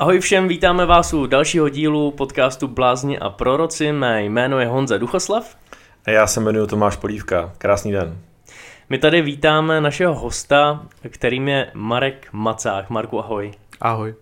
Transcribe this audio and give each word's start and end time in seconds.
Ahoj 0.00 0.20
všem, 0.20 0.48
vítáme 0.48 0.86
vás 0.86 1.12
u 1.12 1.26
dalšího 1.26 1.68
dílu 1.68 2.10
podcastu 2.10 2.68
Blázni 2.68 3.18
a 3.18 3.30
proroci. 3.30 3.92
Mé 3.92 4.24
jméno 4.24 4.60
je 4.60 4.66
Honza 4.66 4.98
Duchoslav. 4.98 5.56
A 6.06 6.10
já 6.10 6.26
se 6.26 6.40
jmenuji 6.40 6.66
Tomáš 6.66 6.96
Polívka. 6.96 7.52
Krásný 7.58 7.92
den. 7.92 8.18
My 8.88 8.98
tady 8.98 9.22
vítáme 9.22 9.80
našeho 9.80 10.14
hosta, 10.14 10.86
kterým 11.08 11.48
je 11.48 11.70
Marek 11.74 12.28
Macák. 12.32 12.90
Marku, 12.90 13.18
ahoj. 13.18 13.52
Ahoj. 13.80 14.14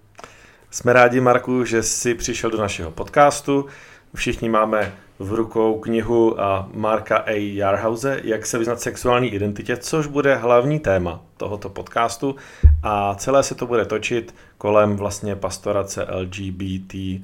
Jsme 0.70 0.92
rádi, 0.92 1.20
Marku, 1.20 1.64
že 1.64 1.82
jsi 1.82 2.14
přišel 2.14 2.50
do 2.50 2.58
našeho 2.58 2.90
podcastu. 2.90 3.66
Všichni 4.14 4.48
máme 4.48 4.92
v 5.18 5.32
rukou 5.32 5.78
knihu 5.78 6.36
Marka 6.72 7.16
A. 7.16 7.54
Jarhause 7.54 8.20
Jak 8.24 8.46
se 8.46 8.58
vyznat 8.58 8.80
sexuální 8.80 9.28
identitě, 9.28 9.76
což 9.76 10.06
bude 10.06 10.34
hlavní 10.34 10.80
téma 10.80 11.20
tohoto 11.36 11.68
podcastu 11.68 12.36
a 12.82 13.14
celé 13.14 13.42
se 13.42 13.54
to 13.54 13.66
bude 13.66 13.84
točit 13.84 14.34
kolem 14.58 14.96
vlastně 14.96 15.36
pastorace 15.36 16.06
LGBT 16.10 16.94
eh, 16.94 17.22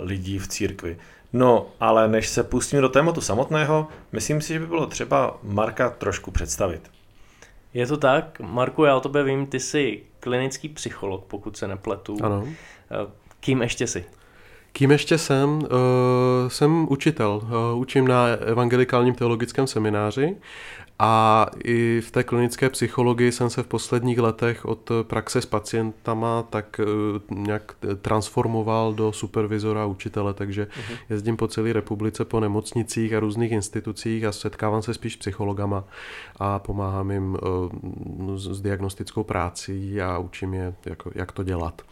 lidí 0.00 0.38
v 0.38 0.48
církvi. 0.48 0.96
No, 1.32 1.66
ale 1.80 2.08
než 2.08 2.28
se 2.28 2.42
pustím 2.42 2.80
do 2.80 2.88
tématu 2.88 3.20
samotného, 3.20 3.88
myslím 4.12 4.40
si, 4.40 4.52
že 4.52 4.60
by 4.60 4.66
bylo 4.66 4.86
třeba 4.86 5.38
Marka 5.42 5.90
trošku 5.90 6.30
představit. 6.30 6.90
Je 7.74 7.86
to 7.86 7.96
tak. 7.96 8.40
Marku, 8.40 8.84
já 8.84 8.96
o 8.96 9.00
tobě 9.00 9.22
vím, 9.22 9.46
ty 9.46 9.60
jsi 9.60 10.02
klinický 10.20 10.68
psycholog, 10.68 11.24
pokud 11.24 11.56
se 11.56 11.68
nepletu. 11.68 12.16
Ano. 12.22 12.44
Eh, 12.46 13.10
kým 13.40 13.62
ještě 13.62 13.86
jsi? 13.86 14.04
Kým 14.72 14.90
ještě 14.90 15.18
jsem? 15.18 15.48
Uh, 15.50 15.68
jsem 16.48 16.86
učitel. 16.90 17.40
Uh, 17.44 17.80
učím 17.80 18.08
na 18.08 18.26
evangelikálním 18.26 19.14
teologickém 19.14 19.66
semináři 19.66 20.36
a 20.98 21.46
i 21.64 22.00
v 22.00 22.10
té 22.10 22.24
klinické 22.24 22.70
psychologii 22.70 23.32
jsem 23.32 23.50
se 23.50 23.62
v 23.62 23.66
posledních 23.66 24.18
letech 24.18 24.64
od 24.64 24.90
praxe 25.02 25.40
s 25.40 25.46
pacientama 25.46 26.42
tak 26.42 26.80
uh, 27.30 27.38
nějak 27.38 27.72
transformoval 28.02 28.94
do 28.94 29.12
supervizora 29.12 29.86
učitele, 29.86 30.34
takže 30.34 30.64
uh-huh. 30.64 30.96
jezdím 31.10 31.36
po 31.36 31.48
celé 31.48 31.72
republice 31.72 32.24
po 32.24 32.40
nemocnicích 32.40 33.14
a 33.14 33.20
různých 33.20 33.52
institucích 33.52 34.24
a 34.24 34.32
setkávám 34.32 34.82
se 34.82 34.94
spíš 34.94 35.12
s 35.12 35.16
psychologama 35.16 35.84
a 36.36 36.58
pomáhám 36.58 37.10
jim 37.10 37.38
s 38.34 38.60
diagnostickou 38.60 39.24
prácí 39.24 40.00
a 40.00 40.18
učím 40.18 40.54
je, 40.54 40.74
jako, 40.86 41.10
jak 41.14 41.32
to 41.32 41.42
dělat. 41.42 41.82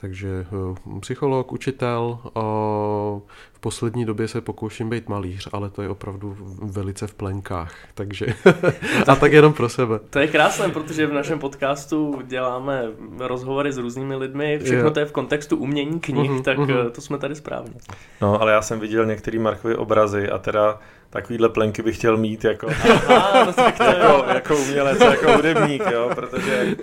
Takže 0.00 0.46
uh, 0.50 1.00
psycholog, 1.00 1.52
učitel, 1.52 2.18
v 3.52 3.60
poslední 3.60 4.04
době 4.04 4.28
se 4.28 4.40
pokouším 4.40 4.90
být 4.90 5.08
malíř, 5.08 5.48
ale 5.52 5.70
to 5.70 5.82
je 5.82 5.88
opravdu 5.88 6.36
velice 6.62 7.06
v 7.06 7.14
plenkách, 7.14 7.74
takže 7.94 8.26
a 9.06 9.16
tak 9.16 9.32
jenom 9.32 9.52
pro 9.52 9.68
sebe. 9.68 9.98
To 10.10 10.18
je 10.18 10.26
krásné, 10.26 10.68
protože 10.68 11.06
v 11.06 11.12
našem 11.12 11.38
podcastu 11.38 12.22
děláme 12.26 12.82
rozhovory 13.18 13.72
s 13.72 13.78
různými 13.78 14.16
lidmi, 14.16 14.58
všechno 14.58 14.88
je. 14.88 14.90
to 14.90 15.00
je 15.00 15.06
v 15.06 15.12
kontextu 15.12 15.56
umění 15.56 16.00
knih, 16.00 16.30
uh-huh, 16.30 16.42
tak 16.42 16.58
uh-huh. 16.58 16.90
to 16.90 17.00
jsme 17.00 17.18
tady 17.18 17.34
správně. 17.34 17.74
No, 18.20 18.40
ale 18.40 18.52
já 18.52 18.62
jsem 18.62 18.80
viděl 18.80 19.06
některé 19.06 19.38
Markovy 19.38 19.76
obrazy 19.76 20.30
a 20.30 20.38
teda 20.38 20.78
takovýhle 21.10 21.48
plenky 21.48 21.82
bych 21.82 21.96
chtěl 21.96 22.16
mít 22.16 22.44
jako, 22.44 22.66
Aha, 23.08 23.44
no 23.44 23.64
jako, 23.64 24.24
jako 24.28 24.56
umělec, 24.56 25.00
jako 25.00 25.32
hudebník, 25.32 25.82
jo, 25.92 26.10
protože, 26.14 26.76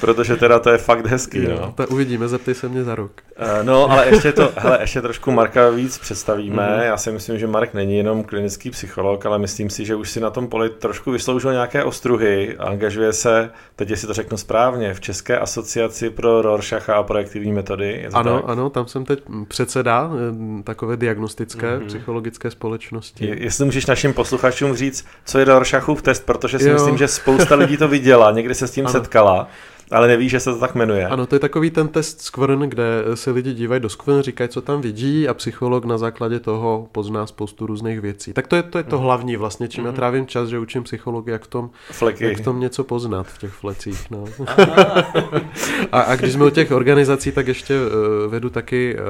protože 0.00 0.36
teda 0.36 0.58
to 0.58 0.70
je 0.70 0.78
fakt 0.78 1.06
hezký. 1.06 1.44
Jo, 1.44 1.58
no. 1.60 1.72
Tak 1.76 1.90
uvidíme, 1.90 2.28
zeptej 2.28 2.54
se 2.54 2.68
mě 2.68 2.84
za 2.84 2.94
rok. 2.94 3.12
Uh, 3.40 3.66
no, 3.66 3.90
ale 3.90 4.06
ještě 4.08 4.32
to, 4.32 4.52
hele, 4.56 4.78
ještě 4.80 5.02
trošku 5.02 5.30
Marka 5.30 5.70
víc 5.70 5.98
představíme. 5.98 6.62
Mm-hmm. 6.62 6.82
Já 6.82 6.96
si 6.96 7.12
myslím, 7.12 7.38
že 7.38 7.46
Mark 7.46 7.74
není 7.74 7.96
jenom 7.96 8.24
klinický 8.24 8.70
psycholog, 8.70 9.26
ale 9.26 9.38
myslím 9.38 9.70
si, 9.70 9.84
že 9.84 9.94
už 9.94 10.10
si 10.10 10.20
na 10.20 10.30
tom 10.30 10.48
poli 10.48 10.70
trošku 10.70 11.10
vysloužil 11.10 11.52
nějaké 11.52 11.84
ostruhy 11.84 12.56
a 12.58 12.64
angažuje 12.64 13.12
se, 13.12 13.50
teď 13.76 13.98
si 13.98 14.06
to 14.06 14.12
řeknu 14.12 14.36
správně, 14.36 14.94
v 14.94 15.00
České 15.00 15.38
asociaci 15.38 16.10
pro 16.10 16.42
Rorschacha 16.42 16.94
a 16.94 17.02
projektivní 17.02 17.52
metody. 17.52 18.08
Ano, 18.12 18.40
tak? 18.40 18.50
ano, 18.50 18.70
tam 18.70 18.86
jsem 18.86 19.04
teď 19.04 19.22
předseda 19.48 20.10
eh, 20.14 20.62
takové 20.62 20.96
diagnostické 20.96 21.78
mm-hmm. 21.78 21.86
psychologické 21.86 22.50
společnosti. 22.50 23.26
Je, 23.26 23.42
jestli 23.42 23.69
můžeš 23.70 23.86
našim 23.86 24.12
posluchačům 24.14 24.76
říct, 24.76 25.06
co 25.24 25.38
je 25.38 25.44
Rorschachův 25.44 26.02
test, 26.02 26.26
protože 26.26 26.58
si 26.58 26.68
jo. 26.68 26.74
myslím, 26.74 26.98
že 26.98 27.08
spousta 27.08 27.54
lidí 27.54 27.76
to 27.76 27.88
viděla, 27.88 28.30
někdy 28.30 28.54
se 28.54 28.66
s 28.66 28.70
tím 28.70 28.86
ano. 28.86 28.92
setkala. 28.92 29.48
Ale 29.90 30.08
neví, 30.08 30.28
že 30.28 30.40
se 30.40 30.52
to 30.52 30.58
tak 30.58 30.74
jmenuje. 30.74 31.06
Ano, 31.06 31.26
to 31.26 31.34
je 31.34 31.38
takový 31.38 31.70
ten 31.70 31.88
test 31.88 32.20
Skvrn, 32.20 32.60
kde 32.60 33.04
se 33.14 33.30
lidi 33.30 33.54
dívají 33.54 33.80
do 33.80 33.88
Skvrn, 33.88 34.20
říkají, 34.20 34.48
co 34.48 34.60
tam 34.62 34.80
vidí 34.80 35.28
a 35.28 35.34
psycholog 35.34 35.84
na 35.84 35.98
základě 35.98 36.40
toho 36.40 36.88
pozná 36.92 37.26
spoustu 37.26 37.66
různých 37.66 38.00
věcí. 38.00 38.32
Tak 38.32 38.46
to 38.46 38.56
je 38.56 38.62
to, 38.62 38.78
je 38.78 38.84
to 38.84 38.96
mm. 38.96 39.02
hlavní 39.02 39.36
vlastně, 39.36 39.68
čím 39.68 39.82
mm. 39.82 39.86
já 39.86 39.90
mhm. 39.90 39.96
trávím 39.96 40.26
čas, 40.26 40.48
že 40.48 40.58
učím 40.58 40.82
psychologii, 40.82 41.32
jak 41.32 41.44
v 41.44 41.46
tom, 41.46 41.70
Fleky. 41.90 42.24
jak 42.24 42.38
v 42.38 42.44
tom 42.44 42.60
něco 42.60 42.84
poznat 42.84 43.26
v 43.26 43.38
těch 43.38 43.50
flecích. 43.50 44.10
No. 44.10 44.24
a, 45.92 46.00
a 46.00 46.16
když 46.16 46.32
jsme 46.32 46.44
u 46.44 46.50
těch 46.50 46.70
organizací, 46.70 47.32
tak 47.32 47.46
ještě 47.48 47.74
uh, 47.74 48.30
vedu 48.30 48.50
taky 48.50 48.96
uh, 48.96 49.00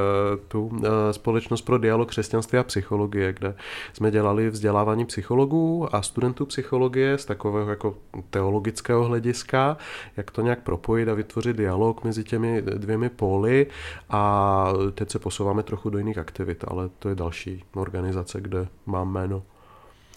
tu 0.49 0.67
uh, 0.67 0.83
společnost 1.11 1.63
pro 1.63 1.79
dialog 1.79 2.09
křesťanství 2.09 2.59
a 2.59 2.63
psychologie, 2.63 3.33
kde 3.33 3.55
jsme 3.93 4.11
dělali 4.11 4.51
vzdělávání 4.51 5.07
psychologů 5.07 5.89
a 5.95 6.03
studentů 6.03 6.47
psychologie 6.47 7.19
z 7.19 7.25
takového 7.25 7.71
jako 7.71 7.95
teologického 8.31 9.05
hlediska, 9.05 9.77
jak 10.17 10.31
to 10.31 10.43
nějak 10.43 10.61
propojit 10.71 11.09
a 11.09 11.15
vytvořit 11.15 11.57
dialog 11.57 12.05
mezi 12.05 12.25
těmi 12.25 12.63
dvěmi 12.63 13.09
póly 13.09 13.67
a 14.11 14.73
teď 14.95 15.11
se 15.11 15.19
posouváme 15.19 15.63
trochu 15.63 15.91
do 15.91 15.99
jiných 15.99 16.19
aktivit, 16.19 16.65
ale 16.69 16.89
to 16.99 17.09
je 17.09 17.15
další 17.15 17.65
organizace, 17.75 18.41
kde 18.41 18.67
mám 18.87 19.13
jméno. 19.13 19.43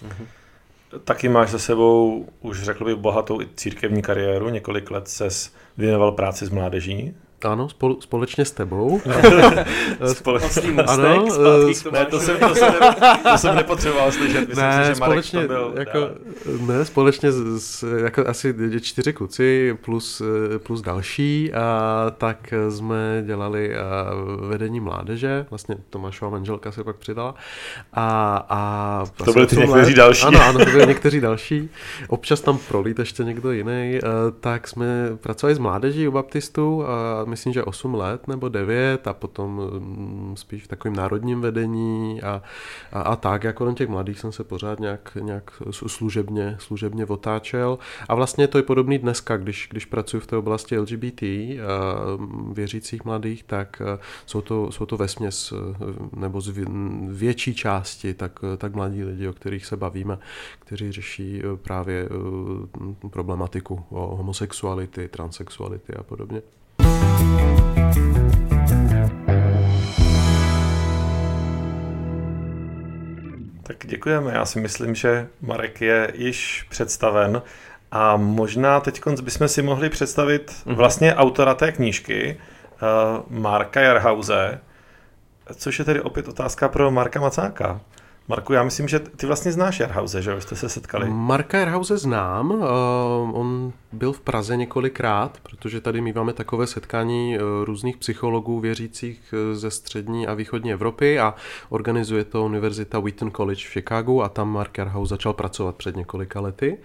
Mhm. 0.02 0.28
Taky 1.03 1.30
máš 1.30 1.50
za 1.50 1.59
sebou, 1.59 2.28
už 2.41 2.64
řekl 2.64 2.86
bych, 2.86 2.96
bohatou 2.96 3.41
i 3.41 3.47
církevní 3.56 4.02
kariéru. 4.02 4.50
Několik 4.50 4.91
let 4.91 5.08
se 5.08 5.28
věnoval 5.78 6.12
práci 6.12 6.46
s 6.46 6.50
mládeží. 6.50 7.14
Ano, 7.46 7.70
spolu, 7.70 8.02
společně 8.02 8.46
s 8.46 8.52
tebou. 8.52 9.02
společně 10.14 10.84
ano, 10.88 11.24
uh, 11.24 11.92
ne, 11.92 12.06
to 12.06 12.20
jsem, 12.20 12.38
to, 12.40 12.56
jsem 12.56 12.74
ne, 12.81 12.94
to 13.31 13.38
jsem 13.38 13.56
nepotřeboval 13.56 14.12
slyšet. 14.12 14.48
Myslím 14.48 14.66
ne, 14.66 14.84
si, 14.84 14.90
že 14.90 14.96
společně, 14.96 15.42
to 15.42 15.48
byl, 15.48 15.74
jako, 15.78 16.09
ne, 16.68 16.86
společně 16.86 17.32
s, 17.32 17.98
jako 18.03 18.28
asi 18.28 18.56
čtyři 18.82 19.14
kluci 19.14 19.78
plus, 19.82 20.22
plus 20.58 20.82
další, 20.82 21.53
a 21.53 22.12
tak 22.18 22.53
jsme 22.70 23.24
dělali 23.26 23.76
vedení 24.48 24.80
mládeže, 24.80 25.46
vlastně 25.50 25.76
Tomášova 25.90 26.32
manželka 26.32 26.72
se 26.72 26.84
pak 26.84 26.96
přidala. 26.96 27.36
A, 27.94 28.46
a 28.50 29.06
to 29.26 29.34
byli 29.34 29.48
ty 29.48 29.56
někteří 29.56 29.92
let, 29.92 29.98
další. 29.98 30.26
Ano, 30.26 30.42
ano, 30.44 30.59
to 30.59 30.72
byli 30.72 30.88
někteří 30.88 31.22
další. 31.22 31.70
Občas 32.08 32.42
tam 32.42 32.58
prolít 32.58 33.00
ještě 33.00 33.24
někdo 33.24 33.52
jiný. 33.52 34.00
Tak 34.40 34.68
jsme 34.68 35.18
pracovali 35.22 35.56
s 35.56 35.59
mládeží 35.59 36.08
u 36.08 36.12
baptistů 36.12 36.84
a 36.88 37.26
myslím, 37.34 37.54
že 37.54 37.64
8 37.64 37.94
let 37.94 38.28
nebo 38.28 38.50
9 38.50 39.08
a 39.08 39.14
potom 39.14 39.62
mm, 39.80 40.34
spíš 40.38 40.64
v 40.64 40.68
takovém 40.68 40.96
národním 40.96 41.42
vedení 41.42 42.22
a, 42.22 42.42
a, 42.92 43.02
a 43.02 43.16
tak, 43.16 43.44
jako 43.44 43.74
těch 43.74 43.90
mladých 43.90 44.20
jsem 44.20 44.32
se 44.32 44.44
pořád 44.44 44.80
nějak, 44.80 45.18
nějak 45.22 45.52
služebně, 45.72 46.56
služebně 46.60 47.06
otáčel 47.06 47.78
a 48.10 48.16
vlastně 48.16 48.48
to 48.48 48.58
je 48.58 48.64
podobný 48.64 48.98
dneska, 48.98 49.38
když, 49.38 49.68
když 49.72 49.86
pracuji 49.86 50.20
v 50.20 50.28
té 50.28 50.38
oblasti 50.38 50.78
LGBT 50.78 51.22
věřících 52.52 53.06
mladých, 53.06 53.44
tak 53.44 53.82
jsou 54.26 54.42
to, 54.42 54.72
jsou 54.72 54.86
to 54.86 54.98
vesměs 54.98 55.54
nebo 56.16 56.42
z 56.42 56.54
větší 57.08 57.56
části 57.56 58.14
tak, 58.14 58.40
tak 58.58 58.76
mladí 58.76 59.04
lidi, 59.04 59.28
o 59.28 59.34
kterých 59.34 59.66
se 59.66 59.78
bavíme, 59.78 60.18
kteří 60.60 60.92
řeší 60.92 61.42
právě 61.62 62.10
problematiku 63.10 63.84
o 63.90 64.16
homosexuality, 64.16 65.08
transexuality 65.08 65.94
a 65.94 66.04
podobně. 66.04 66.42
Tak 73.64 73.78
děkujeme. 73.85 74.32
Já 74.34 74.46
si 74.46 74.59
myslím, 74.59 74.96
že 74.96 75.28
Marek 75.41 75.82
je 75.82 76.11
již 76.16 76.66
představen 76.70 77.41
a 77.91 78.17
možná 78.17 78.79
teď 78.79 79.02
bychom 79.22 79.47
si 79.47 79.61
mohli 79.61 79.90
představit 79.90 80.61
mhm. 80.66 80.76
vlastně 80.76 81.16
autora 81.16 81.53
té 81.53 81.72
knížky, 81.72 82.38
uh, 82.82 83.40
Marka 83.40 83.82
Jarhause, 83.82 84.59
což 85.55 85.79
je 85.79 85.85
tedy 85.85 86.02
opět 86.02 86.28
otázka 86.28 86.70
pro 86.70 86.91
Marka 86.91 87.20
Macáka. 87.20 87.82
Marku, 88.28 88.53
já 88.53 88.64
myslím, 88.64 88.87
že 88.87 88.99
ty 88.99 89.25
vlastně 89.25 89.52
znáš 89.52 89.79
Jarhause, 89.79 90.22
že 90.22 90.41
jste 90.41 90.55
se 90.55 90.70
setkali. 90.70 91.09
Marka 91.09 91.58
Jarhause 91.59 91.97
znám, 91.97 92.52
uh, 92.52 92.61
on 93.34 93.73
byl 93.91 94.14
v 94.14 94.20
Praze 94.20 94.58
několikrát, 94.58 95.37
protože 95.43 95.81
tady 95.81 96.02
míváme 96.02 96.34
takové 96.34 96.67
setkání 96.67 97.37
uh, 97.37 97.43
různých 97.64 97.97
psychologů 97.97 98.59
věřících 98.59 99.34
uh, 99.34 99.55
ze 99.55 99.72
střední 99.72 100.28
a 100.28 100.34
východní 100.34 100.73
Evropy 100.73 101.20
a 101.20 101.35
organizuje 101.70 102.23
to 102.23 102.43
Univerzita 102.43 102.99
Wheaton 102.99 103.31
College 103.31 103.61
v 103.66 103.72
Chicagu 103.72 104.23
a 104.23 104.29
tam 104.29 104.49
Mark 104.49 104.78
Jarhouse 104.78 105.09
začal 105.09 105.34
pracovat 105.34 105.76
před 105.76 105.96
několika 105.96 106.40
lety. 106.40 106.78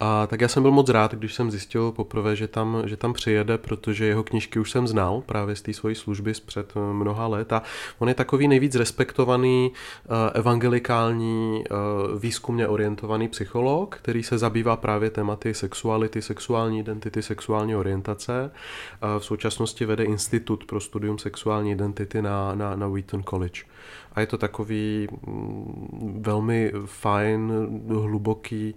A 0.00 0.26
tak 0.26 0.40
já 0.40 0.48
jsem 0.48 0.62
byl 0.62 0.72
moc 0.72 0.88
rád, 0.88 1.14
když 1.14 1.34
jsem 1.34 1.50
zjistil 1.50 1.92
poprvé, 1.92 2.36
že 2.36 2.48
tam, 2.48 2.82
že 2.86 2.96
tam 2.96 3.12
přijede, 3.12 3.58
protože 3.58 4.04
jeho 4.04 4.22
knižky 4.22 4.58
už 4.58 4.70
jsem 4.70 4.88
znal 4.88 5.22
právě 5.26 5.56
z 5.56 5.62
té 5.62 5.72
svojí 5.72 5.94
služby 5.94 6.32
před 6.46 6.72
eh, 6.76 6.92
mnoha 6.92 7.26
let 7.26 7.52
a 7.52 7.62
on 7.98 8.08
je 8.08 8.14
takový 8.14 8.48
nejvíc 8.48 8.74
respektovaný 8.74 9.72
eh, 9.72 10.08
evangelikální 10.38 11.64
eh, 11.64 11.74
výzkumně 12.18 12.68
orientovaný 12.68 13.28
psycholog, 13.28 13.96
který 13.96 14.22
se 14.22 14.38
zabývá 14.38 14.76
právě 14.76 15.10
tématy 15.10 15.54
sexuality, 15.54 16.22
sexuální 16.22 16.80
identity, 16.80 17.22
sexuální 17.22 17.76
orientace. 17.76 18.50
V 19.18 19.24
současnosti 19.24 19.84
vede 19.84 20.04
Institut 20.04 20.64
pro 20.64 20.80
studium 20.80 21.18
sexuální 21.18 21.70
identity 21.70 22.22
na, 22.22 22.54
na, 22.54 22.76
na 22.76 22.88
Wheaton 22.88 23.22
College 23.22 23.62
a 24.12 24.20
je 24.20 24.26
to 24.26 24.38
takový 24.38 25.08
mm, 25.26 26.22
velmi 26.22 26.72
fajn, 26.86 27.52
hluboký, 27.88 28.74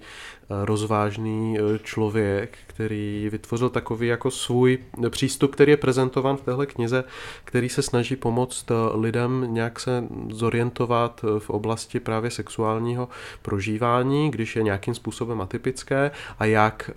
rozvážný 0.50 1.11
eh, 1.20 1.80
člověk, 1.84 2.58
který 2.68 3.30
vytvořil 3.32 3.70
takový 3.70 4.08
jako 4.08 4.32
svůj 4.32 4.78
přístup, 5.10 5.52
který 5.52 5.72
je 5.72 5.78
prezentovan 5.78 6.38
v 6.38 6.42
téhle 6.42 6.66
knize, 6.66 7.04
který 7.44 7.70
se 7.70 7.82
snaží 7.82 8.16
pomoct 8.16 8.72
eh, 8.72 8.74
lidem 8.94 9.48
nějak 9.50 9.80
se 9.80 10.04
zorientovat 10.30 11.26
v 11.40 11.50
oblasti 11.50 12.00
právě 12.00 12.32
sexuálního 12.32 13.10
prožívání, 13.42 14.32
když 14.32 14.56
je 14.56 14.64
nějakým 14.64 14.94
způsobem 14.94 15.42
atypické 15.42 16.12
a 16.40 16.46
jak, 16.46 16.92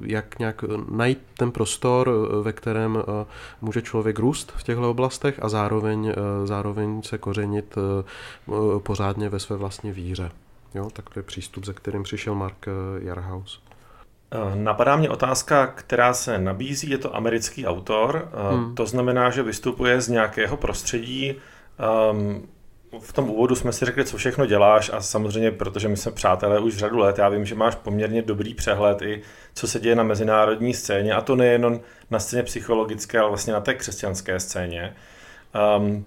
jak 0.00 0.38
nějak 0.38 0.64
najít 0.90 1.18
ten 1.36 1.50
prostor, 1.50 2.10
ve 2.42 2.52
kterém 2.52 3.02
může 3.60 3.82
člověk 3.82 4.18
růst 4.18 4.52
v 4.56 4.62
těchto 4.62 4.90
oblastech 4.90 5.38
a 5.42 5.48
zároveň, 5.48 6.14
zároveň 6.44 7.02
se 7.02 7.18
eh, 7.36 7.80
eh, 8.48 8.80
pořádně 8.80 9.28
ve 9.28 9.38
své 9.38 9.56
vlastní 9.56 9.92
víře. 9.92 10.30
Jo, 10.74 10.90
tak 10.92 11.10
to 11.10 11.18
je 11.18 11.22
přístup, 11.22 11.64
ze 11.64 11.72
kterým 11.72 12.02
přišel 12.02 12.34
Mark 12.34 12.68
eh, 12.68 13.04
Jarhaus. 13.04 13.62
Napadá 14.54 14.96
mě 14.96 15.10
otázka, 15.10 15.66
která 15.66 16.14
se 16.14 16.38
nabízí, 16.38 16.90
je 16.90 16.98
to 16.98 17.16
americký 17.16 17.66
autor, 17.66 18.30
hmm. 18.50 18.74
to 18.74 18.86
znamená, 18.86 19.30
že 19.30 19.42
vystupuje 19.42 20.00
z 20.00 20.08
nějakého 20.08 20.56
prostředí. 20.56 21.34
Ehm, 21.78 22.42
v 23.00 23.12
tom 23.12 23.30
úvodu 23.30 23.54
jsme 23.54 23.72
si 23.72 23.84
řekli, 23.84 24.04
co 24.04 24.16
všechno 24.16 24.46
děláš 24.46 24.90
a 24.94 25.00
samozřejmě, 25.00 25.50
protože 25.50 25.88
my 25.88 25.96
jsme 25.96 26.12
přátelé 26.12 26.60
už 26.60 26.76
řadu 26.76 26.98
let, 26.98 27.18
já 27.18 27.28
vím, 27.28 27.44
že 27.44 27.54
máš 27.54 27.74
poměrně 27.74 28.22
dobrý 28.22 28.54
přehled 28.54 29.02
i 29.02 29.22
co 29.54 29.68
se 29.68 29.80
děje 29.80 29.96
na 29.96 30.02
mezinárodní 30.02 30.74
scéně 30.74 31.12
a 31.12 31.20
to 31.20 31.36
nejenom 31.36 31.80
na 32.10 32.18
scéně 32.18 32.42
psychologické, 32.42 33.18
ale 33.18 33.28
vlastně 33.28 33.52
na 33.52 33.60
té 33.60 33.74
křesťanské 33.74 34.40
scéně. 34.40 34.96
Um, 35.78 36.04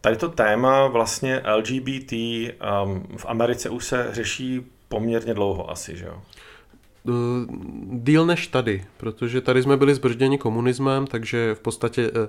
Tady 0.00 0.16
to 0.16 0.28
téma 0.28 0.86
vlastně 0.86 1.42
LGBT 1.56 2.12
um, 2.12 3.16
v 3.16 3.26
Americe 3.26 3.70
už 3.70 3.84
se 3.84 4.08
řeší 4.12 4.60
poměrně 4.88 5.34
dlouho 5.34 5.70
asi, 5.70 5.96
že 5.96 6.04
jo? 6.04 6.22
Eh, 7.08 7.12
díl 7.92 8.26
než 8.26 8.46
tady, 8.46 8.84
protože 8.96 9.40
tady 9.40 9.62
jsme 9.62 9.76
byli 9.76 9.94
zbržděni 9.94 10.38
komunismem, 10.38 11.06
takže 11.06 11.54
v 11.54 11.60
podstatě 11.60 12.10
eh, 12.14 12.28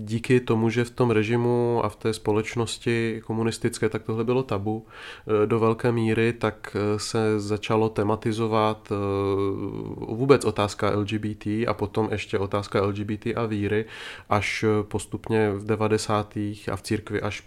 díky 0.00 0.40
tomu, 0.40 0.70
že 0.70 0.84
v 0.84 0.90
tom 0.90 1.10
režimu 1.10 1.80
a 1.84 1.88
v 1.88 1.96
té 1.96 2.12
společnosti 2.12 3.22
komunistické, 3.26 3.88
tak 3.88 4.02
tohle 4.02 4.24
bylo 4.24 4.42
tabu 4.42 4.86
do 5.46 5.58
velké 5.58 5.92
míry, 5.92 6.32
tak 6.32 6.76
se 6.96 7.40
začalo 7.40 7.88
tematizovat 7.88 8.92
vůbec 9.96 10.44
otázka 10.44 10.90
LGBT 10.90 11.46
a 11.46 11.74
potom 11.74 12.08
ještě 12.12 12.38
otázka 12.38 12.86
LGBT 12.86 13.26
a 13.36 13.46
víry 13.46 13.84
až 14.28 14.64
postupně 14.82 15.50
v 15.50 15.64
90. 15.64 16.36
a 16.36 16.76
v 16.76 16.82
církvi 16.82 17.20
až 17.20 17.42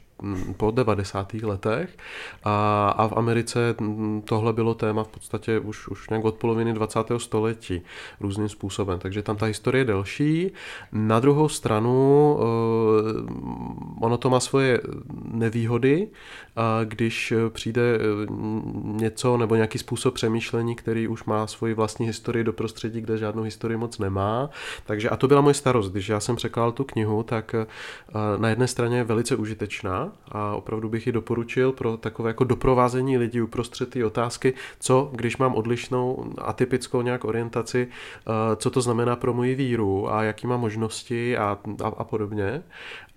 po 0.58 0.72
90. 0.72 1.34
letech 1.34 1.98
a, 2.44 2.90
a 2.90 3.08
v 3.08 3.14
Americe 3.14 3.76
mm, 3.82 4.22
tohle 4.22 4.54
bylo 4.54 4.74
téma 4.74 5.04
v 5.04 5.08
podstatě 5.08 5.60
už, 5.60 5.88
už 5.88 6.10
nějak 6.10 6.26
od 6.26 6.36
poloviny 6.36 6.74
20. 6.74 7.00
století 7.18 7.82
různým 8.20 8.50
způsobem, 8.50 9.00
takže 9.00 9.22
tam 9.22 9.36
ta 9.36 9.46
historie 9.46 9.82
je 9.82 9.86
delší. 9.86 10.52
Na 10.92 11.20
druhou 11.20 11.50
stranu 11.50 11.90
uh, 12.40 14.06
ono 14.06 14.18
to 14.18 14.30
má 14.30 14.40
svoje 14.40 14.82
nevýhody, 15.24 16.08
když 16.86 17.34
přijde 17.50 17.82
eh, 17.96 18.00
něco 18.84 19.38
nebo 19.38 19.56
nějaký 19.56 19.78
způsob 19.78 20.14
přemýšlení, 20.14 20.76
který 20.76 21.08
už 21.08 21.24
má 21.24 21.48
svoji 21.48 21.74
vlastní 21.74 22.06
historii 22.06 22.44
do 22.44 22.54
prostředí, 22.54 23.02
kde 23.02 23.18
žádnou 23.18 23.44
historii 23.44 23.78
moc 23.78 23.98
nemá. 24.00 24.50
Takže 24.86 25.10
a 25.10 25.18
to 25.18 25.28
byla 25.28 25.42
moje 25.42 25.54
starost, 25.54 25.92
když 25.92 26.10
já 26.10 26.20
jsem 26.20 26.36
překládal 26.36 26.72
tu 26.72 26.84
knihu, 26.84 27.24
tak 27.24 27.56
eh, 27.56 27.66
na 28.38 28.50
jedné 28.50 28.68
straně 28.68 28.98
je 28.98 29.04
velice 29.04 29.36
užitečná, 29.36 30.09
a 30.32 30.56
opravdu 30.56 30.90
bych 30.90 31.08
ji 31.08 31.14
doporučil 31.14 31.72
pro 31.72 31.98
takové 31.98 32.30
jako 32.30 32.44
doprovázení 32.44 33.18
lidí 33.18 33.42
uprostřed 33.42 33.90
té 33.90 34.06
otázky, 34.06 34.54
co 34.80 35.10
když 35.14 35.38
mám 35.38 35.56
odlišnou 35.56 36.34
atypickou 36.38 37.02
nějak 37.02 37.26
orientaci, 37.26 37.88
eh, 37.88 38.56
co 38.56 38.70
to 38.70 38.82
znamená 38.82 39.16
pro 39.16 39.34
moji 39.34 39.56
víru 39.56 40.14
a 40.14 40.24
jaký 40.24 40.48
má 40.48 40.58
možnosti 40.58 41.38
a, 41.38 41.58
a, 41.84 41.88
a 41.88 42.04
podobně. 42.04 42.64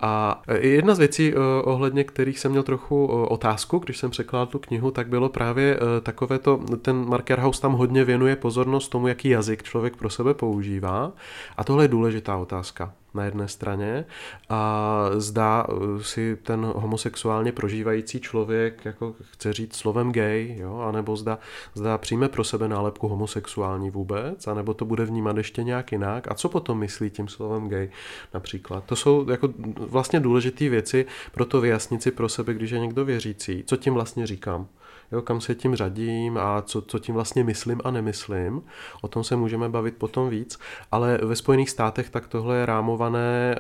A 0.03 0.43
jedna 0.59 0.95
z 0.95 0.99
věcí, 0.99 1.33
eh, 1.33 1.63
ohledně 1.63 2.05
kterých 2.05 2.39
jsem 2.39 2.51
měl 2.51 2.63
trochu 2.63 3.11
eh, 3.11 3.29
otázku, 3.29 3.79
když 3.79 3.99
jsem 3.99 4.11
překládal 4.11 4.47
tu 4.47 4.59
knihu, 4.59 4.91
tak 4.91 5.09
bylo 5.09 5.29
právě 5.29 5.79
takové 6.03 6.39
to, 6.39 6.61
ten 6.83 7.09
Marker 7.09 7.41
House 7.41 7.63
tam 7.63 7.73
hodně 7.73 8.05
věnuje 8.05 8.37
pozornost 8.37 8.89
tomu, 8.89 9.09
jaký 9.09 9.29
jazyk 9.29 9.63
člověk 9.63 9.97
pro 9.97 10.11
sebe 10.11 10.35
používá. 10.35 11.13
A 11.57 11.65
tohle 11.65 11.85
je 11.85 11.89
důležitá 11.89 12.37
otázka 12.37 12.93
na 13.15 13.25
jedné 13.25 13.49
straně 13.49 14.05
a 14.49 15.05
zdá 15.17 15.67
si 16.01 16.37
ten 16.43 16.73
homosexuálně 16.77 17.53
prožívající 17.53 18.21
člověk 18.21 18.85
jako 18.85 19.15
chce 19.21 19.53
říct 19.53 19.77
slovem 19.77 20.13
gay, 20.13 20.57
jo, 20.59 20.79
anebo 20.79 21.17
zda, 21.17 21.39
zda 21.75 21.99
přijme 21.99 22.29
pro 22.29 22.45
sebe 22.45 22.69
nálepku 22.69 23.09
homosexuální 23.09 23.91
vůbec, 23.91 24.47
anebo 24.47 24.75
to 24.75 24.85
bude 24.85 25.05
vnímat 25.05 25.37
ještě 25.37 25.63
nějak 25.63 25.93
jinak 25.93 26.31
a 26.31 26.35
co 26.35 26.49
potom 26.49 26.79
myslí 26.79 27.11
tím 27.11 27.29
slovem 27.29 27.69
gay 27.69 27.91
například. 28.35 28.85
To 28.85 28.97
jsou 28.97 29.31
jako 29.31 29.49
vlastně 29.93 30.21
důležité 30.21 30.69
věci 30.69 31.07
pro 31.33 31.45
to 31.45 31.61
vyjasnit 31.61 32.03
si 32.03 32.11
pro 32.11 32.29
sebe, 32.29 32.55
když 32.55 32.71
je 32.71 32.79
někdo 32.79 33.05
věřící, 33.05 33.65
co 33.67 33.77
tím 33.77 33.95
vlastně 33.95 34.27
říkám 34.27 34.69
jo, 35.13 35.23
kam 35.23 35.41
se 35.41 35.55
tím 35.55 35.75
řadím 35.75 36.39
a 36.39 36.63
co, 36.63 36.83
co 36.83 36.99
tím 36.99 37.15
vlastně 37.15 37.45
myslím 37.45 37.81
a 37.85 37.91
nemyslím. 37.91 38.63
O 39.03 39.09
tom 39.09 39.25
se 39.25 39.37
můžeme 39.37 39.69
bavit 39.69 39.97
potom 39.97 40.29
víc, 40.29 40.59
ale 40.91 41.19
ve 41.23 41.37
Spojených 41.37 41.71
státech 41.71 42.11
tak 42.11 42.29
tohle 42.29 42.57
je 42.57 42.67
rámované 42.67 43.57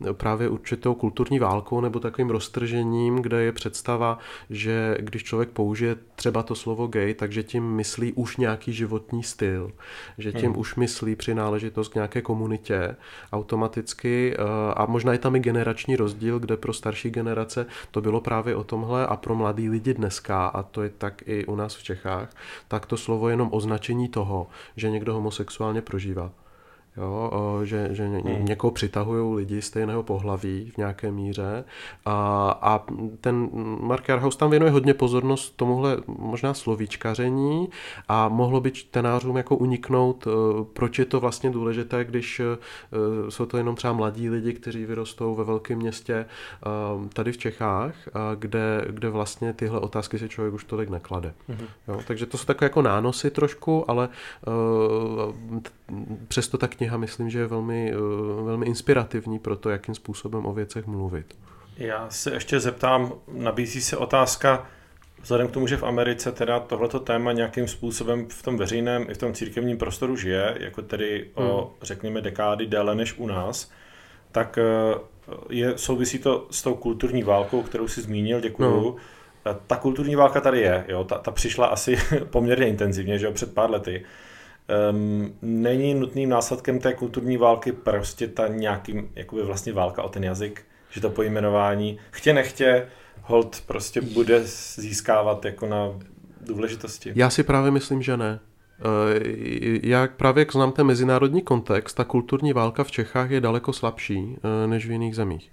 uh, 0.00 0.12
právě 0.12 0.48
určitou 0.48 0.94
kulturní 0.94 1.38
válkou 1.38 1.80
nebo 1.80 2.00
takovým 2.00 2.30
roztržením, 2.30 3.16
kde 3.16 3.42
je 3.42 3.52
představa, 3.52 4.18
že 4.50 4.96
když 5.00 5.24
člověk 5.24 5.48
použije 5.48 5.96
třeba 6.14 6.42
to 6.42 6.54
slovo 6.54 6.86
gay, 6.86 7.14
takže 7.14 7.42
tím 7.42 7.64
myslí 7.64 8.12
už 8.12 8.36
nějaký 8.36 8.72
životní 8.72 9.22
styl, 9.22 9.72
že 10.18 10.32
tím 10.32 10.50
hmm. 10.50 10.58
už 10.58 10.76
myslí 10.76 11.16
přináležitost 11.16 11.92
k 11.92 11.94
nějaké 11.94 12.22
komunitě 12.22 12.96
automaticky 13.32 14.36
uh, 14.38 14.44
a 14.76 14.86
možná 14.86 15.12
je 15.12 15.18
tam 15.18 15.36
i 15.36 15.40
generační 15.40 15.96
rozdíl, 15.96 16.38
kde 16.38 16.56
pro 16.56 16.72
starší 16.72 17.10
generace 17.10 17.66
to 17.90 18.00
bylo 18.00 18.20
právě 18.20 18.56
o 18.56 18.64
tomhle 18.64 19.06
a 19.06 19.16
pro 19.16 19.34
mladý 19.34 19.68
lidi 19.70 19.94
dneska 19.94 20.46
a 20.58 20.62
to 20.62 20.82
je 20.82 20.90
tak 20.90 21.22
i 21.26 21.46
u 21.46 21.56
nás 21.56 21.74
v 21.74 21.82
Čechách, 21.82 22.34
tak 22.68 22.86
to 22.86 22.96
slovo 22.96 23.28
je 23.28 23.32
jenom 23.32 23.48
označení 23.52 24.08
toho, 24.08 24.46
že 24.76 24.90
někdo 24.90 25.14
homosexuálně 25.14 25.82
prožívá 25.82 26.30
jo, 27.00 27.60
že, 27.64 27.88
že 27.90 28.06
hmm. 28.06 28.44
někoho 28.44 28.70
přitahují 28.70 29.36
lidi 29.36 29.62
stejného 29.62 30.02
pohlaví 30.02 30.70
v 30.74 30.78
nějaké 30.78 31.10
míře 31.10 31.64
a, 32.04 32.58
a 32.62 32.84
ten 33.20 33.48
Mark 33.80 34.08
Jarhaus 34.08 34.36
tam 34.36 34.50
věnuje 34.50 34.70
hodně 34.72 34.94
pozornost 34.94 35.56
tomuhle 35.56 35.96
možná 36.06 36.54
slovíčkaření 36.54 37.68
a 38.08 38.28
mohlo 38.28 38.60
by 38.60 38.70
čtenářům 38.70 39.36
jako 39.36 39.56
uniknout, 39.56 40.26
e, 40.26 40.30
proč 40.72 40.98
je 40.98 41.04
to 41.04 41.20
vlastně 41.20 41.50
důležité, 41.50 42.04
když 42.04 42.40
e, 42.40 42.44
jsou 43.28 43.46
to 43.46 43.56
jenom 43.56 43.76
třeba 43.76 43.92
mladí 43.92 44.30
lidi, 44.30 44.52
kteří 44.52 44.84
vyrostou 44.84 45.34
ve 45.34 45.44
velkém 45.44 45.78
městě 45.78 46.14
e, 46.14 46.26
tady 47.08 47.32
v 47.32 47.38
Čechách, 47.38 47.94
kde, 48.38 48.84
kde 48.90 49.10
vlastně 49.10 49.52
tyhle 49.52 49.80
otázky 49.80 50.18
si 50.18 50.28
člověk 50.28 50.54
už 50.54 50.64
tolik 50.64 50.90
neklade. 50.90 51.34
Hmm. 51.48 51.66
Jo, 51.88 52.00
takže 52.06 52.26
to 52.26 52.38
jsou 52.38 52.44
takové 52.44 52.64
jako 52.64 52.82
nánosy 52.82 53.30
trošku, 53.30 53.90
ale 53.90 54.08
přesto 56.28 56.58
ta 56.58 56.68
kniha 56.68 56.87
myslím, 56.96 57.30
že 57.30 57.38
je 57.38 57.46
velmi, 57.46 57.92
eh, 57.92 58.42
velmi 58.44 58.66
inspirativní 58.66 59.38
pro 59.38 59.56
to, 59.56 59.70
jakým 59.70 59.94
způsobem 59.94 60.46
o 60.46 60.52
věcech 60.52 60.86
mluvit. 60.86 61.34
Já 61.76 62.10
se 62.10 62.34
ještě 62.34 62.60
zeptám, 62.60 63.12
nabízí 63.32 63.82
se 63.82 63.96
otázka, 63.96 64.66
vzhledem 65.22 65.48
k 65.48 65.50
tomu, 65.50 65.66
že 65.66 65.76
v 65.76 65.82
Americe 65.82 66.32
teda 66.32 66.60
tohleto 66.60 67.00
téma 67.00 67.32
nějakým 67.32 67.68
způsobem 67.68 68.26
v 68.28 68.42
tom 68.42 68.56
veřejném 68.56 69.06
i 69.10 69.14
v 69.14 69.18
tom 69.18 69.34
církevním 69.34 69.78
prostoru 69.78 70.16
žije, 70.16 70.56
jako 70.60 70.82
tedy 70.82 71.26
o, 71.34 71.60
hmm. 71.60 71.70
řekněme, 71.82 72.20
dekády 72.20 72.66
déle 72.66 72.94
než 72.94 73.18
u 73.18 73.26
nás, 73.26 73.70
tak 74.32 74.58
eh, 74.58 74.98
je, 75.50 75.78
souvisí 75.78 76.18
to 76.18 76.46
s 76.50 76.62
tou 76.62 76.74
kulturní 76.74 77.22
válkou, 77.22 77.62
kterou 77.62 77.88
si 77.88 78.00
zmínil, 78.00 78.40
děkuju. 78.40 78.82
No. 78.82 78.96
Eh, 79.46 79.56
ta 79.66 79.76
kulturní 79.76 80.16
válka 80.16 80.40
tady 80.40 80.60
je, 80.60 80.84
jo, 80.88 81.04
ta, 81.04 81.18
ta 81.18 81.30
přišla 81.30 81.66
asi 81.66 81.96
poměrně 82.30 82.68
intenzivně, 82.68 83.18
že 83.18 83.26
jo, 83.26 83.32
před 83.32 83.54
pár 83.54 83.70
lety 83.70 84.04
um, 84.90 85.34
není 85.42 85.94
nutným 85.94 86.28
následkem 86.28 86.78
té 86.78 86.94
kulturní 86.94 87.36
války 87.36 87.72
prostě 87.72 88.28
ta 88.28 88.48
nějaký, 88.48 89.02
jakoby 89.14 89.42
vlastně 89.42 89.72
válka 89.72 90.02
o 90.02 90.08
ten 90.08 90.24
jazyk, 90.24 90.62
že 90.90 91.00
to 91.00 91.10
pojmenování 91.10 91.98
chtě 92.10 92.32
nechtě 92.32 92.88
hold 93.22 93.62
prostě 93.66 94.00
bude 94.00 94.40
získávat 94.74 95.44
jako 95.44 95.66
na 95.66 95.98
důležitosti? 96.40 97.12
Já 97.14 97.30
si 97.30 97.42
právě 97.42 97.70
myslím, 97.70 98.02
že 98.02 98.16
ne. 98.16 98.40
Jak 99.82 100.16
právě 100.16 100.40
jak 100.42 100.52
znám 100.52 100.72
ten 100.72 100.86
mezinárodní 100.86 101.42
kontext, 101.42 101.96
ta 101.96 102.04
kulturní 102.04 102.52
válka 102.52 102.84
v 102.84 102.90
Čechách 102.90 103.30
je 103.30 103.40
daleko 103.40 103.72
slabší 103.72 104.36
než 104.66 104.86
v 104.86 104.90
jiných 104.90 105.16
zemích. 105.16 105.50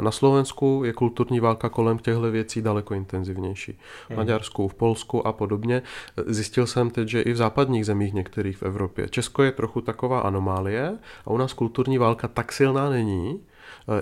Na 0.00 0.10
Slovensku 0.10 0.82
je 0.84 0.92
kulturní 0.92 1.40
válka 1.40 1.68
kolem 1.68 1.98
těchto 1.98 2.30
věcí 2.30 2.62
daleko 2.62 2.94
intenzivnější. 2.94 3.72
V 3.72 4.08
hmm. 4.08 4.16
Maďarsku, 4.16 4.68
v 4.68 4.74
Polsku 4.74 5.26
a 5.26 5.32
podobně. 5.32 5.82
Zjistil 6.26 6.66
jsem 6.66 6.90
teď, 6.90 7.08
že 7.08 7.20
i 7.20 7.32
v 7.32 7.36
západních 7.36 7.86
zemích 7.86 8.14
některých 8.14 8.56
v 8.56 8.62
Evropě. 8.62 9.08
Česko 9.08 9.42
je 9.42 9.52
trochu 9.52 9.80
taková 9.80 10.20
anomálie 10.20 10.98
a 11.26 11.30
u 11.30 11.36
nás 11.36 11.52
kulturní 11.52 11.98
válka 11.98 12.28
tak 12.28 12.52
silná 12.52 12.90
není, 12.90 13.40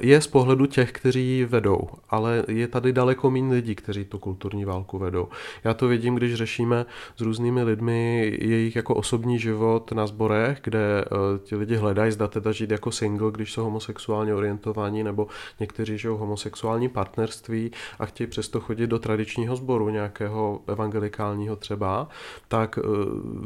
je 0.00 0.21
z 0.21 0.26
pohledu 0.26 0.66
těch, 0.66 0.92
kteří 0.92 1.26
ji 1.26 1.45
vedou, 1.45 1.88
ale 2.11 2.45
je 2.49 2.68
tady 2.68 2.92
daleko 2.92 3.30
méně 3.30 3.54
lidí, 3.54 3.75
kteří 3.75 4.04
tu 4.04 4.18
kulturní 4.18 4.64
válku 4.64 4.99
vedou. 4.99 5.28
Já 5.64 5.75
to 5.75 5.88
vidím, 5.88 6.14
když 6.14 6.35
řešíme 6.35 6.87
s 7.16 7.21
různými 7.21 7.62
lidmi 7.62 8.33
jejich 8.40 8.76
jako 8.76 8.95
osobní 8.95 9.38
život 9.38 9.92
na 9.92 10.06
zborech, 10.06 10.59
kde 10.62 11.04
uh, 11.04 11.18
ti 11.45 11.56
lidi 11.56 11.76
hledají, 11.76 12.12
zda 12.12 12.28
teda 12.28 12.52
žít 12.52 12.71
jako 12.71 12.90
single, 12.90 13.30
když 13.30 13.52
jsou 13.52 13.64
homosexuálně 13.64 14.35
orientovaní, 14.35 15.04
nebo 15.04 15.26
někteří 15.61 15.99
žijou 15.99 16.16
homosexuální 16.16 16.88
partnerství 16.88 17.71
a 17.99 18.06
chtějí 18.06 18.26
přesto 18.26 18.61
chodit 18.61 18.87
do 18.87 18.99
tradičního 18.99 19.56
sboru, 19.56 19.88
nějakého 19.88 20.61
evangelikálního 20.66 21.56
třeba, 21.56 22.09
tak 22.49 22.78
uh, 22.78 22.95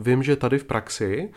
vím, 0.02 0.22
že 0.22 0.36
tady 0.36 0.58
v 0.58 0.64
praxi, 0.64 1.30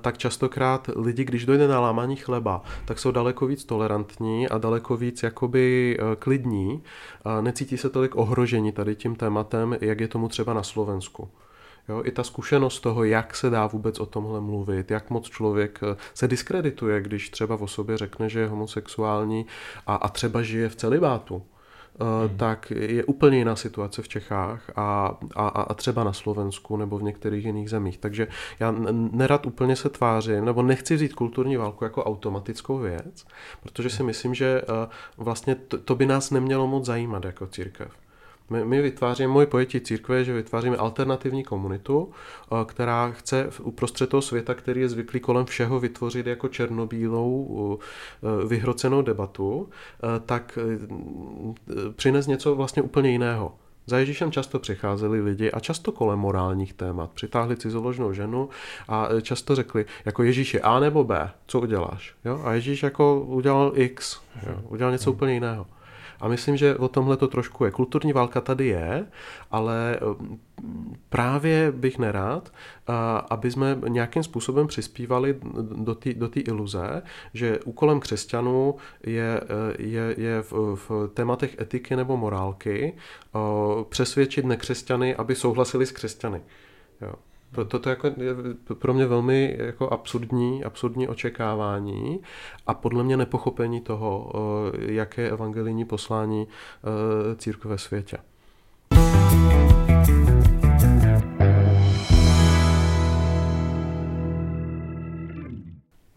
tak 0.00 0.18
častokrát 0.18 0.90
lidi, 0.96 1.24
když 1.24 1.46
dojde 1.46 1.68
na 1.68 1.80
lámání 1.80 2.16
chleba, 2.16 2.62
tak 2.84 2.98
jsou 2.98 3.10
daleko 3.10 3.46
víc 3.46 3.64
tolerantní 3.64 4.39
a 4.48 4.58
daleko 4.58 4.96
víc 4.96 5.22
jakoby 5.22 5.96
eh, 5.98 6.16
klidní. 6.16 6.82
A 7.24 7.40
necítí 7.40 7.76
se 7.76 7.90
tolik 7.90 8.16
ohrožení 8.16 8.72
tady 8.72 8.94
tím 8.94 9.16
tématem, 9.16 9.76
jak 9.80 10.00
je 10.00 10.08
tomu 10.08 10.28
třeba 10.28 10.54
na 10.54 10.62
Slovensku. 10.62 11.28
Jo, 11.88 12.02
I 12.04 12.10
ta 12.10 12.24
zkušenost 12.24 12.80
toho, 12.80 13.04
jak 13.04 13.36
se 13.36 13.50
dá 13.50 13.66
vůbec 13.66 14.00
o 14.00 14.06
tomhle 14.06 14.40
mluvit, 14.40 14.90
jak 14.90 15.10
moc 15.10 15.30
člověk 15.30 15.80
eh, 15.82 15.96
se 16.14 16.28
diskredituje, 16.28 17.02
když 17.02 17.30
třeba 17.30 17.60
o 17.60 17.66
sobě 17.66 17.96
řekne, 17.96 18.28
že 18.28 18.40
je 18.40 18.46
homosexuální 18.46 19.46
a, 19.86 19.94
a 19.94 20.08
třeba 20.08 20.42
žije 20.42 20.68
v 20.68 20.76
celibátu. 20.76 21.42
Hmm. 22.00 22.36
tak 22.36 22.70
je 22.70 23.04
úplně 23.04 23.38
jiná 23.38 23.56
situace 23.56 24.02
v 24.02 24.08
Čechách 24.08 24.70
a, 24.76 25.18
a, 25.36 25.48
a 25.48 25.74
třeba 25.74 26.04
na 26.04 26.12
Slovensku 26.12 26.76
nebo 26.76 26.98
v 26.98 27.02
některých 27.02 27.44
jiných 27.44 27.70
zemích. 27.70 27.98
Takže 27.98 28.28
já 28.60 28.74
nerad 28.92 29.46
úplně 29.46 29.76
se 29.76 29.88
tvářím, 29.88 30.44
nebo 30.44 30.62
nechci 30.62 30.94
vzít 30.94 31.14
kulturní 31.14 31.56
válku 31.56 31.84
jako 31.84 32.04
automatickou 32.04 32.78
věc, 32.78 33.24
protože 33.62 33.90
si 33.90 34.02
myslím, 34.02 34.34
že 34.34 34.62
eh, 34.62 34.88
vlastně 35.16 35.54
to, 35.54 35.78
to 35.78 35.94
by 35.94 36.06
nás 36.06 36.30
nemělo 36.30 36.66
moc 36.66 36.84
zajímat 36.84 37.24
jako 37.24 37.46
církev. 37.46 37.92
My, 38.50 38.64
my 38.64 38.82
vytváříme, 38.82 39.32
moje 39.32 39.46
pojetí 39.46 39.80
církve 39.80 40.16
je, 40.16 40.24
že 40.24 40.32
vytváříme 40.32 40.76
alternativní 40.76 41.44
komunitu, 41.44 42.10
eh, 42.10 42.54
která 42.66 43.10
chce 43.10 43.50
uprostřed 43.62 44.10
toho 44.10 44.22
světa, 44.22 44.54
který 44.54 44.80
je 44.80 44.88
zvyklý 44.88 45.20
kolem 45.20 45.46
všeho 45.46 45.80
vytvořit 45.80 46.26
jako 46.26 46.48
černobílou 46.48 47.78
eh, 47.78 48.46
vyhrocenou 48.46 49.02
debatu, 49.02 49.68
eh, 49.68 50.20
tak 50.26 50.58
přines 51.96 52.26
něco 52.26 52.54
vlastně 52.54 52.82
úplně 52.82 53.10
jiného. 53.10 53.54
Za 53.86 53.98
Ježíšem 53.98 54.32
často 54.32 54.58
přicházeli 54.58 55.20
lidi 55.20 55.50
a 55.50 55.60
často 55.60 55.92
kolem 55.92 56.18
morálních 56.18 56.72
témat. 56.72 57.10
Přitáhli 57.10 57.56
cizoložnou 57.56 58.12
ženu 58.12 58.48
a 58.88 59.08
často 59.22 59.54
řekli, 59.54 59.86
jako 60.04 60.22
Ježíš 60.22 60.54
je 60.54 60.60
A 60.60 60.80
nebo 60.80 61.04
B, 61.04 61.30
co 61.46 61.60
uděláš? 61.60 62.14
Jo? 62.24 62.40
A 62.44 62.52
Ježíš 62.52 62.82
jako 62.82 63.20
udělal 63.20 63.72
X, 63.74 64.20
jo? 64.46 64.62
udělal 64.68 64.92
něco 64.92 65.12
úplně 65.12 65.34
jiného. 65.34 65.66
A 66.20 66.28
myslím, 66.28 66.56
že 66.56 66.76
o 66.76 66.88
tomhle 66.88 67.16
to 67.16 67.28
trošku 67.28 67.64
je. 67.64 67.70
Kulturní 67.70 68.12
válka 68.12 68.40
tady 68.40 68.66
je, 68.66 69.06
ale 69.50 69.96
eh, 69.96 70.36
právě 71.08 71.72
bych 71.72 71.98
nerád, 71.98 72.52
aby 73.30 73.50
jsme 73.50 73.78
nějakým 73.88 74.22
způsobem 74.22 74.66
přispívali 74.66 75.36
do 75.60 75.94
té 75.94 76.14
do 76.14 76.30
iluze, 76.34 77.02
že 77.34 77.60
úkolem 77.64 78.00
křesťanů 78.00 78.74
je, 79.06 79.40
je, 79.78 80.14
je 80.18 80.42
v, 80.42 80.52
v 80.74 81.10
tématech 81.14 81.56
etiky 81.60 81.96
nebo 81.96 82.16
morálky 82.16 82.96
přesvědčit 83.88 84.44
nekřesťany, 84.44 85.16
aby 85.16 85.34
souhlasili 85.34 85.86
s 85.86 85.92
křesťany. 85.92 86.42
Jo. 87.00 87.14
To, 87.54 87.64
to, 87.64 87.90
jako 87.90 88.06
je 88.06 88.34
pro 88.74 88.94
mě 88.94 89.06
velmi 89.06 89.56
jako 89.58 89.88
absurdní, 89.88 90.64
absurdní 90.64 91.08
očekávání 91.08 92.20
a 92.66 92.74
podle 92.74 93.04
mě 93.04 93.16
nepochopení 93.16 93.80
toho, 93.80 94.32
eh, 94.34 94.92
jaké 94.92 95.22
je 95.22 95.30
evangelijní 95.30 95.84
poslání 95.84 96.48
eh, 96.48 97.36
církve 97.36 97.70
ve 97.70 97.78
světě. 97.78 98.18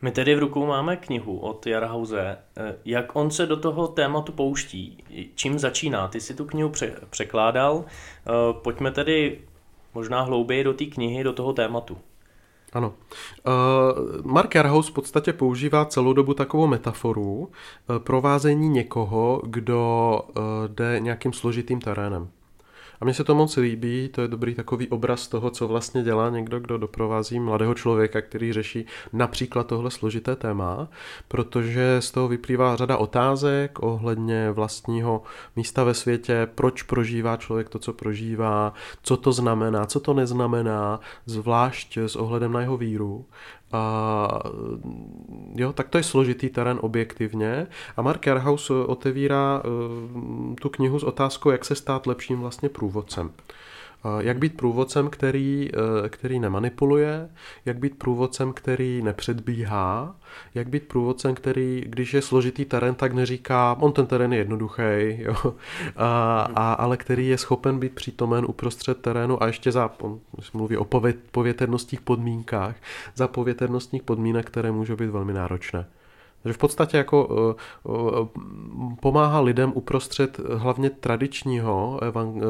My 0.01 0.11
tedy 0.11 0.35
v 0.35 0.39
rukou 0.39 0.65
máme 0.65 0.97
knihu 0.97 1.39
od 1.39 1.67
Jarhauze. 1.67 2.37
Eh, 2.57 2.75
jak 2.85 3.15
on 3.15 3.31
se 3.31 3.45
do 3.45 3.57
toho 3.57 3.87
tématu 3.87 4.31
pouští? 4.31 5.03
Čím 5.35 5.59
začíná? 5.59 6.07
Ty 6.07 6.21
si 6.21 6.33
tu 6.33 6.45
knihu 6.45 6.71
překládal. 7.09 7.85
Pojďme 8.63 8.91
tedy 8.91 9.39
možná 9.93 10.21
hlouběji 10.21 10.63
do 10.63 10.73
té 10.73 10.85
knihy, 10.85 11.23
do 11.23 11.33
toho 11.33 11.53
tématu. 11.53 11.97
Ano. 12.73 12.93
Uh, 13.47 14.25
Mark 14.31 14.55
Jarhaus 14.55 14.89
v 14.89 14.93
podstatě 14.93 15.33
používá 15.33 15.85
celou 15.85 16.13
dobu 16.13 16.33
takovou 16.33 16.67
metaforu 16.67 17.23
uh, 17.23 17.49
provázení 17.99 18.69
někoho, 18.69 19.41
kdo 19.45 20.21
uh, 20.27 20.43
jde 20.67 20.99
nějakým 20.99 21.33
složitým 21.33 21.81
terénem. 21.81 22.29
A 23.03 23.05
mně 23.05 23.13
se 23.13 23.23
to 23.23 23.35
moc 23.35 23.57
líbí, 23.57 24.09
to 24.09 24.21
je 24.21 24.27
dobrý 24.27 24.55
takový 24.55 24.87
obraz 24.89 25.27
toho, 25.27 25.49
co 25.49 25.67
vlastně 25.67 26.03
dělá 26.03 26.29
někdo, 26.29 26.59
kdo 26.59 26.77
doprovází 26.77 27.39
mladého 27.39 27.73
člověka, 27.73 28.21
který 28.21 28.53
řeší 28.53 28.85
například 29.13 29.67
tohle 29.67 29.91
složité 29.91 30.35
téma, 30.35 30.87
protože 31.27 31.97
z 31.99 32.11
toho 32.11 32.27
vyplývá 32.27 32.75
řada 32.75 32.97
otázek 32.97 33.79
ohledně 33.81 34.51
vlastního 34.51 35.23
místa 35.55 35.83
ve 35.83 35.93
světě, 35.93 36.47
proč 36.55 36.81
prožívá 36.81 37.37
člověk 37.37 37.69
to, 37.69 37.79
co 37.79 37.93
prožívá, 37.93 38.73
co 39.01 39.17
to 39.17 39.31
znamená, 39.31 39.85
co 39.85 39.99
to 39.99 40.13
neznamená, 40.13 40.99
zvlášť 41.25 41.97
s 41.97 42.15
ohledem 42.15 42.51
na 42.51 42.61
jeho 42.61 42.77
víru. 42.77 43.25
A 43.73 44.27
jo, 45.55 45.73
tak 45.73 45.89
to 45.89 45.97
je 45.97 46.03
složitý 46.03 46.49
terén 46.49 46.79
objektivně. 46.81 47.67
A 47.97 48.01
Mark 48.01 48.25
Jarhaus 48.25 48.69
otevírá 48.69 49.61
uh, 49.65 50.55
tu 50.55 50.69
knihu 50.69 50.99
s 50.99 51.03
otázkou, 51.03 51.49
jak 51.49 51.65
se 51.65 51.75
stát 51.75 52.07
lepším 52.07 52.39
vlastně 52.39 52.69
průvodcem. 52.69 53.31
Jak 54.19 54.37
být 54.37 54.57
průvodcem, 54.57 55.09
který, 55.09 55.69
eh, 55.73 56.09
který 56.09 56.39
nemanipuluje, 56.39 57.29
jak 57.65 57.77
být 57.77 57.97
průvodcem, 57.97 58.53
který 58.53 59.01
nepředbíhá, 59.01 60.15
jak 60.55 60.67
být 60.67 60.87
průvodcem, 60.87 61.35
který, 61.35 61.83
když 61.87 62.13
je 62.13 62.21
složitý 62.21 62.65
terén, 62.65 62.95
tak 62.95 63.13
neříká, 63.13 63.77
on 63.79 63.91
ten 63.91 64.05
terén 64.05 64.33
je 64.33 64.39
jednoduchý, 64.39 64.81
jo, 65.17 65.35
a, 65.95 66.41
a, 66.55 66.73
ale 66.73 66.97
který 66.97 67.27
je 67.27 67.37
schopen 67.37 67.79
být 67.79 67.95
přítomen 67.95 68.45
uprostřed 68.45 69.01
terénu 69.01 69.43
a 69.43 69.47
ještě 69.47 69.71
za, 69.71 69.91
on 70.01 70.19
mluví 70.53 70.77
o 70.77 70.87
pověternostních 71.31 72.01
podmínkách, 72.01 72.75
za 73.15 73.27
pověternostních 73.27 74.03
podmínek, 74.03 74.45
které 74.45 74.71
můžou 74.71 74.95
být 74.95 75.09
velmi 75.09 75.33
náročné. 75.33 75.85
Takže 76.43 76.53
v 76.53 76.57
podstatě 76.57 76.97
jako 76.97 77.25
uh, 77.85 77.95
uh, 77.95 78.27
pomáhá 78.99 79.39
lidem 79.39 79.71
uprostřed 79.75 80.39
hlavně 80.53 80.89
tradičního 80.89 81.99
evang, 82.03 82.43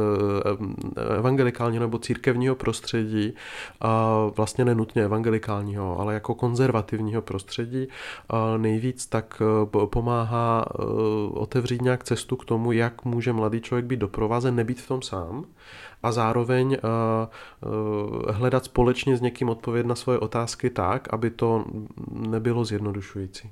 evangelikálního 1.18 1.82
nebo 1.82 2.00
církevního 2.00 2.56
prostředí, 2.56 3.34
vlastně 4.36 4.66
nenutně 4.66 5.04
evangelikálního, 5.04 6.00
ale 6.00 6.14
jako 6.14 6.36
konzervativního 6.36 7.22
prostředí 7.22 7.88
nejvíc 8.58 9.06
tak 9.06 9.42
pomáhá 9.86 10.66
otevřít 11.34 11.82
nějak 11.82 12.04
cestu 12.04 12.36
k 12.36 12.46
tomu, 12.46 12.72
jak 12.72 13.06
může 13.06 13.34
mladý 13.34 13.62
člověk 13.62 13.86
být 13.86 14.00
doprovázen, 14.00 14.56
nebýt 14.56 14.82
v 14.82 14.88
tom 14.88 15.02
sám 15.02 15.46
a 16.04 16.12
zároveň 16.12 16.78
hledat 18.30 18.66
společně 18.66 19.18
s 19.18 19.22
někým 19.22 19.50
odpověď 19.50 19.86
na 19.86 19.96
svoje 19.96 20.20
otázky 20.20 20.70
tak, 20.70 21.14
aby 21.14 21.30
to 21.30 21.66
nebylo 22.12 22.66
zjednodušující. 22.66 23.52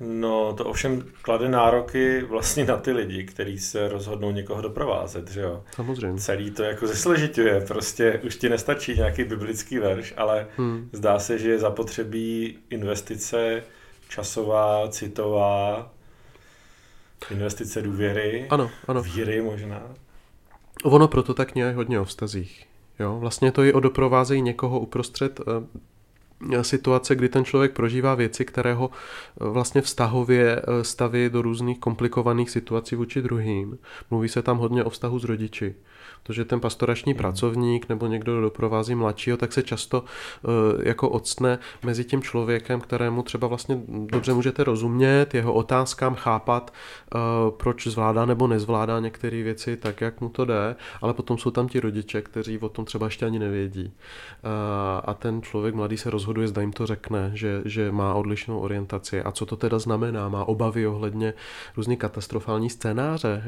No, 0.00 0.52
to 0.52 0.64
ovšem 0.64 1.04
klade 1.22 1.48
nároky 1.48 2.22
vlastně 2.22 2.64
na 2.64 2.76
ty 2.76 2.92
lidi, 2.92 3.24
kteří 3.24 3.58
se 3.58 3.88
rozhodnou 3.88 4.30
někoho 4.30 4.62
doprovázet, 4.62 5.30
že 5.30 5.40
jo? 5.40 5.64
Samozřejmě. 5.74 6.20
Celý 6.20 6.50
to 6.50 6.62
jako 6.62 6.86
zesležituje, 6.86 7.60
prostě 7.60 8.20
už 8.24 8.36
ti 8.36 8.48
nestačí 8.48 8.94
nějaký 8.94 9.24
biblický 9.24 9.78
verš, 9.78 10.14
ale 10.16 10.46
hmm. 10.56 10.90
zdá 10.92 11.18
se, 11.18 11.38
že 11.38 11.50
je 11.50 11.58
zapotřebí 11.58 12.58
investice 12.70 13.62
časová, 14.08 14.88
citová, 14.88 15.90
investice 17.30 17.82
důvěry, 17.82 18.46
ano, 18.50 18.70
ano. 18.88 19.02
víry 19.02 19.42
možná. 19.42 19.82
Ono 20.84 21.08
proto 21.08 21.34
tak 21.34 21.54
nějak 21.54 21.76
hodně 21.76 22.00
o 22.00 22.04
vztazích. 22.04 22.66
Jo? 22.98 23.18
Vlastně 23.18 23.52
to 23.52 23.62
je 23.62 23.72
o 23.72 23.80
doprovázení 23.80 24.42
někoho 24.42 24.80
uprostřed 24.80 25.40
eh, 25.40 25.44
situace, 26.62 27.14
kdy 27.14 27.28
ten 27.28 27.44
člověk 27.44 27.72
prožívá 27.72 28.14
věci, 28.14 28.44
které 28.44 28.74
ho 28.74 28.90
vlastně 29.36 29.80
vztahově 29.82 30.62
staví 30.82 31.30
do 31.30 31.42
různých 31.42 31.78
komplikovaných 31.78 32.50
situací 32.50 32.96
vůči 32.96 33.22
druhým. 33.22 33.78
Mluví 34.10 34.28
se 34.28 34.42
tam 34.42 34.58
hodně 34.58 34.84
o 34.84 34.90
vztahu 34.90 35.18
s 35.18 35.24
rodiči 35.24 35.74
protože 36.28 36.44
ten 36.44 36.60
pastorační 36.60 37.12
hmm. 37.12 37.18
pracovník 37.18 37.88
nebo 37.88 38.06
někdo, 38.06 38.32
kdo 38.32 38.40
doprovází 38.40 38.94
mladšího, 38.94 39.36
tak 39.36 39.52
se 39.52 39.62
často 39.62 40.00
uh, 40.02 40.50
jako 40.82 41.08
odstne 41.08 41.58
mezi 41.84 42.04
tím 42.04 42.22
člověkem, 42.22 42.80
kterému 42.80 43.22
třeba 43.22 43.48
vlastně 43.48 43.80
dobře 43.86 44.34
můžete 44.34 44.64
rozumět, 44.64 45.34
jeho 45.34 45.52
otázkám 45.52 46.14
chápat, 46.14 46.72
uh, 47.14 47.20
proč 47.56 47.86
zvládá 47.86 48.26
nebo 48.26 48.46
nezvládá 48.46 49.00
některé 49.00 49.42
věci 49.42 49.76
tak, 49.76 50.00
jak 50.00 50.20
mu 50.20 50.28
to 50.28 50.44
jde, 50.44 50.76
ale 51.02 51.14
potom 51.14 51.38
jsou 51.38 51.50
tam 51.50 51.68
ti 51.68 51.80
rodiče, 51.80 52.22
kteří 52.22 52.58
o 52.58 52.68
tom 52.68 52.84
třeba 52.84 53.06
ještě 53.06 53.26
ani 53.26 53.38
nevědí. 53.38 53.84
Uh, 53.84 54.50
a 55.04 55.14
ten 55.14 55.42
člověk 55.42 55.74
mladý 55.74 55.96
se 55.96 56.10
rozhoduje, 56.10 56.48
zda 56.48 56.60
jim 56.60 56.72
to 56.72 56.86
řekne, 56.86 57.30
že, 57.34 57.62
že 57.64 57.92
má 57.92 58.14
odlišnou 58.14 58.58
orientaci. 58.58 59.22
A 59.22 59.32
co 59.32 59.46
to 59.46 59.56
teda 59.56 59.78
znamená? 59.78 60.28
Má 60.28 60.44
obavy 60.44 60.86
ohledně 60.86 61.34
různý 61.76 61.96
katastrofální 61.96 62.70
scénáře, 62.70 63.42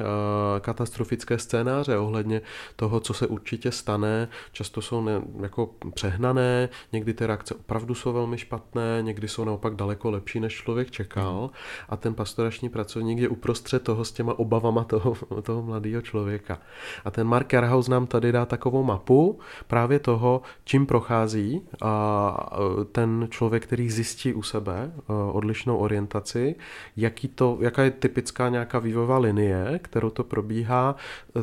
katastrofické 0.60 1.38
scénáře 1.38 1.98
ohledně 1.98 2.40
toho, 2.76 3.00
co 3.00 3.14
se 3.14 3.26
určitě 3.26 3.72
stane. 3.72 4.28
Často 4.52 4.82
jsou 4.82 5.02
ne, 5.02 5.22
jako 5.42 5.70
přehnané, 5.94 6.68
někdy 6.92 7.14
ty 7.14 7.26
reakce 7.26 7.54
opravdu 7.54 7.94
jsou 7.94 8.12
velmi 8.12 8.38
špatné, 8.38 8.98
někdy 9.02 9.28
jsou 9.28 9.44
naopak 9.44 9.74
daleko 9.74 10.10
lepší, 10.10 10.40
než 10.40 10.54
člověk 10.54 10.90
čekal. 10.90 11.50
A 11.88 11.96
ten 11.96 12.14
pastorační 12.14 12.68
pracovník 12.68 13.18
je 13.18 13.28
uprostřed 13.28 13.82
toho 13.82 14.04
s 14.04 14.12
těma 14.12 14.38
obavama 14.38 14.84
toho, 14.84 15.14
toho 15.42 15.62
mladého 15.62 16.02
člověka. 16.02 16.58
A 17.04 17.10
ten 17.10 17.26
Mark 17.26 17.52
Jarhaus 17.52 17.88
nám 17.88 18.06
tady 18.06 18.32
dá 18.32 18.46
takovou 18.46 18.82
mapu 18.82 19.38
právě 19.66 19.98
toho, 19.98 20.42
čím 20.64 20.86
prochází 20.86 21.62
a 21.82 22.50
ten 22.92 23.26
člověk, 23.30 23.62
který 23.62 23.90
zjistí 23.90 24.34
u 24.34 24.42
sebe 24.42 24.92
odlišnou 25.32 25.76
orientaci, 25.76 26.56
jaký 26.96 27.28
to, 27.28 27.58
jaká 27.60 27.82
je 27.82 27.90
typická 27.90 28.48
nějaká 28.48 28.78
vývojová 28.78 29.18
linie, 29.18 29.80
kterou 29.82 30.10
to 30.10 30.24
probíhá, 30.24 30.96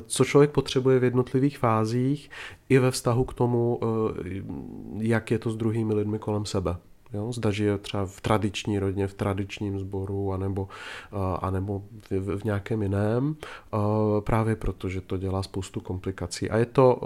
co 0.05 0.25
člověk 0.25 0.51
potřebuje 0.51 0.99
vědět 0.99 1.06
jednotlivých 1.07 1.57
fázích 1.57 2.29
i 2.69 2.79
ve 2.79 2.91
vztahu 2.91 3.23
k 3.23 3.33
tomu, 3.33 3.79
eh, 3.81 4.43
jak 4.97 5.31
je 5.31 5.39
to 5.39 5.49
s 5.51 5.55
druhými 5.55 5.93
lidmi 5.93 6.19
kolem 6.19 6.45
sebe. 6.45 6.75
Jo? 7.13 7.31
Zda 7.31 7.51
žije 7.51 7.77
třeba 7.77 8.05
v 8.05 8.21
tradiční 8.21 8.79
rodině, 8.79 9.07
v 9.07 9.13
tradičním 9.13 9.79
sboru, 9.79 10.33
anebo, 10.33 10.67
eh, 11.11 11.37
anebo 11.41 11.83
v, 12.09 12.37
v 12.37 12.43
nějakém 12.43 12.81
jiném, 12.81 13.35
eh, 13.35 13.77
právě 14.21 14.55
proto, 14.55 14.89
že 14.89 15.01
to 15.01 15.17
dělá 15.17 15.43
spoustu 15.43 15.79
komplikací. 15.79 16.49
A 16.49 16.57
je 16.57 16.65
to, 16.65 17.01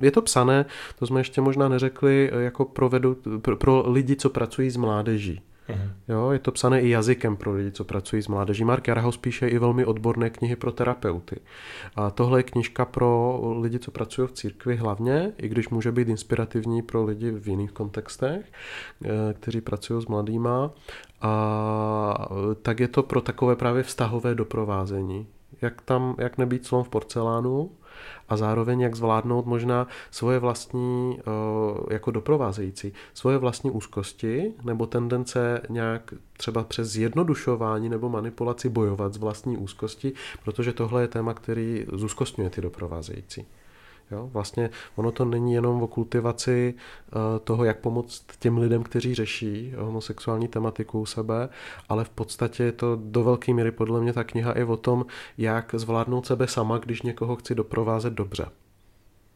je 0.00 0.10
to 0.10 0.22
psané, 0.22 0.66
to 0.98 1.06
jsme 1.06 1.20
ještě 1.20 1.40
možná 1.40 1.68
neřekli, 1.68 2.30
jako 2.38 2.64
pro, 2.64 2.88
vedu, 2.88 3.16
pro, 3.42 3.56
pro 3.56 3.84
lidi, 3.86 4.16
co 4.16 4.30
pracují 4.30 4.70
s 4.70 4.76
mládeží. 4.76 5.40
Mhm. 5.68 5.92
Jo, 6.08 6.30
je 6.30 6.38
to 6.38 6.52
psané 6.52 6.80
i 6.80 6.88
jazykem 6.88 7.36
pro 7.36 7.52
lidi, 7.52 7.70
co 7.70 7.84
pracují 7.84 8.22
s 8.22 8.28
mládeží. 8.28 8.64
Mark 8.64 8.88
Jarhaus 8.88 9.16
píše 9.16 9.48
i 9.48 9.58
velmi 9.58 9.84
odborné 9.84 10.30
knihy 10.30 10.56
pro 10.56 10.72
terapeuty. 10.72 11.40
A 11.96 12.10
tohle 12.10 12.38
je 12.38 12.42
knižka 12.42 12.84
pro 12.84 13.40
lidi, 13.60 13.78
co 13.78 13.90
pracují 13.90 14.28
v 14.28 14.32
církvi 14.32 14.76
hlavně, 14.76 15.32
i 15.38 15.48
když 15.48 15.68
může 15.68 15.92
být 15.92 16.08
inspirativní 16.08 16.82
pro 16.82 17.04
lidi 17.04 17.30
v 17.30 17.48
jiných 17.48 17.72
kontextech, 17.72 18.52
eh, 19.04 19.08
kteří 19.32 19.60
pracují 19.60 20.02
s 20.02 20.06
mladýma. 20.06 20.70
A 21.20 22.28
tak 22.62 22.80
je 22.80 22.88
to 22.88 23.02
pro 23.02 23.20
takové 23.20 23.56
právě 23.56 23.82
vztahové 23.82 24.34
doprovázení. 24.34 25.26
Jak 25.62 25.82
tam, 25.82 26.14
jak 26.18 26.38
nebýt 26.38 26.66
slon 26.66 26.84
v 26.84 26.88
porcelánu, 26.88 27.70
a 28.28 28.36
zároveň 28.36 28.80
jak 28.80 28.94
zvládnout 28.94 29.46
možná 29.46 29.86
svoje 30.10 30.38
vlastní, 30.38 31.18
eh, 31.18 31.94
jako 31.94 32.10
doprovázející, 32.10 32.92
svoje 33.14 33.38
vlastní 33.38 33.70
úzkosti 33.70 34.52
nebo 34.64 34.86
tendence 34.86 35.60
nějak 35.68 36.14
třeba 36.36 36.64
přes 36.64 36.88
zjednodušování 36.88 37.88
nebo 37.88 38.08
manipulaci 38.08 38.68
bojovat 38.68 39.14
z 39.14 39.16
vlastní 39.16 39.56
úzkosti, 39.56 40.12
protože 40.44 40.72
tohle 40.72 41.02
je 41.02 41.08
téma, 41.08 41.34
který 41.34 41.86
zúzkostňuje 41.92 42.50
ty 42.50 42.60
doprovázející. 42.60 43.46
Jo? 44.10 44.30
Vlastně 44.32 44.70
ono 44.96 45.12
to 45.12 45.24
není 45.24 45.54
jenom 45.54 45.82
o 45.82 45.86
kultivaci 45.86 46.74
uh, 46.74 47.20
toho, 47.44 47.64
jak 47.64 47.78
pomoct 47.80 48.24
těm 48.38 48.58
lidem, 48.58 48.82
kteří 48.82 49.14
řeší 49.14 49.74
homosexuální 49.78 50.48
tematiku 50.48 51.00
u 51.00 51.06
sebe, 51.06 51.48
ale 51.88 52.04
v 52.04 52.10
podstatě 52.10 52.62
je 52.62 52.72
to 52.72 52.98
do 53.02 53.24
velké 53.24 53.54
míry 53.54 53.70
podle 53.70 54.00
mě 54.00 54.12
ta 54.12 54.24
kniha 54.24 54.52
i 54.52 54.64
o 54.64 54.76
tom, 54.76 55.06
jak 55.38 55.74
zvládnout 55.74 56.26
sebe 56.26 56.46
sama, 56.46 56.78
když 56.78 57.02
někoho 57.02 57.36
chci 57.36 57.54
doprovázet 57.54 58.12
dobře. 58.12 58.46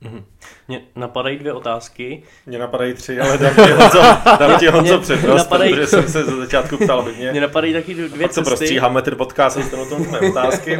Mm-hmm. 0.02 0.22
Mě 0.68 0.80
napadají 0.96 1.38
dvě 1.38 1.52
otázky. 1.52 2.22
Mě 2.46 2.58
napadají 2.58 2.94
tři, 2.94 3.20
ale 3.20 3.38
dám 3.38 3.54
ti 3.54 3.72
Honzo, 3.72 3.98
dám 4.38 4.58
ti 4.58 4.66
Honzo 4.70 4.98
přednost, 4.98 5.38
napadají... 5.38 5.70
protože 5.70 5.86
jsem 5.86 6.08
se 6.08 6.24
za 6.24 6.36
začátku 6.36 6.76
ptal 6.76 7.02
hodně. 7.02 7.30
Mě 7.30 7.40
napadají 7.40 7.72
taky 7.72 7.94
dvě 7.94 8.08
Pak 8.08 8.32
cesty. 8.32 8.50
prostříháme 8.50 9.02
ten 9.02 9.16
podcast 9.16 9.56
a 9.56 9.60
dostanou 9.60 9.86
tomu 9.86 10.10
mé 10.10 10.20
otázky, 10.20 10.78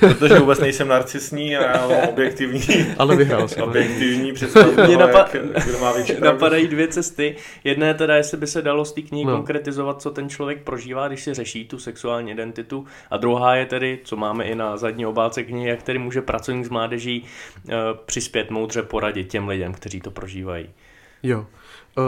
protože 0.00 0.38
vůbec 0.38 0.60
nejsem 0.60 0.88
narcisní 0.88 1.56
a 1.56 1.86
objektivní, 2.08 2.86
ale 2.98 3.16
vyhrál 3.16 3.48
jsem. 3.48 3.62
objektivní 3.62 4.32
představu 4.32 4.76
toho, 4.76 4.98
napa... 4.98 5.18
jak, 5.18 5.66
kdo 5.66 5.78
má 5.78 5.92
větší 5.92 6.14
Napadají 6.20 6.68
dvě 6.68 6.88
cesty. 6.88 7.36
Jedna 7.64 7.86
je 7.86 7.94
teda, 7.94 8.16
jestli 8.16 8.36
by 8.38 8.46
se 8.46 8.62
dalo 8.62 8.84
z 8.84 8.92
té 8.92 9.02
knihy 9.02 9.24
no. 9.24 9.32
konkretizovat, 9.32 10.02
co 10.02 10.10
ten 10.10 10.28
člověk 10.28 10.62
prožívá, 10.62 11.08
když 11.08 11.22
si 11.22 11.34
řeší 11.34 11.64
tu 11.64 11.78
sexuální 11.78 12.30
identitu. 12.30 12.84
A 13.10 13.16
druhá 13.16 13.56
je 13.56 13.66
tedy, 13.66 13.98
co 14.04 14.16
máme 14.16 14.44
i 14.44 14.54
na 14.54 14.76
zadní 14.76 15.06
obálce 15.06 15.42
knihy, 15.42 15.68
jak 15.68 15.82
tedy 15.82 15.98
může 15.98 16.22
pracovník 16.22 16.66
z 16.66 16.68
mládeží 16.68 17.24
uh, 17.64 17.72
přispět 18.06 18.50
moudře 18.60 18.82
poradit 18.82 19.28
těm 19.28 19.48
lidem, 19.48 19.72
kteří 19.72 20.00
to 20.00 20.10
prožívají. 20.10 20.68
Jo. 21.22 21.46
Eh, 21.98 22.02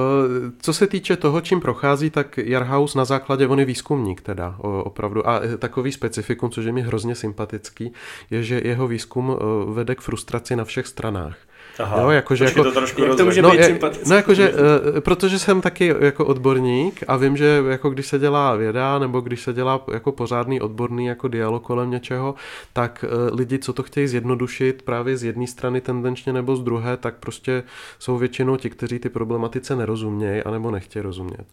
co 0.60 0.72
se 0.72 0.86
týče 0.86 1.16
toho, 1.16 1.40
čím 1.40 1.60
prochází, 1.60 2.10
tak 2.10 2.38
Jarhaus 2.38 2.94
na 2.94 3.04
základě, 3.04 3.46
on 3.46 3.58
je 3.58 3.64
výzkumník 3.64 4.20
teda 4.20 4.56
opravdu 4.58 5.28
a 5.28 5.40
takový 5.58 5.92
specifikum, 5.92 6.50
což 6.50 6.64
je 6.64 6.72
mi 6.72 6.82
hrozně 6.82 7.14
sympatický, 7.14 7.92
je, 8.30 8.42
že 8.42 8.60
jeho 8.64 8.88
výzkum 8.88 9.32
eh, 9.32 9.44
vede 9.72 9.94
k 9.94 10.00
frustraci 10.00 10.56
na 10.56 10.64
všech 10.64 10.86
stranách. 10.86 11.36
Aha, 11.78 12.02
jo, 12.02 12.10
jakože 12.10 12.44
jako, 12.44 12.64
to 12.64 12.72
trošku 12.72 13.02
jak 13.02 13.16
to 13.16 13.24
může 13.24 13.42
no, 13.42 13.50
být 13.50 13.60
je, 13.60 13.78
No 14.06 14.16
jakože, 14.16 14.52
uh, 14.52 15.00
protože 15.00 15.38
jsem 15.38 15.60
taky 15.60 15.94
jako 16.00 16.24
odborník 16.26 17.04
a 17.08 17.16
vím, 17.16 17.36
že 17.36 17.62
jako 17.68 17.90
když 17.90 18.06
se 18.06 18.18
dělá 18.18 18.56
věda 18.56 18.98
nebo 18.98 19.20
když 19.20 19.42
se 19.42 19.52
dělá 19.52 19.84
jako 19.92 20.12
pořádný 20.12 20.60
odborný 20.60 21.06
jako 21.06 21.28
dialog 21.28 21.62
kolem 21.62 21.90
něčeho, 21.90 22.34
tak 22.72 23.04
uh, 23.04 23.38
lidi, 23.38 23.58
co 23.58 23.72
to 23.72 23.82
chtějí 23.82 24.08
zjednodušit 24.08 24.82
právě 24.82 25.16
z 25.16 25.24
jedné 25.24 25.46
strany 25.46 25.80
tendenčně 25.80 26.32
nebo 26.32 26.56
z 26.56 26.62
druhé, 26.62 26.96
tak 26.96 27.14
prostě 27.14 27.62
jsou 27.98 28.18
většinou 28.18 28.56
ti, 28.56 28.70
kteří 28.70 28.98
ty 28.98 29.08
problematice 29.08 29.76
nerozumějí 29.76 30.42
anebo 30.42 30.70
nechtějí 30.70 31.02
rozumět. 31.02 31.46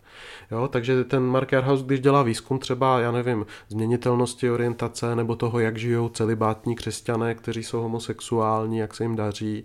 Jo, 0.51 0.67
takže 0.67 1.03
ten 1.03 1.23
Mark 1.23 1.51
Jarhaus, 1.51 1.83
když 1.83 1.99
dělá 1.99 2.23
výzkum 2.23 2.59
třeba, 2.59 2.99
já 2.99 3.11
nevím, 3.11 3.45
změnitelnosti 3.69 4.51
orientace 4.51 5.15
nebo 5.15 5.35
toho, 5.35 5.59
jak 5.59 5.77
žijou 5.77 6.09
celibátní 6.09 6.75
křesťané, 6.75 7.35
kteří 7.35 7.63
jsou 7.63 7.81
homosexuální, 7.81 8.77
jak 8.77 8.95
se 8.95 9.03
jim 9.03 9.15
daří, 9.15 9.63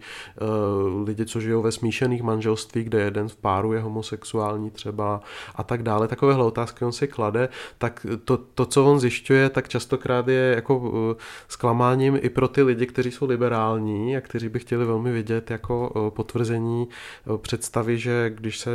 lidi, 1.04 1.26
co 1.26 1.40
žijou 1.40 1.62
ve 1.62 1.72
smíšených 1.72 2.22
manželství, 2.22 2.84
kde 2.84 3.00
jeden 3.00 3.28
v 3.28 3.36
páru 3.36 3.72
je 3.72 3.80
homosexuální 3.80 4.70
třeba 4.70 5.20
a 5.54 5.62
tak 5.62 5.82
dále. 5.82 6.08
Takovéhle 6.08 6.44
otázky 6.44 6.84
on 6.84 6.92
si 6.92 7.08
klade, 7.08 7.48
tak 7.78 8.06
to, 8.24 8.36
to 8.36 8.66
co 8.66 8.84
on 8.84 9.00
zjišťuje, 9.00 9.50
tak 9.50 9.68
častokrát 9.68 10.28
je 10.28 10.52
jako 10.54 10.92
eh, 11.12 11.22
zklamáním 11.48 12.18
i 12.22 12.30
pro 12.30 12.48
ty 12.48 12.62
lidi, 12.62 12.86
kteří 12.86 13.10
jsou 13.10 13.26
liberální 13.26 14.16
a 14.16 14.20
kteří 14.20 14.48
by 14.48 14.58
chtěli 14.58 14.84
velmi 14.84 15.12
vidět 15.12 15.50
jako 15.50 15.92
eh, 15.96 16.10
potvrzení 16.10 16.88
představy, 17.36 17.98
že 17.98 18.30
když 18.34 18.58
se 18.58 18.70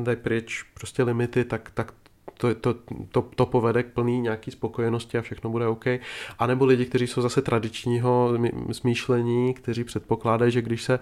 dají 0.00 0.16
pryč 0.16 0.62
prostě 0.74 1.02
limity, 1.02 1.44
tak, 1.44 1.70
tak 1.74 1.92
to, 2.38 2.54
to, 2.54 2.74
to, 3.12 3.22
to 3.34 3.46
povede 3.46 3.82
k 3.82 3.92
plný 3.92 4.20
nějaký 4.20 4.50
spokojenosti 4.50 5.18
a 5.18 5.22
všechno 5.22 5.50
bude 5.50 5.66
OK. 5.66 5.86
A 6.38 6.46
nebo 6.46 6.64
lidi, 6.64 6.86
kteří 6.86 7.06
jsou 7.06 7.22
zase 7.22 7.42
tradičního 7.42 8.32
smýšlení, 8.72 9.54
kteří 9.54 9.84
předpokládají, 9.84 10.52
že 10.52 10.62
když 10.62 10.82
se, 10.82 10.98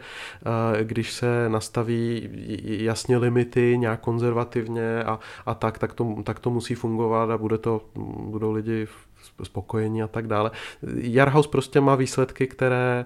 eh, 0.76 0.84
když 0.84 1.12
se 1.12 1.48
nastaví 1.48 2.28
jasně 2.62 3.16
limity 3.16 3.78
nějak 3.78 4.00
konzervativně 4.00 5.04
a, 5.04 5.18
a 5.46 5.54
tak, 5.54 5.78
tak 5.78 5.94
to, 5.94 6.16
tak 6.24 6.38
to 6.38 6.50
musí 6.50 6.74
fungovat 6.74 7.30
a 7.30 7.38
bude 7.38 7.58
to, 7.58 7.80
budou 8.18 8.52
lidi 8.52 8.86
spokojení 9.42 10.02
a 10.02 10.08
tak 10.08 10.26
dále. 10.26 10.50
Jarhaus 10.94 11.46
prostě 11.46 11.80
má 11.80 11.94
výsledky, 11.94 12.46
které 12.46 13.04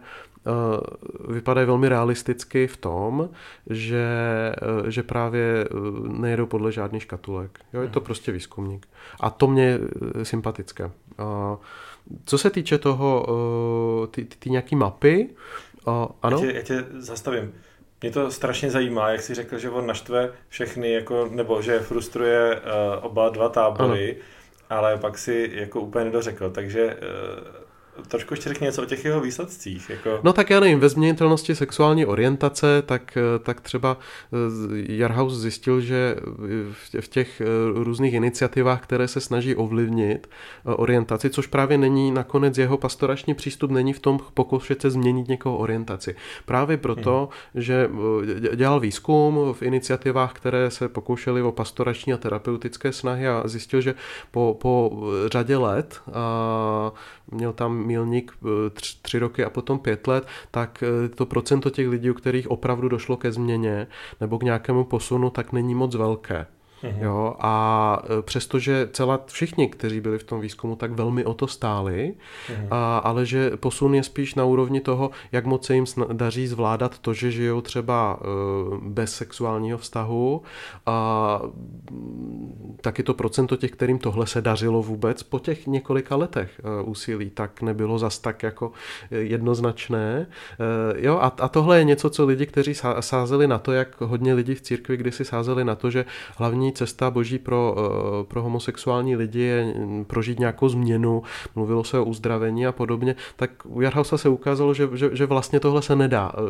vypadají 1.29 1.67
velmi 1.67 1.89
realisticky 1.89 2.67
v 2.67 2.77
tom, 2.77 3.29
že, 3.71 4.07
eh, 4.87 4.91
že 4.91 5.03
právě 5.03 5.65
eh, 5.65 5.75
nejedou 6.09 6.47
podle 6.47 6.73
žádných 6.73 7.03
škatulek. 7.03 7.61
Jo, 7.73 7.83
je 7.83 7.89
to 7.89 8.01
mhm. 8.01 8.05
prostě 8.05 8.33
výzkumník. 8.33 8.89
A 9.21 9.31
to 9.31 9.47
mě 9.47 9.65
je 9.65 9.81
sympatické. 10.23 10.91
Co 12.25 12.39
se 12.39 12.51
týče 12.51 12.79
toho, 12.79 13.27
ty, 14.11 14.25
ty, 14.25 14.37
ty 14.39 14.51
nějaký 14.51 14.77
mapy, 14.77 15.29
ano? 16.23 16.39
Já 16.45 16.53
tě, 16.53 16.53
já 16.53 16.63
tě 16.63 16.85
zastavím. 16.99 17.55
Mě 18.01 18.11
to 18.11 18.31
strašně 18.31 18.71
zajímá, 18.71 19.11
jak 19.11 19.21
jsi 19.21 19.35
řekl, 19.35 19.59
že 19.59 19.71
on 19.71 19.87
naštve 19.87 20.33
všechny, 20.49 20.93
jako, 20.93 21.29
nebo 21.31 21.63
že 21.63 21.81
frustruje 21.81 22.61
oba 23.01 23.29
dva 23.29 23.49
tábory, 23.49 24.13
ano. 24.13 24.79
ale 24.79 24.97
pak 24.97 25.19
si 25.19 25.51
jako 25.55 25.81
úplně 25.81 26.05
nedořekl. 26.05 26.51
Takže 26.51 26.97
trošku 28.09 28.35
ještě 28.35 28.49
řekni 28.49 28.65
něco 28.65 28.83
o 28.83 28.87
těch 28.87 29.05
jeho 29.05 29.21
výsledcích. 29.21 29.91
Jako... 29.91 30.21
No 30.23 30.33
tak 30.33 30.51
já 30.51 30.61
nevím, 30.61 30.81
ve 30.81 30.89
změnitelnosti 30.89 31.55
sexuální 31.55 32.07
orientace, 32.07 32.83
tak, 32.87 33.19
tak 33.43 33.61
třeba 33.61 33.99
Jarhaus 34.89 35.35
zjistil, 35.35 35.81
že 35.81 36.17
v 37.01 37.09
těch 37.09 37.43
různých 37.75 38.15
iniciativách, 38.15 38.83
které 38.83 39.09
se 39.09 39.21
snaží 39.21 39.55
ovlivnit 39.55 40.31
orientaci, 40.65 41.31
což 41.31 41.47
právě 41.47 41.79
není 41.79 42.11
nakonec 42.11 42.59
jeho 42.59 42.79
pastorační 42.79 43.35
přístup, 43.35 43.71
není 43.71 43.93
v 43.93 44.01
tom 44.01 44.19
pokoušet 44.35 44.83
se 44.83 44.91
změnit 44.91 45.29
někoho 45.29 45.59
orientaci. 45.59 46.15
Právě 46.47 46.77
proto, 46.77 47.29
hmm. 47.55 47.63
že 47.63 47.91
dělal 48.57 48.81
výzkum 48.81 49.39
v 49.53 49.63
iniciativách, 49.63 50.33
které 50.33 50.71
se 50.71 50.89
pokoušely 50.89 51.43
o 51.43 51.53
pastorační 51.53 52.13
a 52.13 52.17
terapeutické 52.17 52.93
snahy 52.93 53.29
a 53.29 53.43
zjistil, 53.45 53.81
že 53.81 53.95
po, 54.31 54.57
po 54.61 55.03
řadě 55.27 55.57
let 55.57 56.01
a 56.13 56.93
měl 57.31 57.53
tam 57.53 57.82
milník 57.83 58.33
eh, 58.45 58.71
tři, 58.71 58.97
tři 59.03 59.19
roky 59.19 59.45
a 59.45 59.51
potom 59.51 59.79
pět 59.79 60.07
let, 60.07 60.27
tak 60.51 60.83
eh, 60.83 61.09
to 61.09 61.27
procento 61.27 61.71
těch 61.71 61.89
lidí, 61.89 62.11
u 62.11 62.15
kterých 62.15 62.51
opravdu 62.51 62.89
došlo 62.89 63.17
ke 63.17 63.33
změně 63.33 63.87
nebo 64.21 64.39
k 64.39 64.43
nějakému 64.43 64.85
posunu, 64.85 65.31
tak 65.31 65.53
není 65.53 65.75
moc 65.75 65.95
velké. 65.95 66.47
Mm-hmm. 66.83 67.03
Jo, 67.03 67.35
a 67.39 68.03
e, 68.19 68.23
přestože 68.23 68.89
celá 68.93 69.21
všichni, 69.27 69.69
kteří 69.69 70.01
byli 70.01 70.19
v 70.19 70.25
tom 70.25 70.41
výzkumu, 70.41 70.77
tak 70.77 70.91
velmi 70.91 71.25
o 71.25 71.35
to 71.35 71.47
stáli, 71.47 72.15
mm-hmm. 72.49 72.67
a, 72.71 72.99
ale 72.99 73.27
že 73.27 73.51
posun 73.57 73.95
je 73.95 74.03
spíš 74.03 74.35
na 74.35 74.45
úrovni 74.45 74.81
toho, 74.81 75.11
jak 75.33 75.47
moc 75.47 75.67
se 75.67 75.75
jim 75.75 75.85
daří 76.13 76.47
zvládat 76.47 76.99
to, 76.99 77.15
že 77.15 77.31
žijou 77.31 77.61
třeba 77.61 78.19
e, 78.21 78.27
bez 78.83 79.15
sexuálního 79.15 79.79
vztahu 79.79 80.43
a 80.87 81.41
taky 82.81 83.03
to 83.03 83.15
procento 83.15 83.57
těch, 83.57 83.71
kterým 83.71 83.99
tohle 83.99 84.27
se 84.27 84.41
dařilo 84.41 84.83
vůbec 84.83 85.23
po 85.23 85.39
těch 85.39 85.67
několika 85.67 86.17
letech 86.17 86.61
e, 86.65 86.83
úsilí, 86.83 87.31
tak 87.31 87.63
nebylo 87.63 87.99
zas 87.99 88.19
tak 88.19 88.43
jako 88.43 88.73
jednoznačné. 89.11 90.27
Jo, 90.97 91.19
a, 91.19 91.27
a 91.27 91.49
tohle 91.49 91.79
je 91.79 91.85
něco, 91.85 92.11
co 92.11 92.27
lidi, 92.27 92.47
kteří 92.47 92.75
sázeli 93.01 93.47
na 93.47 93.59
to, 93.59 93.73
jak 93.73 94.01
hodně 94.01 94.35
lidí 94.35 94.55
v 94.55 94.61
církvi 94.61 94.97
kdysi 94.97 95.25
sázeli 95.25 95.65
na 95.65 95.75
to, 95.75 95.91
že 95.91 96.05
hlavní 96.37 96.72
cesta 96.73 97.11
boží 97.11 97.39
pro, 97.39 97.75
eh, 97.79 98.25
pro 98.25 98.43
homosexuální 98.43 99.17
lidi 99.17 99.41
je 99.41 99.75
prožít 100.07 100.39
nějakou 100.39 100.69
změnu, 100.69 101.23
mluvilo 101.55 101.85
se 101.85 101.99
o 101.99 102.05
uzdravení 102.05 102.67
a 102.67 102.73
podobně, 102.73 103.17
tak 103.37 103.51
u 103.65 103.81
Jarhausa 103.81 104.19
se 104.19 104.29
ukázalo, 104.29 104.75
že, 104.75 104.89
že, 104.95 105.11
že 105.13 105.27
vlastně 105.27 105.61
tohle 105.61 105.83
se 105.83 105.97
nedá 105.97 106.33
eh, 106.35 106.41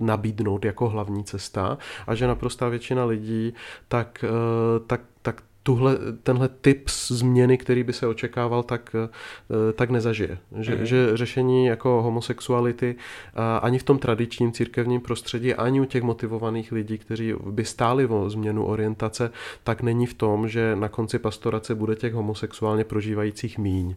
nabídnout 0.00 0.64
jako 0.64 0.88
hlavní 0.88 1.24
cesta 1.24 1.78
a 2.06 2.14
že 2.14 2.26
naprostá 2.26 2.68
většina 2.68 3.04
lidí 3.04 3.54
tak, 3.88 4.24
eh, 4.24 4.80
tak 4.86 5.00
tuhle, 5.64 5.98
tenhle 6.22 6.48
typ 6.48 6.88
změny, 7.08 7.58
který 7.58 7.82
by 7.82 7.92
se 7.92 8.06
očekával, 8.06 8.62
tak, 8.62 8.96
eh, 9.04 9.72
tak 9.72 9.90
nezažije. 9.90 10.38
Že, 10.60 10.76
mm. 10.76 10.86
že 10.86 11.16
řešení 11.16 11.66
jako 11.66 12.02
homosexuality 12.02 12.96
ani 13.62 13.78
v 13.78 13.82
tom 13.82 13.98
tradičním 13.98 14.52
církevním 14.52 15.00
prostředí, 15.00 15.54
ani 15.54 15.80
u 15.80 15.84
těch 15.84 16.02
motivovaných 16.02 16.72
lidí, 16.72 16.98
kteří 16.98 17.34
by 17.50 17.64
stáli 17.64 18.06
o 18.06 18.30
změnu 18.30 18.66
orientace, 18.66 19.30
tak 19.64 19.82
není 19.82 20.06
v 20.06 20.14
tom, 20.14 20.48
že 20.48 20.76
na 20.76 20.88
konci 20.88 21.18
pastorace 21.18 21.74
bude 21.74 21.96
těch 21.96 22.14
homosexuálně 22.14 22.84
prožívajících 22.84 23.58
míň 23.58 23.94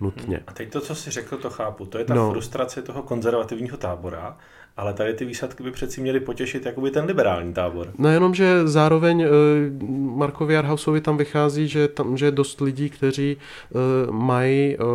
nutně. 0.00 0.40
A 0.46 0.52
teď 0.52 0.72
to, 0.72 0.80
co 0.80 0.94
jsi 0.94 1.10
řekl, 1.10 1.36
to 1.36 1.50
chápu. 1.50 1.86
To 1.86 1.98
je 1.98 2.04
ta 2.04 2.14
no. 2.14 2.30
frustrace 2.30 2.82
toho 2.82 3.02
konzervativního 3.02 3.76
tábora, 3.76 4.36
ale 4.76 4.94
tady 4.94 5.14
ty 5.14 5.24
výsledky 5.24 5.62
by 5.62 5.70
přeci 5.70 6.00
měly 6.00 6.20
potěšit 6.20 6.66
jakoby 6.66 6.90
ten 6.90 7.04
liberální 7.04 7.52
tábor. 7.52 7.92
No 7.98 8.08
jenom, 8.08 8.34
že 8.34 8.68
zároveň 8.68 9.24
uh, 9.24 9.88
Markovi 10.16 10.56
Arhausovi 10.56 11.00
tam 11.00 11.16
vychází, 11.16 11.68
že 11.68 11.88
tam 11.88 12.16
že 12.16 12.26
je 12.26 12.30
dost 12.30 12.60
lidí, 12.60 12.90
kteří 12.90 13.36
uh, 13.36 14.14
mají 14.14 14.76
uh, 14.78 14.86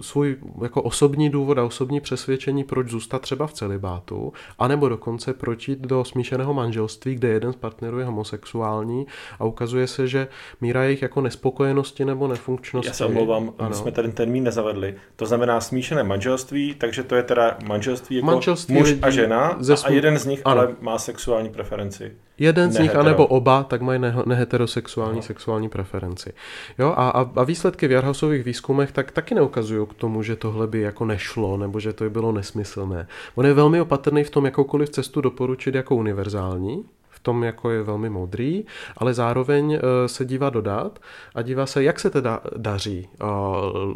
svůj 0.00 0.36
jako 0.62 0.82
osobní 0.82 1.30
důvod 1.30 1.58
a 1.58 1.64
osobní 1.64 2.00
přesvědčení, 2.00 2.64
proč 2.64 2.88
zůstat 2.88 3.22
třeba 3.22 3.46
v 3.46 3.52
celibátu, 3.52 4.32
anebo 4.58 4.88
dokonce 4.88 5.34
proč 5.34 5.68
jít 5.68 5.78
do 5.78 6.04
smíšeného 6.04 6.54
manželství, 6.54 7.14
kde 7.14 7.28
jeden 7.28 7.52
z 7.52 7.56
partnerů 7.56 7.98
je 7.98 8.04
homosexuální 8.04 9.06
a 9.38 9.44
ukazuje 9.44 9.86
se, 9.86 10.08
že 10.08 10.28
míra 10.60 10.82
jejich 10.82 11.02
jako 11.02 11.20
nespokojenosti 11.20 12.04
nebo 12.04 12.28
nefunkčnosti. 12.28 12.88
Já 12.88 12.94
se 12.94 13.04
omlouvám, 13.04 13.52
my 13.68 13.74
jsme 13.74 13.92
ten 13.92 14.12
termín 14.12 14.44
nezavedli. 14.44 14.94
To 15.16 15.26
znamená 15.26 15.60
smíšené 15.60 16.02
manželství, 16.04 16.74
takže 16.78 17.02
to 17.02 17.14
je 17.14 17.22
teda 17.22 17.58
manželství 17.66 18.16
jako 18.16 18.26
manželství 18.26 18.74
muž 18.74 18.94
a 19.02 19.17
žena 19.22 19.56
ze 19.58 19.76
svů... 19.76 19.88
a 19.88 19.92
jeden 19.92 20.18
z 20.18 20.26
nich 20.26 20.42
ano. 20.44 20.60
ale 20.60 20.74
má 20.80 20.98
sexuální 20.98 21.48
preferenci. 21.48 22.12
Jeden 22.38 22.72
z 22.72 22.78
nich, 22.78 22.96
anebo 22.96 23.26
oba, 23.26 23.62
tak 23.62 23.80
mají 23.80 23.98
ne- 23.98 24.16
neheterosexuální 24.26 25.16
no. 25.16 25.22
sexuální 25.22 25.68
preferenci. 25.68 26.32
Jo, 26.78 26.94
a, 26.96 27.08
a, 27.08 27.30
a 27.36 27.44
výsledky 27.44 27.88
v 27.88 27.92
Jarhausových 27.92 28.44
výzkumech 28.44 28.92
tak 28.92 29.10
taky 29.10 29.34
neukazují 29.34 29.86
k 29.86 29.94
tomu, 29.94 30.22
že 30.22 30.36
tohle 30.36 30.66
by 30.66 30.80
jako 30.80 31.04
nešlo, 31.04 31.56
nebo 31.56 31.80
že 31.80 31.92
to 31.92 32.04
by 32.04 32.10
bylo 32.10 32.32
nesmyslné. 32.32 33.06
On 33.34 33.46
je 33.46 33.54
velmi 33.54 33.80
opatrný 33.80 34.24
v 34.24 34.30
tom 34.30 34.44
jakoukoliv 34.44 34.90
cestu 34.90 35.20
doporučit 35.20 35.74
jako 35.74 35.96
univerzální, 35.96 36.84
v 37.18 37.20
tom 37.20 37.44
jako 37.44 37.70
je 37.70 37.82
velmi 37.82 38.10
moudrý, 38.10 38.64
ale 38.96 39.14
zároveň 39.14 39.72
eh, 39.74 40.08
se 40.08 40.24
dívá 40.24 40.50
dodat 40.50 40.98
a 41.34 41.42
dívá 41.42 41.66
se, 41.66 41.82
jak 41.82 42.00
se 42.00 42.10
teda 42.10 42.40
daří 42.56 43.08
eh, 43.20 43.24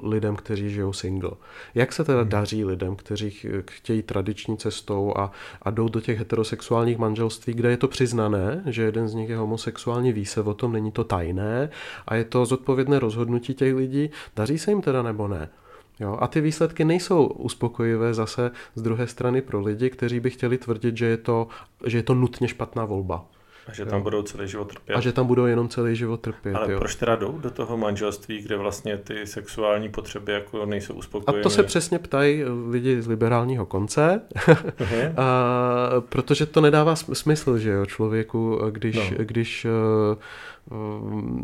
lidem, 0.02 0.36
kteří 0.36 0.70
žijou 0.70 0.92
single. 0.92 1.30
Jak 1.74 1.92
se 1.92 2.04
teda 2.04 2.20
hmm. 2.20 2.28
daří 2.28 2.64
lidem, 2.64 2.96
kteří 2.96 3.30
chtějí 3.70 4.02
tradiční 4.02 4.56
cestou 4.56 5.14
a, 5.16 5.30
a 5.62 5.70
jdou 5.70 5.88
do 5.88 6.00
těch 6.00 6.18
heterosexuálních 6.18 6.98
manželství, 6.98 7.54
kde 7.54 7.70
je 7.70 7.76
to 7.76 7.88
přiznané, 7.88 8.62
že 8.66 8.82
jeden 8.82 9.08
z 9.08 9.14
nich 9.14 9.30
je 9.30 9.36
homosexuální, 9.36 10.12
ví 10.12 10.26
se 10.26 10.40
o 10.42 10.54
tom, 10.54 10.72
není 10.72 10.92
to 10.92 11.04
tajné 11.04 11.70
a 12.06 12.14
je 12.14 12.24
to 12.24 12.46
zodpovědné 12.46 12.98
rozhodnutí 12.98 13.54
těch 13.54 13.74
lidí. 13.74 14.10
Daří 14.36 14.58
se 14.58 14.70
jim 14.70 14.80
teda 14.80 15.02
nebo 15.02 15.28
ne? 15.28 15.48
Jo, 16.02 16.18
a 16.20 16.26
ty 16.26 16.40
výsledky 16.40 16.84
nejsou 16.84 17.26
uspokojivé 17.26 18.14
zase 18.14 18.50
z 18.74 18.82
druhé 18.82 19.06
strany 19.06 19.42
pro 19.42 19.60
lidi, 19.60 19.90
kteří 19.90 20.20
by 20.20 20.30
chtěli 20.30 20.58
tvrdit, 20.58 20.96
že 20.96 21.06
je 21.06 21.16
to, 21.16 21.48
že 21.86 21.98
je 21.98 22.02
to 22.02 22.14
nutně 22.14 22.48
špatná 22.48 22.84
volba. 22.84 23.24
A 23.66 23.72
že 23.72 23.86
tam 23.86 23.98
jo. 23.98 24.02
budou 24.02 24.22
celý 24.22 24.48
život 24.48 24.68
trpět. 24.72 24.94
A 24.94 25.00
že 25.00 25.12
tam 25.12 25.26
budou 25.26 25.44
jenom 25.44 25.68
celý 25.68 25.96
život 25.96 26.20
trpět. 26.20 26.54
Ale 26.54 26.72
jo. 26.72 26.78
proč 26.78 26.94
teda 26.94 27.16
jdou 27.16 27.38
do 27.38 27.50
toho 27.50 27.76
manželství, 27.76 28.42
kde 28.42 28.56
vlastně 28.56 28.96
ty 28.96 29.26
sexuální 29.26 29.88
potřeby 29.88 30.32
jako 30.32 30.66
nejsou 30.66 30.94
uspokojené? 30.94 31.40
A 31.40 31.42
to 31.42 31.50
se 31.50 31.62
přesně 31.62 31.98
ptají 31.98 32.44
lidi 32.70 33.02
z 33.02 33.06
liberálního 33.06 33.66
konce, 33.66 34.20
a, 35.16 35.90
protože 36.08 36.46
to 36.46 36.60
nedává 36.60 36.96
smysl, 36.96 37.58
že 37.58 37.70
jo, 37.70 37.86
člověku, 37.86 38.60
když, 38.70 38.96
no. 38.96 39.16
když 39.18 39.64
Ehm, 39.64 40.16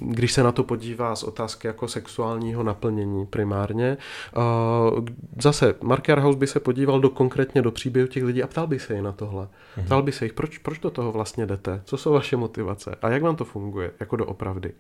když 0.00 0.33
se 0.33 0.42
na 0.42 0.52
to 0.52 0.64
podívá 0.64 1.16
z 1.16 1.22
otázky 1.22 1.66
jako 1.66 1.88
sexuálního 1.88 2.62
naplnění 2.62 3.26
primárně. 3.26 3.96
Ehm, 4.37 5.07
zase 5.42 5.74
Mark 5.83 6.09
Jarhaus 6.09 6.37
by 6.37 6.46
se 6.46 6.61
podíval 6.61 7.00
do 7.00 7.11
konkrétně 7.11 7.62
do 7.62 7.70
příběhu 7.70 8.09
těch 8.09 8.24
lidí 8.24 8.42
a 8.42 8.46
ptal 8.46 8.66
by 8.66 8.78
se 8.78 8.94
je 8.94 9.02
na 9.02 9.12
tohle. 9.12 9.48
Mhm. 9.76 9.87
Ptal 9.87 10.02
by 10.02 10.12
se 10.12 10.24
jich, 10.24 10.33
proč, 10.33 10.59
proč 10.59 10.78
do 10.78 10.90
toho 10.90 11.12
vlastně 11.12 11.46
jdete? 11.46 11.81
Co 11.85 11.96
jsou 11.96 12.12
vaše 12.12 12.37
motivace? 12.37 12.96
A 13.02 13.11
jak 13.11 13.22
vám 13.22 13.37
to 13.37 13.44
funguje? 13.44 13.90
Jako 14.00 14.16
doopravdy. 14.16 14.72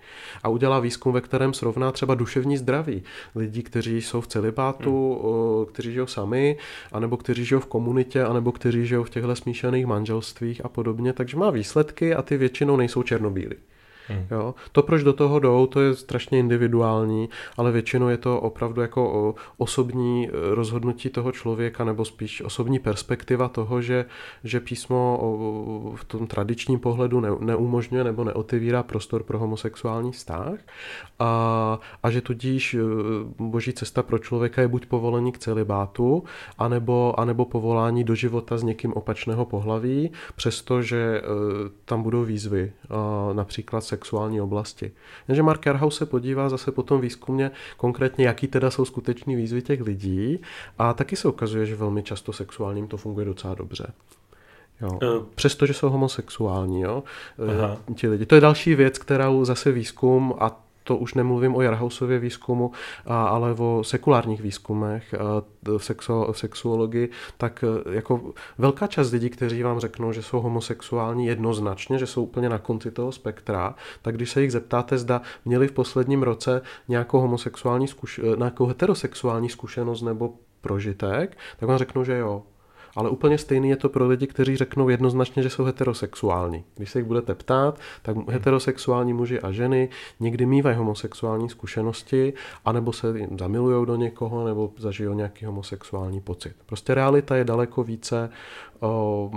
A 0.42 0.48
udělá 0.48 0.80
výzkum, 0.80 1.12
ve 1.12 1.20
kterém 1.20 1.54
srovná 1.54 1.92
třeba 1.92 2.14
duševní 2.14 2.56
zdraví 2.56 3.02
lidí, 3.34 3.62
kteří 3.62 4.02
jsou 4.02 4.20
v 4.20 4.26
celibátu, 4.26 5.20
hmm. 5.22 5.66
kteří 5.66 5.92
žijou 5.92 6.06
sami, 6.06 6.56
anebo 6.92 7.16
kteří 7.16 7.44
žijou 7.44 7.60
v 7.60 7.66
komunitě, 7.66 8.24
anebo 8.24 8.52
kteří 8.52 8.86
žijou 8.86 9.04
v 9.04 9.10
těchto 9.10 9.36
smíšených 9.36 9.86
manželstvích 9.86 10.64
a 10.64 10.68
podobně. 10.68 11.12
Takže 11.12 11.36
má 11.36 11.50
výsledky 11.50 12.14
a 12.14 12.22
ty 12.22 12.36
většinou 12.36 12.76
nejsou 12.76 13.02
černobílí. 13.02 13.56
Hmm. 14.08 14.26
Jo? 14.30 14.54
To, 14.72 14.82
proč 14.82 15.02
do 15.02 15.12
toho 15.12 15.38
jdou, 15.38 15.66
to 15.66 15.80
je 15.80 15.94
strašně 15.94 16.38
individuální, 16.38 17.28
ale 17.56 17.72
většinou 17.72 18.08
je 18.08 18.16
to 18.16 18.40
opravdu 18.40 18.80
jako 18.80 19.34
osobní 19.56 20.28
e, 20.28 20.30
rozhodnutí 20.54 21.08
toho 21.08 21.32
člověka, 21.32 21.84
nebo 21.84 22.04
spíš 22.04 22.42
osobní 22.42 22.78
perspektiva 22.78 23.48
toho, 23.48 23.82
že, 23.82 24.04
že 24.44 24.60
písmo 24.60 25.18
v 25.96 26.04
tom 26.04 26.26
tradičním 26.26 26.78
pohledu 26.78 27.20
ne, 27.20 27.28
neumožňuje 27.40 28.04
nebo 28.04 28.24
neotevírá 28.24 28.82
prostor 28.82 29.22
pro 29.22 29.38
homosexuální 29.38 30.12
vztah 30.12 30.58
a, 31.18 31.78
a 32.02 32.10
že 32.10 32.20
tudíž 32.20 32.74
e, 32.74 32.78
boží 33.38 33.72
cesta 33.72 34.02
pro 34.02 34.18
člověka 34.18 34.62
je 34.62 34.68
buď 34.68 34.86
povolení 34.86 35.32
k 35.32 35.38
celibátu, 35.38 36.24
anebo, 36.58 37.20
anebo 37.20 37.44
povolání 37.44 38.04
do 38.04 38.14
života 38.14 38.58
s 38.58 38.62
někým 38.62 38.92
opačného 38.92 39.44
pohlaví, 39.46 40.10
přestože 40.36 40.98
e, 40.98 41.22
tam 41.84 42.02
budou 42.02 42.24
výzvy, 42.24 42.72
například 43.32 43.80
se 43.80 43.96
sexuální 43.98 44.40
oblasti. 44.40 44.92
Jenže 45.28 45.42
Mark 45.42 45.60
Kerhaus 45.60 45.96
se 45.96 46.06
podívá 46.06 46.48
zase 46.48 46.72
potom 46.72 47.00
výzkumně 47.00 47.50
konkrétně, 47.76 48.26
jaký 48.26 48.46
teda 48.46 48.70
jsou 48.70 48.84
skuteční 48.84 49.36
výzvy 49.36 49.62
těch 49.62 49.80
lidí 49.80 50.38
a 50.78 50.94
taky 50.94 51.16
se 51.16 51.28
ukazuje, 51.28 51.66
že 51.66 51.76
velmi 51.76 52.02
často 52.02 52.32
sexuálním 52.32 52.86
to 52.86 52.96
funguje 52.96 53.26
docela 53.26 53.54
dobře. 53.54 53.92
Jo. 54.80 54.90
Uh. 54.90 55.24
Přestože 55.34 55.74
jsou 55.74 55.90
homosexuální, 55.90 56.80
jo, 56.80 57.02
Aha. 57.48 57.76
ti 57.94 58.08
lidi. 58.08 58.26
To 58.26 58.34
je 58.34 58.40
další 58.40 58.74
věc, 58.74 58.98
kterou 58.98 59.44
zase 59.44 59.72
výzkum 59.72 60.34
a 60.38 60.67
to 60.88 60.96
už 60.96 61.14
nemluvím 61.14 61.56
o 61.56 61.62
Jarhausově 61.62 62.18
výzkumu, 62.18 62.72
ale 63.06 63.54
o 63.58 63.84
sekulárních 63.84 64.42
výzkumech 64.42 65.14
v, 65.62 65.78
sexu, 65.78 66.32
v 66.32 66.38
sexuologii, 66.38 67.10
tak 67.36 67.64
e, 67.64 67.94
jako 67.94 68.32
velká 68.58 68.86
část 68.86 69.12
lidí, 69.12 69.30
kteří 69.30 69.62
vám 69.62 69.80
řeknou, 69.80 70.12
že 70.12 70.22
jsou 70.22 70.40
homosexuální 70.40 71.26
jednoznačně, 71.26 71.98
že 71.98 72.06
jsou 72.06 72.22
úplně 72.22 72.48
na 72.48 72.58
konci 72.58 72.90
toho 72.90 73.12
spektra, 73.12 73.74
tak 74.02 74.16
když 74.16 74.30
se 74.30 74.42
jich 74.42 74.52
zeptáte, 74.52 74.98
zda 74.98 75.22
měli 75.44 75.68
v 75.68 75.72
posledním 75.72 76.22
roce 76.22 76.62
nějakou 76.88 77.20
homosexuální 77.20 77.86
zkuš- 77.86 78.32
e, 78.32 78.36
nějakou 78.36 78.66
heterosexuální 78.66 79.48
zkušenost 79.48 80.02
nebo 80.02 80.34
prožitek, 80.60 81.38
tak 81.58 81.68
vám 81.68 81.78
řeknou, 81.78 82.04
že 82.04 82.16
jo. 82.16 82.42
Ale 82.98 83.10
úplně 83.10 83.38
stejný 83.38 83.68
je 83.68 83.76
to 83.76 83.88
pro 83.88 84.06
lidi, 84.06 84.26
kteří 84.26 84.56
řeknou 84.56 84.88
jednoznačně, 84.88 85.42
že 85.42 85.50
jsou 85.50 85.64
heterosexuální. 85.64 86.64
Když 86.76 86.90
se 86.90 86.98
jich 86.98 87.06
budete 87.06 87.34
ptát, 87.34 87.78
tak 88.02 88.16
heterosexuální 88.30 89.12
muži 89.12 89.40
a 89.40 89.52
ženy 89.52 89.88
někdy 90.20 90.46
mývají 90.46 90.76
homosexuální 90.76 91.48
zkušenosti, 91.48 92.32
anebo 92.64 92.92
se 92.92 93.14
zamilují 93.38 93.86
do 93.86 93.96
někoho, 93.96 94.46
nebo 94.46 94.72
zažijou 94.78 95.14
nějaký 95.14 95.44
homosexuální 95.44 96.20
pocit. 96.20 96.52
Prostě 96.66 96.94
realita 96.94 97.36
je 97.36 97.44
daleko 97.44 97.82
více, 97.82 98.30
o, 98.80 99.30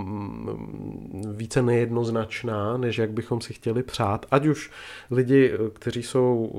více 1.32 1.62
nejednoznačná, 1.62 2.76
než 2.76 2.98
jak 2.98 3.10
bychom 3.10 3.40
si 3.40 3.52
chtěli 3.52 3.82
přát. 3.82 4.26
Ať 4.30 4.46
už 4.46 4.70
lidi, 5.10 5.52
kteří 5.72 6.02
jsou, 6.02 6.50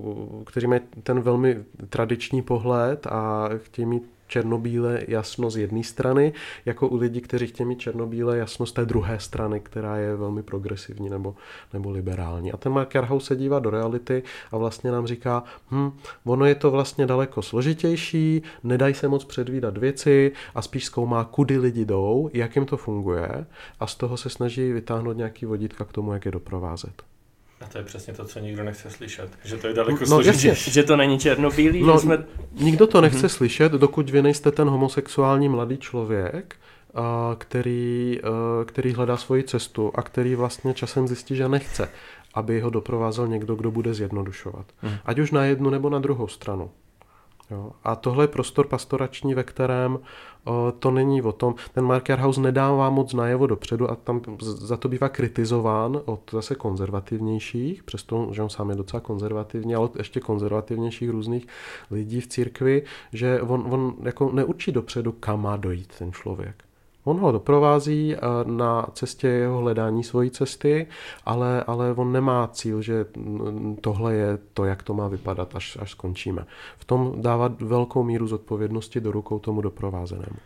kteří 0.46 0.68
mají 0.68 0.82
ten 1.04 1.22
velmi 1.22 1.63
tradiční 1.89 2.42
pohled 2.42 3.08
a 3.08 3.50
chtějí 3.58 3.86
mít 3.86 4.13
černobíle 4.34 5.02
jasno 5.08 5.50
z 5.50 5.58
jedné 5.58 5.84
strany, 5.84 6.34
jako 6.65 6.88
u 6.88 6.98
lidí, 6.98 7.22
kteří 7.22 7.48
chtějí 7.48 7.67
mít 7.67 7.80
černobíle 7.80 8.38
jasno 8.38 8.65
z 8.65 8.72
té 8.72 8.86
druhé 8.86 9.19
strany, 9.19 9.60
která 9.60 9.98
je 9.98 10.15
velmi 10.15 10.43
progresivní 10.43 11.10
nebo, 11.10 11.36
nebo 11.74 11.91
liberální. 11.91 12.52
A 12.52 12.58
ten 12.58 12.72
Mark 12.72 12.96
Jarhaus 12.96 13.26
se 13.26 13.36
dívá 13.36 13.60
do 13.60 13.69
reality 13.69 14.24
a 14.52 14.58
vlastně 14.58 14.91
nám 14.91 15.08
říká, 15.08 15.43
hm, 15.72 15.91
ono 16.26 16.46
je 16.46 16.56
to 16.56 16.72
vlastně 16.72 17.06
daleko 17.06 17.41
složitější, 17.41 18.41
nedají 18.63 18.93
se 18.93 19.08
moc 19.08 19.26
předvídat 19.26 19.78
věci 19.78 20.32
a 20.56 20.62
spíš 20.62 20.86
zkoumá, 20.86 21.24
kudy 21.24 21.58
lidi 21.58 21.86
jdou, 21.86 22.30
jak 22.34 22.56
jim 22.56 22.65
to 22.65 22.78
funguje 22.78 23.46
a 23.80 23.88
z 23.88 23.96
toho 23.96 24.17
se 24.17 24.30
snaží 24.30 24.74
vytáhnout 24.74 25.17
nějaký 25.17 25.46
vodítka 25.46 25.86
k 25.86 25.91
tomu, 25.91 26.13
jak 26.13 26.26
je 26.26 26.32
doprovázet. 26.32 27.12
A 27.63 27.67
to 27.71 27.78
je 27.78 27.84
přesně 27.84 28.13
to, 28.13 28.26
co 28.26 28.39
nikdo 28.39 28.63
nechce 28.63 28.89
slyšet. 28.89 29.30
Že 29.43 29.58
to 29.58 29.67
je 29.67 29.73
daleko 29.73 30.06
no, 30.10 30.21
jasně, 30.21 30.56
že 30.56 30.84
to 30.84 30.97
není 30.97 31.19
černobílý. 31.19 31.84
No, 31.84 31.93
že 31.93 31.99
jsme... 31.99 32.26
Nikdo 32.52 32.88
to 32.88 33.02
nechce 33.02 33.28
mm-hmm. 33.28 33.36
slyšet, 33.36 33.71
dokud 33.71 34.10
vy 34.10 34.21
nejste 34.21 34.52
ten 34.52 34.69
homosexuální 34.69 35.49
mladý 35.49 35.78
člověk, 35.78 36.56
který, 37.38 38.19
který 38.65 38.93
hledá 38.93 39.17
svoji 39.17 39.43
cestu 39.43 39.91
a 39.95 40.02
který 40.02 40.36
vlastně 40.36 40.73
časem 40.73 41.08
zjistí, 41.08 41.36
že 41.36 41.49
nechce, 41.49 41.89
aby 42.34 42.62
ho 42.62 42.69
doprovázel 42.69 43.28
někdo, 43.28 43.56
kdo 43.56 43.71
bude 43.71 43.93
zjednodušovat. 43.93 44.65
Mm. 44.82 44.95
Ať 45.06 45.19
už 45.19 45.32
na 45.32 45.45
jednu 45.45 45.69
nebo 45.69 45.89
na 45.89 45.99
druhou 45.99 46.28
stranu. 46.28 46.71
Jo. 47.52 47.71
A 47.84 47.95
tohle 47.95 48.23
je 48.23 48.28
prostor 48.28 48.67
pastorační, 48.67 49.34
ve 49.34 49.43
kterém 49.43 49.99
to 50.79 50.91
není 50.91 51.21
o 51.21 51.32
tom. 51.32 51.56
Ten 51.73 51.86
Marker 51.86 52.19
House 52.19 52.41
nedává 52.41 52.89
moc 52.89 53.13
najevo 53.13 53.47
dopředu 53.47 53.91
a 53.91 53.95
tam 53.95 54.21
za 54.41 54.77
to 54.77 54.89
bývá 54.89 55.10
kritizován 55.10 56.01
od 56.06 56.21
zase 56.32 56.56
konzervativnějších, 56.56 57.84
přesto, 57.84 58.29
že 58.32 58.41
on 58.41 58.49
sám 58.49 58.69
je 58.69 58.75
docela 58.75 58.99
konzervativní, 58.99 59.75
ale 59.75 59.86
od 59.86 59.95
ještě 59.95 60.19
konzervativnějších 60.19 61.10
různých 61.10 61.47
lidí 61.91 62.21
v 62.21 62.27
církvi, 62.27 62.84
že 63.13 63.41
on, 63.41 63.65
on 63.69 63.95
jako 64.03 64.32
neurčí 64.32 64.71
dopředu, 64.71 65.12
kam 65.12 65.41
má 65.41 65.58
dojít 65.58 65.93
ten 65.99 66.12
člověk. 66.12 66.63
On 67.04 67.20
ho 67.20 67.32
doprovází 67.32 68.16
eh, 68.16 68.20
na 68.44 68.88
cestě 68.94 69.28
jeho 69.28 69.58
hledání 69.58 70.04
svojí 70.04 70.32
cesty, 70.32 70.88
ale, 71.26 71.63
ale 71.68 71.94
on 71.94 72.12
nemá 72.12 72.48
cíl, 72.48 72.82
že 72.82 73.06
tohle 73.82 74.16
je 74.16 74.38
to, 74.54 74.66
jak 74.66 74.84
to 74.84 74.94
má 74.94 75.08
vypadat, 75.08 75.56
až, 75.56 75.78
až 75.82 75.92
skončíme. 75.92 76.46
V 76.78 76.86
tom 76.86 77.13
dává 77.22 77.56
velkou 77.60 78.04
míru 78.04 78.28
zodpovědnosti 78.28 79.00
do 79.00 79.12
rukou 79.12 79.39
tomu 79.39 79.62
doprovázenému. 79.62 80.38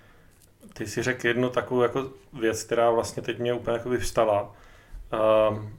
Ty 0.73 0.87
si 0.87 1.03
řekl 1.03 1.27
jednu 1.27 1.49
takovou 1.49 1.81
jako 1.81 2.09
věc, 2.33 2.63
která 2.63 2.91
vlastně 2.91 3.23
teď 3.23 3.39
mě 3.39 3.53
úplně 3.53 3.77
jako 3.77 3.89
vstala. 3.97 4.55
Um, 5.51 5.69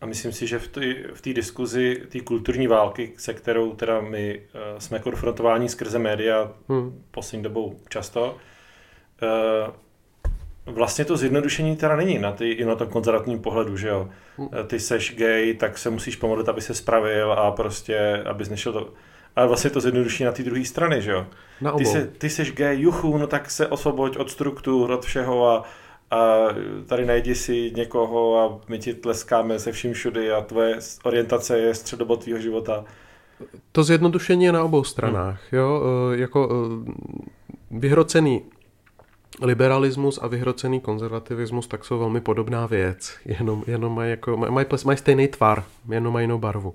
a 0.00 0.06
myslím 0.06 0.32
si, 0.32 0.46
že 0.46 0.58
v 0.58 0.68
té 0.68 0.80
v 1.14 1.34
diskuzi 1.34 2.02
té 2.08 2.20
kulturní 2.20 2.66
války, 2.66 3.12
se 3.16 3.34
kterou 3.34 3.72
teda 3.72 4.00
my 4.00 4.40
uh, 4.54 4.78
jsme 4.78 4.98
konfrontováni 4.98 5.68
skrze 5.68 5.98
média 5.98 6.52
hmm. 6.68 7.02
poslední 7.10 7.42
dobou 7.42 7.76
často, 7.88 8.36
uh, 9.22 9.74
vlastně 10.66 11.04
to 11.04 11.16
zjednodušení 11.16 11.76
teda 11.76 11.96
není 11.96 12.18
na, 12.18 12.32
ty, 12.32 12.50
i 12.50 12.64
na 12.64 12.74
tom 12.74 12.88
konzervativním 12.88 13.40
pohledu, 13.40 13.76
že 13.76 13.88
jo. 13.88 14.08
Hm. 14.38 14.48
Ty 14.66 14.80
seš 14.80 15.14
gay, 15.16 15.54
tak 15.54 15.78
se 15.78 15.90
musíš 15.90 16.16
pomodlit, 16.16 16.48
aby 16.48 16.60
se 16.60 16.74
spravil 16.74 17.32
a 17.32 17.50
prostě, 17.50 18.22
abys 18.26 18.48
nešel 18.48 18.72
to... 18.72 18.92
Ale 19.36 19.48
vlastně 19.48 19.70
to 19.70 19.80
zjednoduší 19.80 20.24
na 20.24 20.32
ty 20.32 20.42
druhé 20.42 20.64
strany, 20.64 21.02
že 21.02 21.10
jo. 21.10 21.26
Na 21.60 21.72
ty, 21.72 21.84
se, 21.84 22.06
ty 22.06 22.30
seš 22.30 22.52
gay, 22.52 22.80
juchu, 22.80 23.18
no 23.18 23.26
tak 23.26 23.50
se 23.50 23.66
osvoboď 23.66 24.16
od 24.16 24.30
struktur, 24.30 24.90
od 24.90 25.04
všeho 25.04 25.48
a, 25.48 25.64
a 26.10 26.48
tady 26.86 27.06
najdi 27.06 27.34
si 27.34 27.72
někoho 27.76 28.38
a 28.38 28.60
my 28.68 28.78
ti 28.78 28.94
tleskáme 28.94 29.58
se 29.58 29.72
vším 29.72 29.92
všudy 29.92 30.32
a 30.32 30.40
tvoje 30.40 30.78
orientace 31.04 31.58
je 31.58 31.74
středobod 31.74 32.22
tvýho 32.22 32.38
života. 32.38 32.84
To 33.72 33.84
zjednodušení 33.84 34.44
je 34.44 34.52
na 34.52 34.64
obou 34.64 34.84
stranách, 34.84 35.40
hmm. 35.52 35.60
jo, 35.60 35.82
e, 36.12 36.16
jako 36.16 36.48
e, 36.50 36.92
vyhrocený 37.70 38.42
liberalismus 39.42 40.18
a 40.22 40.26
vyhrocený 40.26 40.80
konzervativismus 40.80 41.66
tak 41.66 41.84
jsou 41.84 41.98
velmi 41.98 42.20
podobná 42.20 42.66
věc, 42.66 43.16
jenom, 43.24 43.64
jenom 43.66 43.94
mají, 43.94 44.10
jako, 44.10 44.36
mají, 44.36 44.66
mají 44.84 44.98
stejný 44.98 45.28
tvar, 45.28 45.64
jenom 45.88 46.12
mají 46.12 46.24
jinou 46.24 46.38
barvu. 46.38 46.74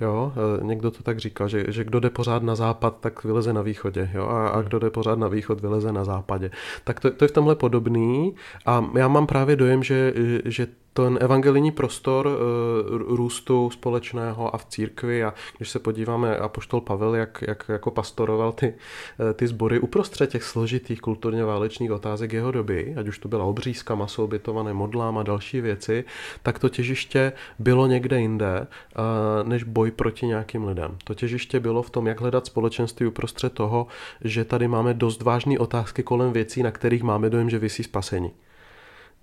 Jo, 0.00 0.32
e, 0.60 0.64
někdo 0.64 0.90
to 0.90 1.02
tak 1.02 1.18
říkal, 1.18 1.48
že, 1.48 1.64
že 1.68 1.84
kdo 1.84 2.00
jde 2.00 2.10
pořád 2.10 2.42
na 2.42 2.54
západ, 2.54 2.96
tak 3.00 3.24
vyleze 3.24 3.52
na 3.52 3.62
východě, 3.62 4.10
jo, 4.14 4.26
a, 4.26 4.48
a 4.48 4.62
kdo 4.62 4.78
jde 4.78 4.90
pořád 4.90 5.18
na 5.18 5.28
východ, 5.28 5.60
vyleze 5.60 5.92
na 5.92 6.04
západě. 6.04 6.50
Tak 6.84 7.00
to, 7.00 7.10
to 7.10 7.24
je 7.24 7.28
v 7.28 7.32
tomhle 7.32 7.54
podobný 7.54 8.34
a 8.66 8.84
já 8.96 9.08
mám 9.08 9.26
právě 9.26 9.56
dojem, 9.56 9.82
že, 9.82 10.12
že 10.44 10.66
ten 10.92 11.18
evangelijní 11.20 11.70
prostor 11.70 12.26
uh, 12.26 13.16
růstu 13.16 13.70
společného 13.70 14.54
a 14.54 14.58
v 14.58 14.64
církvi 14.64 15.24
a 15.24 15.34
když 15.56 15.70
se 15.70 15.78
podíváme 15.78 16.36
a 16.36 16.48
poštol 16.48 16.80
Pavel, 16.80 17.14
jak, 17.14 17.44
jak 17.48 17.64
jako 17.68 17.90
pastoroval 17.90 18.52
ty, 18.52 18.74
uh, 19.20 19.32
ty 19.32 19.46
sbory 19.46 19.80
uprostřed 19.80 20.30
těch 20.30 20.42
složitých 20.42 21.00
kulturně 21.00 21.44
válečných 21.44 21.92
otázek 21.92 22.32
jeho 22.32 22.50
doby, 22.50 22.94
ať 22.96 23.08
už 23.08 23.18
to 23.18 23.28
byla 23.28 23.44
obřízka, 23.44 23.94
maso 23.94 24.24
obětované 24.24 24.72
modlám 24.72 25.18
a 25.18 25.22
další 25.22 25.60
věci, 25.60 26.04
tak 26.42 26.58
to 26.58 26.68
těžiště 26.68 27.32
bylo 27.58 27.86
někde 27.86 28.20
jinde, 28.20 28.60
uh, 28.60 29.48
než 29.48 29.64
boj 29.64 29.90
proti 29.90 30.26
nějakým 30.26 30.64
lidem. 30.64 30.96
To 31.04 31.14
těžiště 31.14 31.60
bylo 31.60 31.82
v 31.82 31.90
tom, 31.90 32.06
jak 32.06 32.20
hledat 32.20 32.46
společenství 32.46 33.06
uprostřed 33.06 33.52
toho, 33.52 33.86
že 34.24 34.44
tady 34.44 34.68
máme 34.68 34.94
dost 34.94 35.22
vážné 35.22 35.58
otázky 35.58 36.02
kolem 36.02 36.32
věcí, 36.32 36.62
na 36.62 36.70
kterých 36.70 37.02
máme 37.02 37.30
dojem, 37.30 37.50
že 37.50 37.58
vysí 37.58 37.82
spasení. 37.82 38.30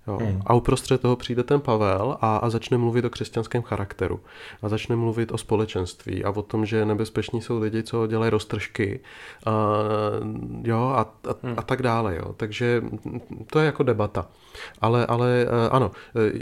Jo. 0.06 0.16
Hmm. 0.16 0.42
A 0.46 0.54
uprostřed 0.54 1.00
toho 1.00 1.16
přijde 1.16 1.42
ten 1.42 1.60
Pavel 1.60 2.16
a, 2.20 2.36
a 2.36 2.50
začne 2.50 2.78
mluvit 2.78 3.04
o 3.04 3.10
křesťanském 3.10 3.62
charakteru. 3.62 4.20
A 4.62 4.68
začne 4.68 4.96
mluvit 4.96 5.32
o 5.32 5.38
společenství 5.38 6.24
a 6.24 6.30
o 6.30 6.42
tom, 6.42 6.66
že 6.66 6.84
nebezpeční 6.84 7.42
jsou 7.42 7.58
lidi, 7.58 7.82
co 7.82 8.06
dělají 8.06 8.30
roztržky 8.30 9.00
a, 9.46 9.52
jo, 10.62 10.92
a, 10.96 11.00
a, 11.00 11.34
hmm. 11.42 11.54
a 11.56 11.62
tak 11.62 11.82
dále. 11.82 12.16
Jo. 12.16 12.34
Takže 12.36 12.82
to 13.46 13.58
je 13.58 13.66
jako 13.66 13.82
debata. 13.82 14.28
Ale, 14.80 15.06
ale 15.06 15.46
eh, 15.48 15.68
ano, 15.70 15.90
eh, 16.16 16.38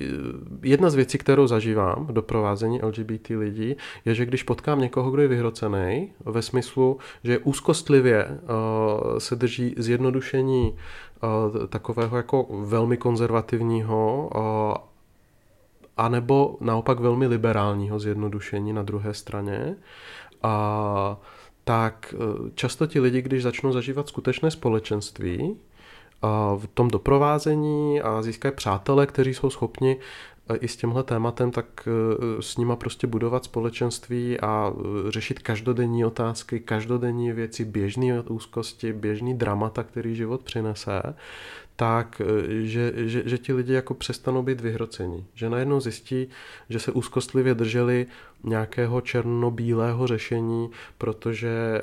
jedna 0.63 0.91
z 0.91 0.95
věcí, 0.95 1.19
kterou 1.19 1.47
zažívám 1.47 2.07
v 2.07 2.13
doprovázení 2.13 2.81
LGBT 2.83 3.31
lidí, 3.31 3.77
je, 4.05 4.15
že 4.15 4.27
když 4.27 4.43
potkám 4.43 4.81
někoho, 4.81 5.11
kdo 5.11 5.23
je 5.23 5.29
vyhrocený, 5.29 6.13
ve 6.25 6.43
smyslu, 6.43 6.99
že 7.25 7.39
úzkostlivě 7.39 8.27
uh, 8.29 9.19
se 9.19 9.37
drží 9.37 9.75
zjednodušení 9.79 10.77
takového 11.69 12.17
jako 12.17 12.47
velmi 12.51 12.97
konzervativního 12.97 14.31
a 15.97 16.09
nebo 16.09 16.57
naopak 16.61 17.01
velmi 17.01 17.27
liberálního 17.27 17.99
zjednodušení 17.99 18.73
na 18.73 18.83
druhé 18.83 19.15
straně. 19.15 19.77
A 20.43 21.17
tak 21.65 22.15
e, 22.15 22.51
často 22.55 22.87
ti 22.87 23.01
lidi, 23.01 23.23
když 23.23 23.43
začnou 23.43 23.73
zažívat 23.73 24.09
skutečné 24.09 24.51
společenství, 24.51 25.57
a 26.23 26.55
v 26.55 26.67
tom 26.75 26.89
doprovázení 26.89 28.01
a 28.01 28.23
získají 28.23 28.55
přátele, 28.55 29.07
kteří 29.07 29.35
jsou 29.35 29.51
schopni 29.51 29.97
i 30.55 30.69
s 30.69 30.77
tímhle 30.77 31.03
tématem, 31.03 31.51
tak 31.51 31.89
e, 31.89 32.43
s 32.43 32.57
nima 32.57 32.77
prostě 32.77 33.07
budovat 33.07 33.45
společenství 33.45 34.41
a 34.41 34.73
e, 34.73 35.11
řešit 35.11 35.39
každodenní 35.39 36.05
otázky, 36.05 36.61
každodenní 36.61 37.33
věci, 37.33 37.65
běžné 37.65 38.21
úzkosti, 38.21 38.93
běžný 38.93 39.35
dramata, 39.35 39.83
který 39.83 40.15
život 40.15 40.43
přinese, 40.43 41.03
tak, 41.77 42.21
e, 42.21 42.65
že, 42.67 42.93
že, 42.97 43.23
že 43.27 43.39
ti 43.39 43.53
lidi 43.53 43.73
jako 43.73 43.95
přestanou 43.95 44.43
být 44.43 44.61
vyhroceni. 44.61 45.25
Že 45.35 45.51
najednou 45.51 45.81
zjistí, 45.81 46.29
že 46.69 46.79
se 46.79 46.93
úzkostlivě 46.93 47.55
drželi 47.55 48.07
nějakého 48.45 49.01
černobílého 49.01 50.07
řešení, 50.07 50.71
protože 50.99 51.83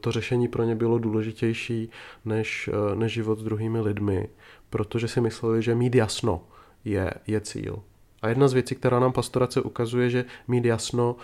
to 0.00 0.12
řešení 0.12 0.48
pro 0.48 0.64
ně 0.64 0.74
bylo 0.74 0.98
důležitější 0.98 1.90
než, 2.24 2.70
než 2.94 3.12
život 3.12 3.38
s 3.38 3.42
druhými 3.42 3.80
lidmi, 3.80 4.28
protože 4.70 5.08
si 5.08 5.20
mysleli, 5.20 5.62
že 5.62 5.74
mít 5.74 5.94
jasno 5.94 6.42
je, 6.84 7.10
je 7.26 7.40
cíl. 7.40 7.82
A 8.22 8.28
jedna 8.28 8.48
z 8.48 8.52
věcí, 8.52 8.74
která 8.74 9.00
nám 9.00 9.12
pastorace 9.12 9.60
ukazuje, 9.60 10.10
že 10.10 10.24
mít 10.48 10.64
jasno 10.64 11.16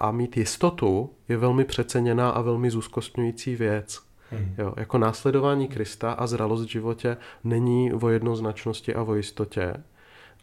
a 0.00 0.10
mít 0.10 0.36
jistotu 0.36 1.10
je 1.28 1.36
velmi 1.36 1.64
přeceněná 1.64 2.30
a 2.30 2.40
velmi 2.40 2.70
zúzkostňující 2.70 3.56
věc. 3.56 4.00
Hmm. 4.30 4.54
Jo, 4.58 4.74
jako 4.76 4.98
následování 4.98 5.68
Krista 5.68 6.12
a 6.12 6.26
zralost 6.26 6.64
v 6.64 6.68
životě 6.68 7.16
není 7.44 7.92
o 7.92 8.08
jednoznačnosti 8.08 8.94
a 8.94 9.02
o 9.02 9.14
jistotě, 9.14 9.74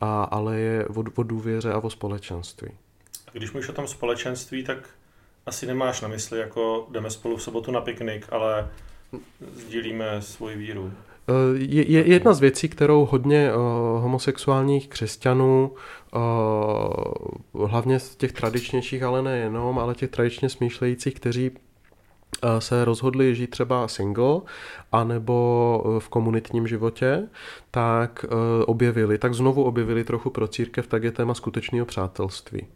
a, 0.01 0.23
ale 0.23 0.59
je 0.59 0.87
o, 0.87 1.03
o 1.15 1.23
důvěře 1.23 1.73
a 1.73 1.79
o 1.79 1.89
společenství. 1.89 2.69
A 3.27 3.31
když 3.33 3.51
mluvíš 3.51 3.69
o 3.69 3.73
tom 3.73 3.87
společenství, 3.87 4.63
tak 4.63 4.89
asi 5.45 5.65
nemáš 5.65 6.01
na 6.01 6.07
mysli, 6.07 6.39
jako 6.39 6.87
jdeme 6.91 7.09
spolu 7.09 7.37
v 7.37 7.43
sobotu 7.43 7.71
na 7.71 7.81
piknik, 7.81 8.27
ale 8.31 8.69
sdílíme 9.55 10.21
svoji 10.21 10.57
víru. 10.57 10.93
Je, 11.53 11.91
je 11.91 12.07
jedna 12.07 12.33
z 12.33 12.39
věcí, 12.39 12.69
kterou 12.69 13.05
hodně 13.05 13.51
uh, 13.53 13.61
homosexuálních 14.01 14.87
křesťanů, 14.87 15.71
uh, 16.15 17.67
hlavně 17.67 17.99
z 17.99 18.15
těch 18.15 18.31
tradičnějších, 18.31 19.03
ale 19.03 19.21
nejenom, 19.21 19.79
ale 19.79 19.95
těch 19.95 20.09
tradičně 20.09 20.49
smýšlejících, 20.49 21.13
kteří 21.13 21.51
se 22.59 22.85
rozhodli 22.85 23.35
žít 23.35 23.49
třeba 23.49 23.87
single 23.87 24.41
anebo 24.91 25.83
v 25.99 26.09
komunitním 26.09 26.67
životě, 26.67 27.27
tak 27.71 28.25
objevili, 28.65 29.17
tak 29.17 29.33
znovu 29.33 29.63
objevili 29.63 30.03
trochu 30.03 30.29
pro 30.29 30.47
církev, 30.47 30.87
tak 30.87 31.03
je 31.03 31.11
téma 31.11 31.33
skutečného 31.33 31.85
přátelství. 31.85 32.67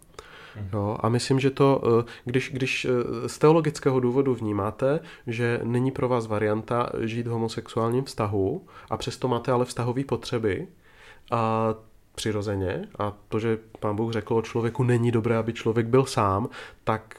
Jo, 0.74 0.98
a 1.00 1.10
myslím, 1.10 1.40
že 1.40 1.52
to, 1.52 1.82
eh, 2.00 2.12
když, 2.26 2.52
když 2.54 2.86
eh, 2.86 3.30
z 3.30 3.38
teologického 3.38 4.00
důvodu 4.00 4.36
vnímáte, 4.36 5.00
že 5.28 5.60
není 5.64 5.92
pro 5.92 6.08
vás 6.08 6.28
varianta 6.28 6.90
žít 7.00 7.28
v 7.28 7.32
homosexuálním 7.32 8.04
vztahu 8.04 8.68
a 8.90 8.98
přesto 8.98 9.28
máte 9.28 9.52
ale 9.52 9.66
vztahové 9.66 10.04
potřeby, 10.04 10.68
a 11.32 11.74
přirozeně 12.16 12.88
a 13.00 13.14
to, 13.28 13.40
že 13.40 13.58
pán 13.80 13.96
Bůh 13.96 14.14
řekl 14.14 14.36
o 14.36 14.42
člověku 14.42 14.84
není 14.84 15.12
dobré, 15.12 15.38
aby 15.38 15.54
člověk 15.54 15.88
byl 15.88 16.06
sám, 16.06 16.50
tak 16.84 17.16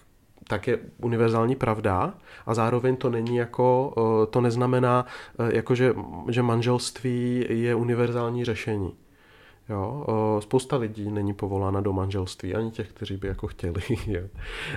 tak 0.48 0.66
je 0.66 0.78
univerzální 1.02 1.56
pravda 1.56 2.14
a 2.46 2.54
zároveň 2.54 2.96
to 2.96 3.10
není 3.10 3.36
jako, 3.36 3.94
eh, 3.96 4.26
to 4.26 4.40
neznamená, 4.40 5.06
jako 5.52 5.74
že, 5.74 5.94
že 6.28 6.42
manželství 6.42 7.46
je 7.48 7.74
univerzální 7.74 8.44
řešení. 8.44 8.92
Jo, 9.68 10.06
spousta 10.40 10.76
lidí 10.76 11.10
není 11.10 11.34
povolána 11.34 11.80
do 11.80 11.92
manželství, 11.92 12.54
ani 12.54 12.70
těch, 12.70 12.88
kteří 12.88 13.16
by 13.16 13.28
jako 13.28 13.46
chtěli. 13.46 13.82
Jo. 14.06 14.22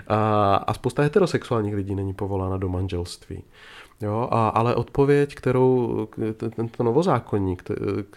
A, 0.07 0.55
a 0.55 0.73
spousta 0.73 1.01
heterosexuálních 1.01 1.75
lidí 1.75 1.95
není 1.95 2.13
povolána 2.13 2.57
do 2.57 2.69
manželství. 2.69 3.43
Jo, 4.01 4.27
a, 4.31 4.49
ale 4.49 4.75
odpověď, 4.75 5.35
kterou 5.35 6.07
tento 6.55 6.83
novozákonní, 6.83 7.57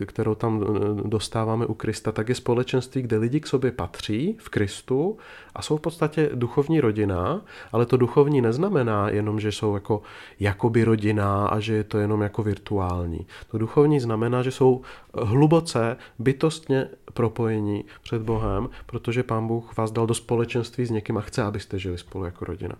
kterou 0.07 0.35
tam 0.35 0.62
e, 0.62 1.09
dostáváme 1.09 1.66
u 1.66 1.75
Krista, 1.75 2.12
tak 2.12 2.29
je 2.29 2.35
společenství, 2.35 3.03
kde 3.03 3.16
lidi 3.16 3.40
k 3.40 3.47
sobě 3.47 3.73
patří 3.73 4.37
v 4.38 4.49
Kristu 4.49 5.19
a 5.55 5.62
jsou 5.62 5.77
v 5.77 5.81
podstatě 5.81 6.31
duchovní 6.35 6.81
rodina, 6.81 7.40
ale 7.73 7.87
to 7.87 7.97
duchovní 7.97 8.40
neznamená 8.40 9.09
jenom, 9.09 9.40
že 9.40 9.53
jsou 9.53 9.75
jako 9.75 10.03
jakoby 10.40 10.85
rodina 10.85 11.47
a 11.47 11.61
že 11.61 11.75
je 11.75 11.85
to 11.85 11.99
jenom 11.99 12.23
jako 12.23 12.43
virtuální. 12.43 13.27
To 13.51 13.59
duchovní 13.59 14.01
znamená, 14.01 14.43
že 14.43 14.51
jsou 14.51 14.83
hluboce, 15.14 15.97
bytostně 16.19 16.88
propojení 17.14 17.85
před 18.03 18.23
Bohem, 18.23 18.69
protože 18.87 19.23
Pán 19.23 19.47
Bůh 19.47 19.77
vás 19.77 19.93
dal 19.93 20.07
do 20.07 20.14
společenství 20.14 20.87
s 20.87 20.90
někým 20.90 21.16
a 21.16 21.21
chce, 21.21 21.43
abyste 21.43 21.79
žili 21.79 21.99
spolu 21.99 22.25
jako 22.25 22.45
rodina. 22.45 22.75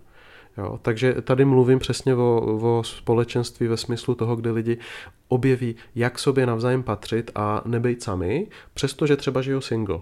Jo, 0.59 0.79
takže 0.83 1.15
tady 1.23 1.45
mluvím 1.45 1.79
přesně 1.79 2.15
o, 2.15 2.59
o 2.63 2.83
společenství 2.85 3.67
ve 3.67 3.77
smyslu 3.77 4.15
toho, 4.15 4.37
kde 4.37 4.51
lidi 4.51 4.79
objeví, 5.29 5.77
jak 5.95 6.19
sobě 6.19 6.47
navzájem 6.47 6.83
patřit 6.83 7.31
a 7.35 7.63
nebejt 7.65 8.03
sami, 8.03 8.47
přestože 8.75 9.17
třeba 9.17 9.43
žijou 9.43 9.61
single. 9.61 10.01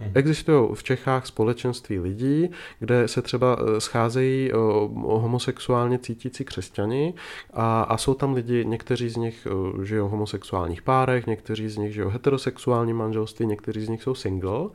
Hmm. 0.00 0.12
Existují 0.14 0.68
v 0.74 0.82
Čechách 0.82 1.26
společenství 1.26 1.98
lidí, 1.98 2.50
kde 2.78 3.08
se 3.08 3.22
třeba 3.22 3.56
eh, 3.60 3.80
scházejí 3.80 4.52
o 4.52 5.18
homosexuálně 5.18 5.98
cítící 5.98 6.44
křesťani 6.44 7.14
a, 7.52 7.82
a 7.82 7.96
jsou 7.96 8.14
tam 8.14 8.34
lidi, 8.34 8.64
někteří 8.64 9.08
z 9.08 9.16
nich 9.16 9.46
eh, 9.50 9.86
žijou 9.86 10.08
v 10.08 10.10
homosexuálních 10.10 10.82
párech, 10.82 11.26
někteří 11.26 11.68
z 11.68 11.76
nich 11.76 11.94
žijou 11.94 12.08
v 12.08 12.12
heterosexuálním 12.12 12.96
manželství, 12.96 13.46
někteří 13.46 13.80
z 13.80 13.88
nich 13.88 14.02
jsou 14.02 14.14
single 14.14 14.68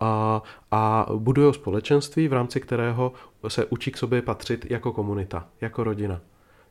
a, 0.00 0.42
a 0.70 1.06
budují 1.16 1.54
společenství, 1.54 2.28
v 2.28 2.32
rámci 2.32 2.60
kterého 2.60 3.12
se 3.48 3.64
učí 3.64 3.90
k 3.90 3.96
sobě 3.96 4.22
patřit 4.22 4.70
jako 4.70 4.92
komunita, 4.92 5.48
jako 5.60 5.84
rodina. 5.84 6.20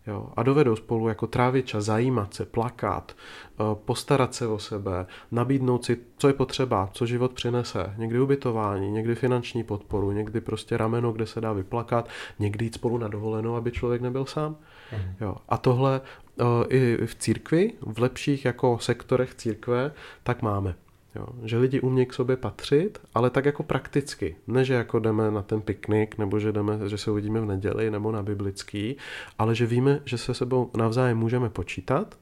Jo, 0.07 0.29
a 0.35 0.43
dovedou 0.43 0.75
spolu 0.75 1.07
jako 1.07 1.27
trávit 1.27 1.65
čas, 1.65 1.83
zajímat 1.83 2.33
se, 2.33 2.45
plakat, 2.45 3.15
eh, 3.15 3.63
postarat 3.85 4.35
se 4.35 4.47
o 4.47 4.59
sebe, 4.59 5.05
nabídnout 5.31 5.85
si, 5.85 5.97
co 6.17 6.27
je 6.27 6.33
potřeba, 6.33 6.89
co 6.93 7.05
život 7.05 7.33
přinese. 7.33 7.93
Někdy 7.97 8.19
ubytování, 8.19 8.91
někdy 8.91 9.15
finanční 9.15 9.63
podporu, 9.63 10.11
někdy 10.11 10.41
prostě 10.41 10.77
rameno, 10.77 11.11
kde 11.11 11.25
se 11.25 11.41
dá 11.41 11.53
vyplakat, 11.53 12.09
někdy 12.39 12.65
jít 12.65 12.73
spolu 12.73 12.97
na 12.97 13.07
dovolenou, 13.07 13.55
aby 13.55 13.71
člověk 13.71 14.01
nebyl 14.01 14.25
sám. 14.25 14.55
Mhm. 14.91 15.15
Jo, 15.21 15.35
a 15.49 15.57
tohle 15.57 16.01
eh, 16.39 16.43
i 16.69 17.05
v 17.05 17.15
církvi, 17.15 17.73
v 17.81 17.99
lepších 17.99 18.45
jako 18.45 18.79
sektorech 18.79 19.35
církve, 19.35 19.91
tak 20.23 20.41
máme. 20.41 20.75
Jo, 21.15 21.28
že 21.43 21.58
lidi 21.58 21.82
umějí 21.82 22.06
k 22.06 22.13
sobě 22.13 22.38
patřit, 22.38 22.99
ale 23.13 23.30
tak 23.30 23.45
jako 23.45 23.63
prakticky. 23.63 24.36
Ne, 24.47 24.65
že 24.65 24.73
jako 24.73 24.99
jdeme 24.99 25.32
na 25.32 25.41
ten 25.41 25.62
piknik, 25.62 26.17
nebo 26.17 26.39
že, 26.39 26.52
jdeme, 26.52 26.89
že 26.89 26.97
se 26.97 27.12
uvidíme 27.12 27.41
v 27.41 27.45
neděli, 27.45 27.91
nebo 27.91 28.12
na 28.12 28.23
biblický, 28.23 28.97
ale 29.39 29.56
že 29.56 29.65
víme, 29.65 29.99
že 30.06 30.17
se 30.17 30.34
sebou 30.34 30.71
navzájem 30.78 31.17
můžeme 31.17 31.49
počítat 31.49 32.17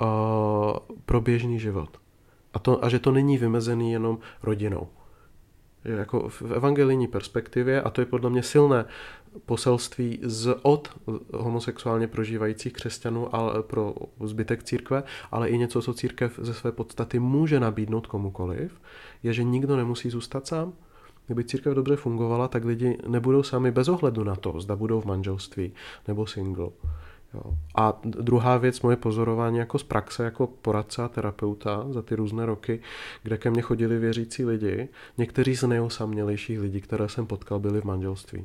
uh, 0.00 0.08
pro 1.04 1.20
běžný 1.20 1.60
život. 1.60 1.98
A, 2.54 2.58
to, 2.58 2.84
a 2.84 2.88
že 2.88 2.98
to 2.98 3.12
není 3.12 3.38
vymezený 3.38 3.92
jenom 3.92 4.18
rodinou 4.42 4.88
jako 5.84 6.28
v 6.28 6.42
evangelijní 6.42 7.06
perspektivě, 7.06 7.82
a 7.82 7.90
to 7.90 8.00
je 8.00 8.06
podle 8.06 8.30
mě 8.30 8.42
silné 8.42 8.84
poselství 9.46 10.18
z 10.22 10.54
od 10.62 10.88
homosexuálně 11.34 12.08
prožívajících 12.08 12.72
křesťanů 12.72 13.34
ale 13.34 13.62
pro 13.62 13.94
zbytek 14.24 14.62
církve, 14.62 15.02
ale 15.30 15.48
i 15.48 15.58
něco, 15.58 15.82
co 15.82 15.94
církev 15.94 16.38
ze 16.42 16.54
své 16.54 16.72
podstaty 16.72 17.18
může 17.18 17.60
nabídnout 17.60 18.06
komukoliv, 18.06 18.80
je, 19.22 19.32
že 19.32 19.44
nikdo 19.44 19.76
nemusí 19.76 20.10
zůstat 20.10 20.46
sám. 20.46 20.72
Kdyby 21.26 21.44
církev 21.44 21.74
dobře 21.74 21.96
fungovala, 21.96 22.48
tak 22.48 22.64
lidi 22.64 22.98
nebudou 23.06 23.42
sami 23.42 23.70
bez 23.70 23.88
ohledu 23.88 24.24
na 24.24 24.36
to, 24.36 24.60
zda 24.60 24.76
budou 24.76 25.00
v 25.00 25.04
manželství 25.04 25.72
nebo 26.08 26.26
single. 26.26 26.68
Jo. 27.34 27.42
A 27.74 28.00
druhá 28.04 28.56
věc, 28.56 28.80
moje 28.80 28.96
pozorování 28.96 29.58
jako 29.58 29.78
z 29.78 29.82
praxe, 29.82 30.24
jako 30.24 30.46
poradce 30.46 31.02
a 31.02 31.08
terapeuta 31.08 31.86
za 31.90 32.02
ty 32.02 32.14
různé 32.14 32.46
roky, 32.46 32.80
kde 33.22 33.38
ke 33.38 33.50
mně 33.50 33.62
chodili 33.62 33.98
věřící 33.98 34.44
lidi, 34.44 34.88
někteří 35.18 35.54
z 35.54 35.62
nejosamělejších 35.62 36.60
lidí, 36.60 36.80
které 36.80 37.08
jsem 37.08 37.26
potkal, 37.26 37.58
byli 37.58 37.80
v 37.80 37.84
manželství. 37.84 38.44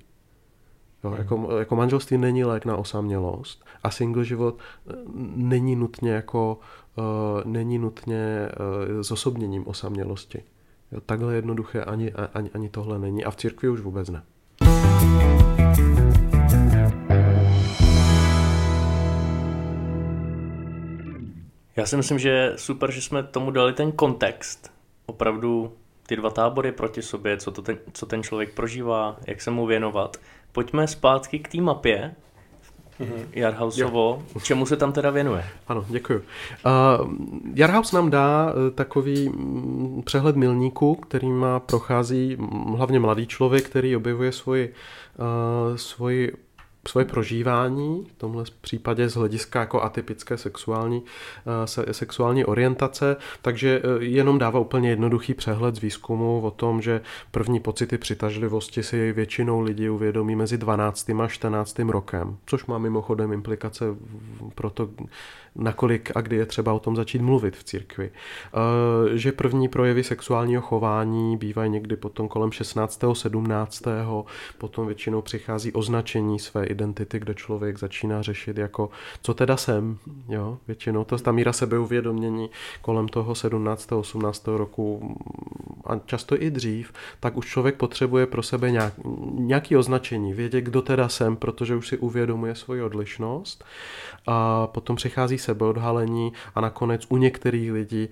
Jo, 1.03 1.15
jako, 1.17 1.57
jako 1.59 1.75
manželství 1.75 2.17
není 2.17 2.43
lék 2.43 2.65
na 2.65 2.77
osamělost 2.77 3.65
a 3.83 3.91
single 3.91 4.25
život 4.25 4.57
eh, 4.59 4.93
není 5.35 5.75
nutně 5.75 6.11
jako 6.11 6.59
uh, 6.95 7.03
není 7.45 7.77
nutně 7.77 8.49
uh, 8.95 9.01
zosobněním 9.01 9.67
osamělosti. 9.67 10.43
Jo, 10.91 11.01
takhle 11.01 11.35
jednoduché 11.35 11.83
ani, 11.83 12.13
ani, 12.33 12.49
ani 12.53 12.69
tohle 12.69 12.99
není 12.99 13.25
a 13.25 13.31
v 13.31 13.35
církvi 13.35 13.69
už 13.69 13.79
vůbec 13.79 14.09
ne. 14.09 14.23
Já 21.75 21.85
si 21.85 21.97
myslím, 21.97 22.19
že 22.19 22.53
super, 22.55 22.91
že 22.91 23.01
jsme 23.01 23.23
tomu 23.23 23.51
dali 23.51 23.73
ten 23.73 23.91
kontext. 23.91 24.71
Opravdu 25.05 25.73
ty 26.07 26.15
dva 26.15 26.29
tábory 26.29 26.71
proti 26.71 27.01
sobě, 27.01 27.37
co, 27.37 27.51
to 27.51 27.61
ten, 27.61 27.77
co 27.93 28.05
ten 28.05 28.23
člověk 28.23 28.53
prožívá, 28.53 29.17
jak 29.27 29.41
se 29.41 29.51
mu 29.51 29.65
věnovat. 29.65 30.17
Pojďme 30.51 30.87
zpátky 30.87 31.39
k 31.39 31.47
té 31.47 31.61
mapě, 31.61 32.15
mm-hmm. 32.99 33.25
Jarhausovo. 33.31 34.23
Jo. 34.35 34.41
Čemu 34.41 34.65
se 34.65 34.77
tam 34.77 34.91
teda 34.91 35.09
věnuje? 35.09 35.45
Ano, 35.67 35.85
děkuji. 35.89 36.25
Uh, 36.65 37.13
Jarhaus 37.55 37.91
nám 37.91 38.09
dá 38.09 38.53
uh, 38.53 38.75
takový 38.75 39.29
um, 39.29 40.01
přehled 40.05 40.35
milníků, 40.35 40.95
který 40.95 41.29
má 41.29 41.59
prochází 41.59 42.35
um, 42.35 42.75
hlavně 42.77 42.99
mladý 42.99 43.27
člověk, 43.27 43.69
který 43.69 43.95
objevuje 43.95 44.31
svoji, 44.31 44.73
uh, 45.17 45.75
svoji 45.75 46.31
svoje 46.89 47.05
prožívání, 47.05 48.05
v 48.15 48.17
tomhle 48.17 48.43
případě 48.61 49.09
z 49.09 49.15
hlediska 49.15 49.59
jako 49.59 49.81
atypické 49.81 50.37
sexuální, 50.37 51.03
eh, 51.03 51.67
se, 51.67 51.85
sexuální 51.91 52.45
orientace, 52.45 53.15
takže 53.41 53.81
eh, 53.83 54.03
jenom 54.03 54.39
dává 54.39 54.59
úplně 54.59 54.89
jednoduchý 54.89 55.33
přehled 55.33 55.75
z 55.75 55.81
výzkumu 55.81 56.41
o 56.41 56.51
tom, 56.51 56.81
že 56.81 57.01
první 57.31 57.59
pocity 57.59 57.97
přitažlivosti 57.97 58.83
si 58.83 59.11
většinou 59.11 59.61
lidí 59.61 59.89
uvědomí 59.89 60.35
mezi 60.35 60.57
12. 60.57 61.09
a 61.09 61.27
14. 61.27 61.79
rokem, 61.79 62.37
což 62.45 62.65
má 62.65 62.77
mimochodem 62.77 63.33
implikace 63.33 63.85
pro 64.55 64.69
to, 64.69 64.89
nakolik 65.55 66.11
a 66.15 66.21
kdy 66.21 66.35
je 66.35 66.45
třeba 66.45 66.73
o 66.73 66.79
tom 66.79 66.95
začít 66.95 67.21
mluvit 67.21 67.57
v 67.57 67.63
církvi. 67.63 68.11
Eh, 68.11 69.17
že 69.17 69.31
první 69.31 69.67
projevy 69.67 70.03
sexuálního 70.03 70.61
chování 70.61 71.37
bývají 71.37 71.71
někdy 71.71 71.95
potom 71.95 72.27
kolem 72.27 72.51
16. 72.51 73.01
17. 73.13 73.83
potom 74.57 74.85
většinou 74.87 75.21
přichází 75.21 75.71
označení 75.71 76.39
své 76.39 76.65
identity, 76.65 77.19
kde 77.19 77.33
člověk 77.33 77.79
začíná 77.79 78.21
řešit 78.21 78.57
jako, 78.57 78.89
co 79.21 79.33
teda 79.33 79.57
jsem, 79.57 79.97
jo, 80.29 80.57
většinou 80.67 81.03
to 81.03 81.17
ta 81.17 81.31
míra 81.31 81.53
sebeuvědomění 81.53 82.49
kolem 82.81 83.07
toho 83.07 83.35
17. 83.35 83.91
18. 83.91 84.47
roku 84.47 85.17
a 85.85 85.99
často 86.05 86.41
i 86.41 86.51
dřív, 86.51 86.93
tak 87.19 87.37
už 87.37 87.47
člověk 87.47 87.75
potřebuje 87.75 88.25
pro 88.25 88.43
sebe 88.43 88.71
nějak, 88.71 88.93
nějaký 89.31 89.77
označení, 89.77 90.33
vědět, 90.33 90.61
kdo 90.61 90.81
teda 90.81 91.09
jsem, 91.09 91.35
protože 91.35 91.75
už 91.75 91.87
si 91.87 91.97
uvědomuje 91.97 92.55
svoji 92.55 92.81
odlišnost. 92.81 93.65
A 94.27 94.67
potom 94.67 94.95
přichází 94.95 95.37
sebeodhalení 95.41 96.33
a 96.55 96.61
nakonec 96.61 97.05
u 97.09 97.17
některých 97.17 97.71
lidí 97.71 98.09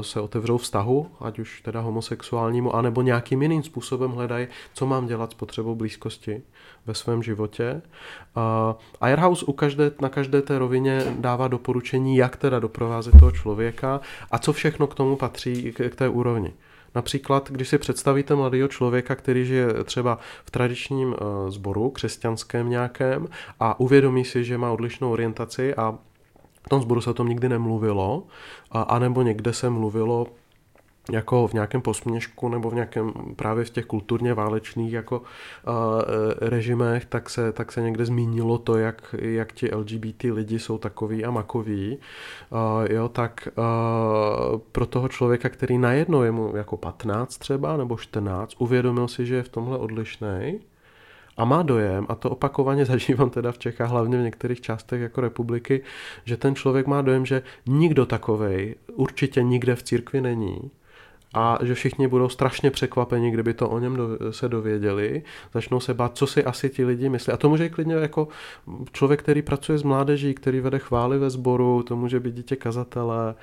se 0.00 0.20
otevřou 0.20 0.58
vztahu, 0.58 1.06
ať 1.20 1.38
už 1.38 1.60
teda 1.60 1.80
homosexuálnímu, 1.80 2.76
anebo 2.76 3.02
nějakým 3.02 3.42
jiným 3.42 3.62
způsobem 3.62 4.10
hledají, 4.10 4.46
co 4.74 4.86
mám 4.86 5.06
dělat 5.06 5.30
s 5.30 5.34
potřebou 5.34 5.74
blízkosti 5.74 6.42
ve 6.86 6.94
svém 6.94 7.22
životě. 7.22 7.82
A 8.34 8.74
Airhouse 9.00 9.44
u 9.44 9.52
každé, 9.52 9.90
na 10.00 10.08
každé 10.08 10.42
té 10.42 10.58
rovině 10.58 11.02
dává 11.18 11.48
doporučení, 11.48 12.16
jak 12.16 12.36
teda 12.36 12.58
doprovázet 12.58 13.18
toho 13.18 13.32
člověka 13.32 14.00
a 14.30 14.38
co 14.38 14.52
všechno 14.52 14.86
k 14.86 14.94
tomu 14.94 15.16
patří, 15.16 15.72
k, 15.72 15.90
k 15.90 15.96
té 15.96 16.08
úrovni. 16.08 16.52
Například, 16.94 17.50
když 17.50 17.68
si 17.68 17.78
představíte 17.78 18.34
mladého 18.34 18.68
člověka, 18.68 19.14
který 19.14 19.44
žije 19.44 19.84
třeba 19.84 20.18
v 20.44 20.50
tradičním 20.50 21.08
uh, 21.08 21.16
sboru, 21.50 21.90
křesťanském 21.90 22.70
nějakém, 22.70 23.28
a 23.60 23.80
uvědomí 23.80 24.24
si, 24.24 24.44
že 24.44 24.58
má 24.58 24.70
odlišnou 24.70 25.12
orientaci 25.12 25.74
a 25.74 25.98
v 26.66 26.68
tom 26.68 26.82
sboru 26.82 27.00
se 27.00 27.10
o 27.10 27.14
tom 27.14 27.28
nikdy 27.28 27.48
nemluvilo, 27.48 28.22
a, 28.70 28.82
anebo 28.82 29.22
někde 29.22 29.52
se 29.52 29.70
mluvilo 29.70 30.26
jako 31.12 31.48
v 31.48 31.52
nějakém 31.52 31.80
posměšku 31.80 32.48
nebo 32.48 32.70
v 32.70 32.74
nějakém 32.74 33.12
právě 33.36 33.64
v 33.64 33.70
těch 33.70 33.86
kulturně 33.86 34.34
válečných 34.34 34.92
jako 34.92 35.18
uh, 35.18 35.24
režimech, 36.40 37.04
tak 37.04 37.30
se, 37.30 37.52
tak 37.52 37.72
se 37.72 37.80
někde 37.80 38.04
zmínilo 38.04 38.58
to, 38.58 38.78
jak, 38.78 39.14
jak 39.18 39.52
ti 39.52 39.74
LGBT 39.74 40.24
lidi 40.24 40.58
jsou 40.58 40.78
takový 40.78 41.24
a 41.24 41.30
makoví, 41.30 41.98
uh, 42.50 42.92
jo, 42.92 43.08
tak 43.08 43.48
uh, 43.58 44.58
pro 44.72 44.86
toho 44.86 45.08
člověka, 45.08 45.48
který 45.48 45.78
najednou 45.78 46.22
je 46.22 46.32
mu 46.32 46.56
jako 46.56 46.76
15 46.76 47.38
třeba 47.38 47.76
nebo 47.76 47.96
14, 47.96 48.54
uvědomil 48.58 49.08
si, 49.08 49.26
že 49.26 49.34
je 49.34 49.42
v 49.42 49.48
tomhle 49.48 49.78
odlišný, 49.78 50.60
a 51.36 51.44
má 51.44 51.62
dojem, 51.62 52.06
a 52.08 52.14
to 52.14 52.30
opakovaně 52.30 52.84
zažívám 52.84 53.30
teda 53.30 53.52
v 53.52 53.58
Čechách, 53.58 53.90
hlavně 53.90 54.18
v 54.18 54.22
některých 54.22 54.60
částech 54.60 55.00
jako 55.00 55.20
republiky, 55.20 55.82
že 56.24 56.36
ten 56.36 56.54
člověk 56.54 56.86
má 56.86 57.02
dojem, 57.02 57.26
že 57.26 57.42
nikdo 57.66 58.06
takovej 58.06 58.74
určitě 58.92 59.42
nikde 59.42 59.74
v 59.74 59.82
církvi 59.82 60.20
není 60.20 60.70
a 61.34 61.58
že 61.62 61.74
všichni 61.74 62.08
budou 62.08 62.28
strašně 62.28 62.70
překvapeni, 62.70 63.30
kdyby 63.30 63.54
to 63.54 63.68
o 63.68 63.78
něm 63.78 63.96
do, 63.96 64.32
se 64.32 64.48
dověděli, 64.48 65.22
začnou 65.54 65.80
se 65.80 65.94
bát, 65.94 66.16
co 66.16 66.26
si 66.26 66.44
asi 66.44 66.70
ti 66.70 66.84
lidi 66.84 67.08
myslí. 67.08 67.32
A 67.32 67.36
to 67.36 67.48
může 67.48 67.68
klidně 67.68 67.94
jako 67.94 68.28
člověk, 68.92 69.22
který 69.22 69.42
pracuje 69.42 69.78
s 69.78 69.82
mládeží, 69.82 70.34
který 70.34 70.60
vede 70.60 70.78
chvály 70.78 71.18
ve 71.18 71.30
sboru, 71.30 71.82
to 71.82 71.96
může 71.96 72.20
být 72.20 72.34
dítě 72.34 72.56
kazatele. 72.56 73.34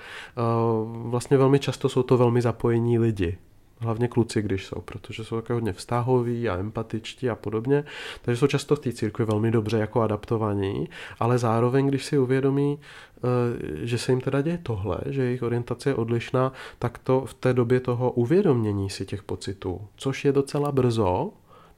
Vlastně 0.86 1.38
velmi 1.38 1.60
často 1.60 1.90
jsou 1.90 2.04
to 2.04 2.18
velmi 2.18 2.42
zapojení 2.42 3.00
lidi 3.00 3.38
hlavně 3.84 4.08
kluci, 4.08 4.42
když 4.42 4.66
jsou, 4.66 4.82
protože 4.82 5.24
jsou 5.24 5.36
také 5.36 5.54
hodně 5.54 5.74
vztahoví 5.74 6.50
a 6.50 6.58
empatičtí 6.58 7.30
a 7.30 7.36
podobně, 7.36 7.84
takže 8.22 8.40
jsou 8.40 8.48
často 8.48 8.76
v 8.76 8.80
té 8.80 8.94
církvi 8.94 9.26
velmi 9.26 9.52
dobře 9.52 9.78
jako 9.78 10.02
adaptovaní, 10.02 10.90
ale 11.20 11.38
zároveň, 11.38 11.88
když 11.88 12.06
si 12.06 12.18
uvědomí, 12.18 12.80
eh, 12.80 13.86
že 13.86 13.98
se 13.98 14.12
jim 14.12 14.22
teda 14.22 14.42
děje 14.42 14.60
tohle, 14.64 14.98
že 15.06 15.24
jejich 15.24 15.44
orientace 15.44 15.90
je 15.90 15.96
odlišná, 15.96 16.52
tak 16.80 16.98
to 16.98 17.26
v 17.26 17.34
té 17.34 17.54
době 17.54 17.80
toho 17.80 18.12
uvědomění 18.12 18.90
si 18.90 19.06
těch 19.06 19.24
pocitů, 19.24 19.82
což 19.96 20.26
je 20.26 20.32
docela 20.32 20.72
brzo 20.72 21.32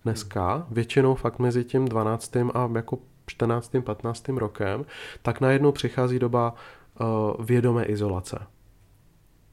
dneska, 0.03 0.67
většinou 0.71 1.15
fakt 1.15 1.39
mezi 1.39 1.63
tím 1.63 1.85
12. 1.87 2.35
a 2.53 2.69
jako 2.75 2.97
14. 3.27 3.71
15. 3.83 4.29
rokem, 4.29 4.85
tak 5.21 5.41
najednou 5.41 5.71
přichází 5.71 6.19
doba 6.19 6.53
uh, 6.99 7.45
vědomé 7.45 7.85
izolace 7.85 8.54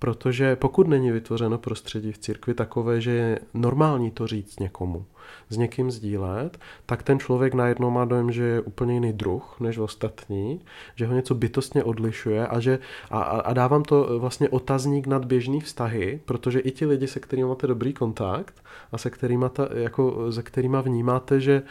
protože 0.03 0.57
pokud 0.57 0.89
není 0.89 1.11
vytvořeno 1.11 1.59
prostředí 1.59 2.13
v 2.13 2.19
církvi 2.19 2.55
takové, 2.55 3.01
že 3.01 3.11
je 3.11 3.39
normální 3.55 4.11
to 4.11 4.27
říct 4.27 4.61
někomu, 4.61 5.05
s 5.49 5.57
někým 5.57 5.91
sdílet, 5.91 6.59
tak 6.87 7.03
ten 7.03 7.19
člověk 7.19 7.55
najednou 7.55 7.91
má 7.91 8.05
dojem, 8.05 8.33
že 8.33 8.43
je 8.43 8.61
úplně 8.61 8.95
jiný 8.95 9.13
druh 9.13 9.57
než 9.61 9.79
ostatní, 9.79 10.61
že 10.97 11.07
ho 11.07 11.15
něco 11.15 11.35
bytostně 11.35 11.85
odlišuje 11.85 12.47
a, 12.47 12.61
že, 12.61 12.79
a, 13.11 13.23
a 13.23 13.53
dávám 13.53 13.83
to 13.83 14.19
vlastně 14.19 14.49
otazník 14.49 15.07
nad 15.07 15.25
běžný 15.25 15.61
vztahy, 15.61 16.21
protože 16.25 16.59
i 16.59 16.71
ti 16.71 16.87
lidi, 16.87 17.07
se 17.07 17.21
kterými 17.21 17.49
máte 17.49 17.67
dobrý 17.67 17.93
kontakt 17.93 18.65
a 18.93 18.99
se 18.99 19.11
kterými, 19.11 19.47
ta, 19.53 19.69
jako, 19.75 20.33
se 20.33 20.43
kterými 20.43 20.77
vnímáte, 20.83 21.41
že, 21.41 21.63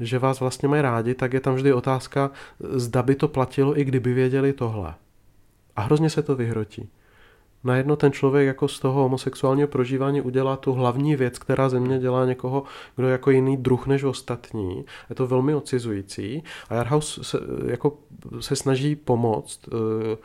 že 0.00 0.18
vás 0.18 0.40
vlastně 0.40 0.68
mají 0.68 0.82
rádi, 0.82 1.14
tak 1.14 1.32
je 1.32 1.40
tam 1.40 1.54
vždy 1.54 1.72
otázka, 1.72 2.30
zda 2.60 3.02
by 3.02 3.14
to 3.14 3.28
platilo, 3.28 3.78
i 3.78 3.84
kdyby 3.84 4.14
věděli 4.14 4.52
tohle. 4.52 4.94
A 5.76 5.80
hrozně 5.80 6.10
se 6.10 6.22
to 6.22 6.36
vyhrotí 6.36 6.88
najednou 7.64 7.96
ten 7.96 8.12
člověk 8.12 8.46
jako 8.46 8.68
z 8.68 8.80
toho 8.80 9.02
homosexuálního 9.02 9.68
prožívání 9.68 10.20
udělá 10.20 10.56
tu 10.56 10.72
hlavní 10.72 11.16
věc, 11.16 11.38
která 11.38 11.68
ze 11.68 11.80
mě 11.80 11.98
dělá 11.98 12.26
někoho, 12.26 12.62
kdo 12.96 13.06
je 13.06 13.12
jako 13.12 13.30
jiný 13.30 13.56
druh 13.56 13.86
než 13.86 14.04
ostatní. 14.04 14.84
Je 15.10 15.16
to 15.16 15.26
velmi 15.26 15.54
ocizující 15.54 16.42
a 16.68 16.74
Jarhaus 16.74 17.18
se, 17.22 17.38
jako 17.66 17.98
se 18.40 18.56
snaží 18.56 18.96
pomoct 18.96 19.60
eh, 19.68 20.16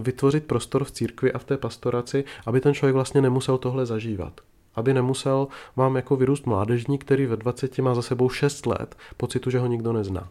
vytvořit 0.00 0.46
prostor 0.46 0.84
v 0.84 0.90
církvi 0.90 1.32
a 1.32 1.38
v 1.38 1.44
té 1.44 1.56
pastoraci, 1.56 2.24
aby 2.46 2.60
ten 2.60 2.74
člověk 2.74 2.94
vlastně 2.94 3.20
nemusel 3.20 3.58
tohle 3.58 3.86
zažívat 3.86 4.40
aby 4.74 4.94
nemusel 4.94 5.48
vám 5.76 5.96
jako 5.96 6.16
vyrůst 6.16 6.46
mládežník, 6.46 7.04
který 7.04 7.26
ve 7.26 7.36
20 7.36 7.78
má 7.78 7.94
za 7.94 8.02
sebou 8.02 8.28
6 8.28 8.66
let 8.66 8.96
pocitu, 9.16 9.50
že 9.50 9.58
ho 9.58 9.66
nikdo 9.66 9.92
nezná. 9.92 10.28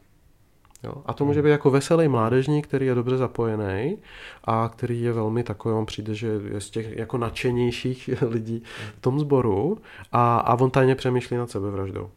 Jo? 0.83 0.93
A 1.05 1.13
to 1.13 1.25
může 1.25 1.41
být 1.41 1.49
jako 1.49 1.69
veselý 1.69 2.07
mládežník, 2.07 2.67
který 2.67 2.85
je 2.85 2.95
dobře 2.95 3.17
zapojený 3.17 3.97
a 4.43 4.69
který 4.73 5.01
je 5.01 5.13
velmi 5.13 5.43
takový, 5.43 5.75
on 5.75 5.85
přijde, 5.85 6.15
že 6.15 6.27
je 6.53 6.61
z 6.61 6.69
těch 6.69 6.97
jako 6.97 7.17
nadšenějších 7.17 8.09
lidí 8.21 8.63
v 8.97 9.01
tom 9.01 9.19
sboru 9.19 9.77
a, 10.11 10.37
a 10.37 10.59
on 10.59 10.71
tajně 10.71 10.95
přemýšlí 10.95 11.37
nad 11.37 11.49
sebevraždou. 11.49 12.09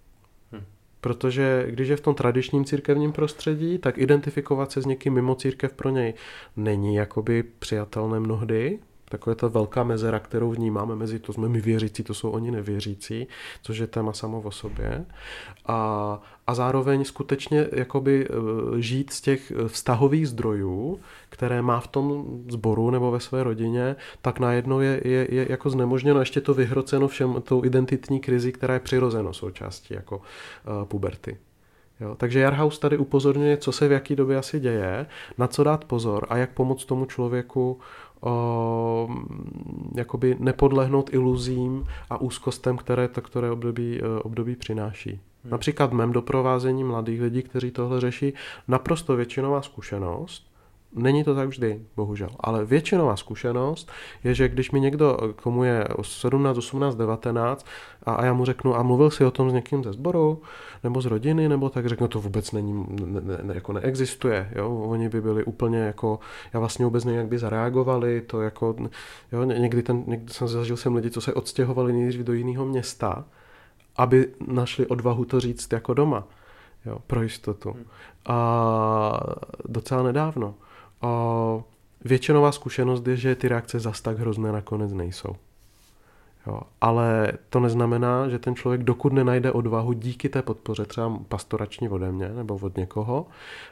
Hmm. 0.52 0.62
Protože 1.00 1.66
když 1.70 1.88
je 1.88 1.96
v 1.96 2.00
tom 2.00 2.14
tradičním 2.14 2.64
církevním 2.64 3.12
prostředí, 3.12 3.78
tak 3.78 3.98
identifikovat 3.98 4.72
se 4.72 4.82
s 4.82 4.86
někým 4.86 5.14
mimo 5.14 5.34
církev 5.34 5.72
pro 5.72 5.90
něj 5.90 6.14
není 6.56 6.94
jakoby 6.94 7.42
přijatelné 7.42 8.20
mnohdy, 8.20 8.78
Takové 9.14 9.36
ta 9.36 9.48
velká 9.48 9.84
mezera, 9.84 10.18
kterou 10.18 10.50
vnímáme 10.50 10.96
mezi 10.96 11.18
to 11.18 11.32
jsme 11.32 11.48
my 11.48 11.60
věřící, 11.60 12.02
to 12.02 12.14
jsou 12.14 12.30
oni 12.30 12.50
nevěřící, 12.50 13.26
což 13.62 13.78
je 13.78 13.86
téma 13.86 14.12
samo 14.12 14.40
o 14.40 14.50
sobě. 14.50 15.04
A, 15.66 16.20
a 16.46 16.54
zároveň 16.54 17.04
skutečně 17.04 17.66
jakoby 17.72 18.28
eh, 18.28 18.34
žít 18.80 19.12
z 19.12 19.20
těch 19.20 19.52
vztahových 19.66 20.28
zdrojů, 20.28 21.00
které 21.28 21.62
má 21.62 21.80
v 21.80 21.88
tom 21.88 22.24
sboru 22.48 22.90
nebo 22.90 23.10
ve 23.10 23.20
své 23.20 23.42
rodině, 23.42 23.96
tak 24.22 24.40
najednou 24.40 24.80
je, 24.80 25.00
je, 25.04 25.34
je 25.34 25.46
jako 25.50 25.70
znemožněno, 25.70 26.20
ještě 26.20 26.40
to 26.40 26.54
vyhroceno 26.54 27.08
všem 27.08 27.42
tou 27.42 27.64
identitní 27.64 28.20
krizi, 28.20 28.52
která 28.52 28.74
je 28.74 28.80
přirozeno 28.80 29.32
součástí 29.32 29.94
jako 29.94 30.16
uh, 30.16 30.84
puberty. 30.84 31.38
Jo, 32.00 32.14
takže 32.14 32.40
Jarhaus 32.40 32.78
tady 32.78 32.98
upozorňuje, 32.98 33.56
co 33.56 33.72
se 33.72 33.88
v 33.88 33.92
jaký 33.92 34.16
době 34.16 34.36
asi 34.36 34.60
děje, 34.60 35.06
na 35.38 35.46
co 35.46 35.64
dát 35.64 35.84
pozor 35.84 36.26
a 36.28 36.36
jak 36.36 36.50
pomoct 36.50 36.84
tomu 36.84 37.04
člověku 37.04 37.70
o, 37.70 37.76
jakoby 39.94 40.36
nepodlehnout 40.38 41.14
iluzím 41.14 41.86
a 42.10 42.20
úzkostem, 42.20 42.76
které 42.76 43.08
to 43.08 43.22
které 43.22 43.50
období, 43.50 44.00
e, 44.00 44.22
období 44.22 44.56
přináší. 44.56 45.10
Hmm. 45.10 45.50
Například 45.50 45.90
v 45.90 45.94
mém 45.94 46.12
doprovázení 46.12 46.84
mladých 46.84 47.22
lidí, 47.22 47.42
kteří 47.42 47.70
tohle 47.70 48.00
řeší, 48.00 48.32
naprosto 48.68 49.16
většinová 49.16 49.62
zkušenost, 49.62 50.53
Není 50.94 51.24
to 51.24 51.34
tak 51.34 51.48
vždy, 51.48 51.80
bohužel. 51.96 52.28
Ale 52.40 52.64
většinová 52.64 53.16
zkušenost 53.16 53.90
je, 54.24 54.34
že 54.34 54.48
když 54.48 54.70
mi 54.70 54.80
někdo, 54.80 55.18
komu 55.42 55.64
je 55.64 55.88
17, 56.02 56.58
18, 56.58 56.94
19 56.94 57.66
a, 58.02 58.14
a 58.14 58.24
já 58.24 58.32
mu 58.32 58.44
řeknu, 58.44 58.76
a 58.76 58.82
mluvil 58.82 59.10
si 59.10 59.24
o 59.24 59.30
tom 59.30 59.50
s 59.50 59.52
někým 59.52 59.84
ze 59.84 59.92
sboru, 59.92 60.42
nebo 60.84 61.00
z 61.00 61.06
rodiny, 61.06 61.48
nebo 61.48 61.68
tak 61.68 61.86
řeknu, 61.86 62.08
to 62.08 62.20
vůbec 62.20 62.52
není, 62.52 62.86
ne, 63.04 63.20
ne, 63.42 63.54
jako 63.54 63.72
neexistuje. 63.72 64.50
Jo? 64.56 64.70
Oni 64.70 65.08
by 65.08 65.20
byli 65.20 65.44
úplně 65.44 65.78
jako, 65.78 66.18
já 66.52 66.60
vlastně 66.60 66.84
vůbec 66.84 67.04
nevím, 67.04 67.20
jak 67.20 67.28
by 67.28 67.38
zareagovali, 67.38 68.20
to 68.20 68.40
jako, 68.40 68.76
jo, 69.32 69.44
někdy, 69.44 69.82
ten, 69.82 70.04
někdy 70.06 70.32
jsem 70.32 70.48
zažil 70.48 70.76
jsem 70.76 70.94
lidi, 70.94 71.10
co 71.10 71.20
se 71.20 71.34
odstěhovali 71.34 71.92
nejdřív 71.92 72.22
do 72.22 72.32
jiného 72.32 72.64
města, 72.66 73.24
aby 73.96 74.28
našli 74.46 74.86
odvahu 74.86 75.24
to 75.24 75.40
říct 75.40 75.72
jako 75.72 75.94
doma. 75.94 76.24
Jo, 76.86 76.98
pro 77.06 77.22
jistotu. 77.22 77.70
Hmm. 77.70 77.84
A 78.26 79.20
docela 79.68 80.02
nedávno. 80.02 80.54
Většinová 82.04 82.52
zkušenost 82.52 83.06
je, 83.06 83.16
že 83.16 83.34
ty 83.34 83.48
reakce 83.48 83.80
zas 83.80 84.00
tak 84.00 84.18
hrozné 84.18 84.52
nakonec 84.52 84.92
nejsou. 84.92 85.36
Jo, 86.46 86.60
ale 86.80 87.32
to 87.50 87.60
neznamená, 87.60 88.28
že 88.28 88.38
ten 88.38 88.54
člověk, 88.54 88.82
dokud 88.82 89.12
nenajde 89.12 89.52
odvahu 89.52 89.92
díky 89.92 90.28
té 90.28 90.42
podpoře, 90.42 90.84
třeba 90.84 91.18
pastorační 91.28 91.88
ode 91.88 92.12
mě 92.12 92.28
nebo 92.28 92.58
od 92.62 92.76
někoho, 92.76 93.26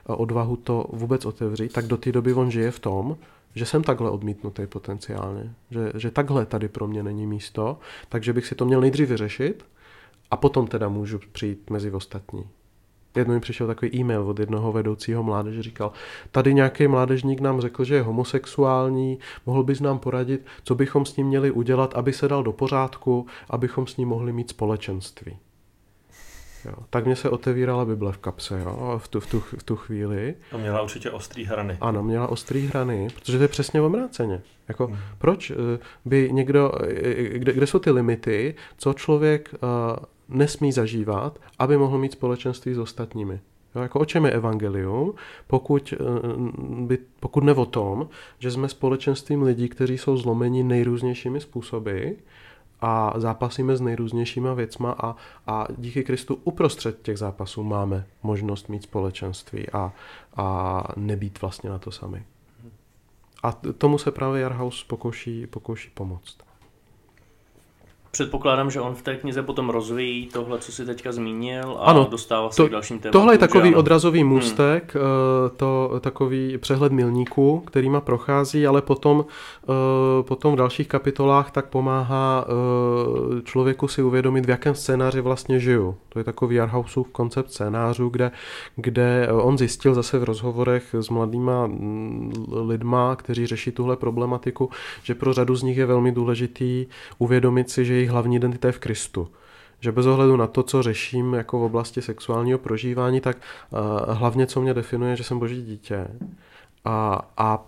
odvahu 0.06 0.56
to 0.56 0.86
vůbec 0.92 1.26
otevřít, 1.26 1.72
tak 1.72 1.86
do 1.86 1.96
té 1.96 2.12
doby 2.12 2.34
on 2.34 2.50
žije 2.50 2.70
v 2.70 2.78
tom, 2.78 3.16
že 3.54 3.66
jsem 3.66 3.82
takhle 3.82 4.10
odmítnutý 4.10 4.66
potenciálně, 4.66 5.54
že, 5.70 5.92
že 5.94 6.10
takhle 6.10 6.46
tady 6.46 6.68
pro 6.68 6.88
mě 6.88 7.02
není 7.02 7.26
místo, 7.26 7.78
takže 8.08 8.32
bych 8.32 8.46
si 8.46 8.54
to 8.54 8.64
měl 8.64 8.80
nejdřív 8.80 9.08
vyřešit 9.08 9.64
a 10.30 10.36
potom 10.36 10.66
teda 10.66 10.88
můžu 10.88 11.20
přijít 11.32 11.70
mezi 11.70 11.90
ostatní. 11.90 12.44
Jednou 13.16 13.34
mi 13.34 13.40
přišel 13.40 13.66
takový 13.66 13.96
e-mail 13.96 14.22
od 14.22 14.38
jednoho 14.38 14.72
vedoucího 14.72 15.22
mládeže, 15.22 15.62
říkal, 15.62 15.92
tady 16.30 16.54
nějaký 16.54 16.88
mládežník 16.88 17.40
nám 17.40 17.60
řekl, 17.60 17.84
že 17.84 17.94
je 17.94 18.02
homosexuální, 18.02 19.18
mohl 19.46 19.62
bys 19.62 19.80
nám 19.80 19.98
poradit, 19.98 20.46
co 20.64 20.74
bychom 20.74 21.06
s 21.06 21.16
ním 21.16 21.26
měli 21.26 21.50
udělat, 21.50 21.94
aby 21.94 22.12
se 22.12 22.28
dal 22.28 22.42
do 22.42 22.52
pořádku, 22.52 23.26
abychom 23.50 23.86
s 23.86 23.96
ním 23.96 24.08
mohli 24.08 24.32
mít 24.32 24.50
společenství. 24.50 25.36
Jo. 26.64 26.74
Tak 26.90 27.06
mě 27.06 27.16
se 27.16 27.30
otevírala 27.30 27.84
Bible 27.84 28.12
v 28.12 28.18
kapse 28.18 28.60
jo, 28.60 29.00
v, 29.04 29.08
tu, 29.08 29.20
v, 29.20 29.26
tu, 29.26 29.40
v 29.40 29.62
tu 29.62 29.76
chvíli. 29.76 30.34
A 30.52 30.56
měla 30.56 30.82
určitě 30.82 31.10
ostrý 31.10 31.44
hrany. 31.44 31.78
Ano, 31.80 32.02
měla 32.02 32.26
ostrý 32.26 32.66
hrany, 32.66 33.08
protože 33.14 33.38
to 33.38 33.44
je 33.44 33.48
přesně 33.48 33.82
obráceně. 33.82 34.40
Jako, 34.68 34.86
hmm. 34.86 34.98
Proč 35.18 35.50
eh, 35.50 35.54
by 36.04 36.28
někdo, 36.32 36.72
eh, 36.84 37.38
kde, 37.38 37.52
kde 37.52 37.66
jsou 37.66 37.78
ty 37.78 37.90
limity, 37.90 38.54
co 38.76 38.92
člověk 38.92 39.50
nesmí 40.32 40.72
zažívat, 40.72 41.38
aby 41.58 41.76
mohl 41.76 41.98
mít 41.98 42.12
společenství 42.12 42.74
s 42.74 42.78
ostatními? 42.78 43.40
Jo, 43.74 43.82
jako 43.82 44.00
o 44.00 44.04
čem 44.04 44.24
je 44.24 44.30
evangelium, 44.30 45.14
pokud, 45.46 45.94
by, 46.60 46.98
pokud 47.20 47.44
ne 47.44 47.54
o 47.54 47.66
tom, 47.66 48.08
že 48.38 48.50
jsme 48.50 48.68
společenstvím 48.68 49.42
lidí, 49.42 49.68
kteří 49.68 49.98
jsou 49.98 50.16
zlomeni 50.16 50.62
nejrůznějšími 50.62 51.40
způsoby 51.40 52.08
a 52.80 53.12
zápasíme 53.16 53.76
s 53.76 53.80
nejrůznějšíma 53.80 54.54
věcma 54.54 54.92
a, 54.92 55.16
a 55.46 55.66
díky 55.78 56.04
Kristu 56.04 56.38
uprostřed 56.44 57.02
těch 57.02 57.18
zápasů 57.18 57.62
máme 57.62 58.06
možnost 58.22 58.68
mít 58.68 58.82
společenství 58.82 59.70
a, 59.70 59.92
a 60.36 60.84
nebýt 60.96 61.40
vlastně 61.40 61.70
na 61.70 61.78
to 61.78 61.90
sami. 61.90 62.24
A 63.42 63.52
tomu 63.52 63.98
se 63.98 64.10
právě 64.10 64.42
Jarhaus 64.42 64.84
pokouší, 64.84 65.46
pokouší 65.46 65.90
pomoct. 65.94 66.38
Předpokládám, 68.16 68.70
že 68.70 68.80
on 68.80 68.94
v 68.94 69.02
té 69.02 69.16
knize 69.16 69.42
potom 69.42 69.70
rozvíjí 69.70 70.26
tohle, 70.26 70.58
co 70.58 70.72
si 70.72 70.86
teďka 70.86 71.12
zmínil 71.12 71.76
a 71.80 71.84
ano, 71.84 72.08
dostává 72.10 72.50
se 72.50 72.56
to, 72.56 72.68
k 72.68 72.70
dalším 72.70 72.98
tématům. 72.98 73.20
Tohle 73.20 73.34
je 73.34 73.38
takový 73.38 73.74
odrazový 73.74 74.20
hmm. 74.20 74.28
můstek, 74.28 74.94
hmm. 74.94 75.02
to, 75.56 76.00
takový 76.00 76.58
přehled 76.58 76.92
milníků, 76.92 77.60
kterýma 77.60 78.00
prochází, 78.00 78.66
ale 78.66 78.82
potom, 78.82 79.24
eh, 79.64 80.22
potom 80.22 80.52
v 80.52 80.56
dalších 80.56 80.88
kapitolách 80.88 81.50
tak 81.50 81.66
pomáhá 81.66 82.44
eh, 82.48 83.42
člověku 83.42 83.88
si 83.88 84.02
uvědomit, 84.02 84.46
v 84.46 84.50
jakém 84.50 84.74
scénáři 84.74 85.20
vlastně 85.20 85.60
žiju. 85.60 85.96
To 86.08 86.18
je 86.18 86.24
takový 86.24 86.56
Jarhausův 86.56 87.08
koncept 87.08 87.52
scénářů, 87.52 88.08
kde, 88.08 88.30
kde 88.76 89.28
on 89.32 89.58
zjistil 89.58 89.94
zase 89.94 90.18
v 90.18 90.24
rozhovorech 90.24 90.94
s 90.94 91.08
mladýma 91.08 91.66
mm, 91.66 92.32
lidma, 92.50 93.16
kteří 93.16 93.46
řeší 93.46 93.70
tuhle 93.70 93.96
problematiku, 93.96 94.70
že 95.02 95.14
pro 95.14 95.32
řadu 95.32 95.56
z 95.56 95.62
nich 95.62 95.76
je 95.76 95.86
velmi 95.86 96.12
důležitý 96.12 96.86
uvědomit 97.18 97.70
si, 97.70 97.84
že 97.84 98.01
jejich 98.02 98.10
hlavní 98.10 98.36
identita 98.36 98.68
je 98.68 98.72
v 98.72 98.78
Kristu. 98.78 99.28
Že 99.80 99.92
bez 99.92 100.06
ohledu 100.06 100.36
na 100.36 100.46
to, 100.46 100.62
co 100.62 100.82
řeším 100.82 101.34
jako 101.34 101.58
v 101.58 101.62
oblasti 101.62 102.02
sexuálního 102.02 102.58
prožívání, 102.58 103.20
tak 103.20 103.36
uh, 103.36 104.14
hlavně 104.14 104.46
co 104.46 104.60
mě 104.60 104.74
definuje, 104.74 105.16
že 105.16 105.24
jsem 105.24 105.38
boží 105.38 105.62
dítě. 105.62 106.08
A, 106.84 107.28
a 107.36 107.66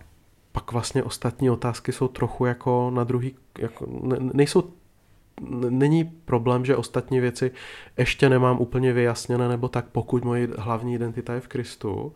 pak 0.53 0.72
vlastně 0.72 1.03
ostatní 1.03 1.51
otázky 1.51 1.93
jsou 1.93 2.09
trochu 2.09 2.45
jako 2.45 2.91
na 2.95 3.05
druhý, 3.05 3.35
jako, 3.59 3.87
ne, 4.03 4.16
nejsou 4.20 4.62
není 5.70 6.05
problém, 6.05 6.64
že 6.64 6.76
ostatní 6.76 7.20
věci 7.20 7.51
ještě 7.97 8.28
nemám 8.28 8.61
úplně 8.61 8.93
vyjasněné, 8.93 9.49
nebo 9.49 9.68
tak 9.68 9.87
pokud 9.93 10.24
moje 10.24 10.49
hlavní 10.59 10.95
identita 10.95 11.35
je 11.35 11.41
v 11.41 11.49
Kristu. 11.49 12.12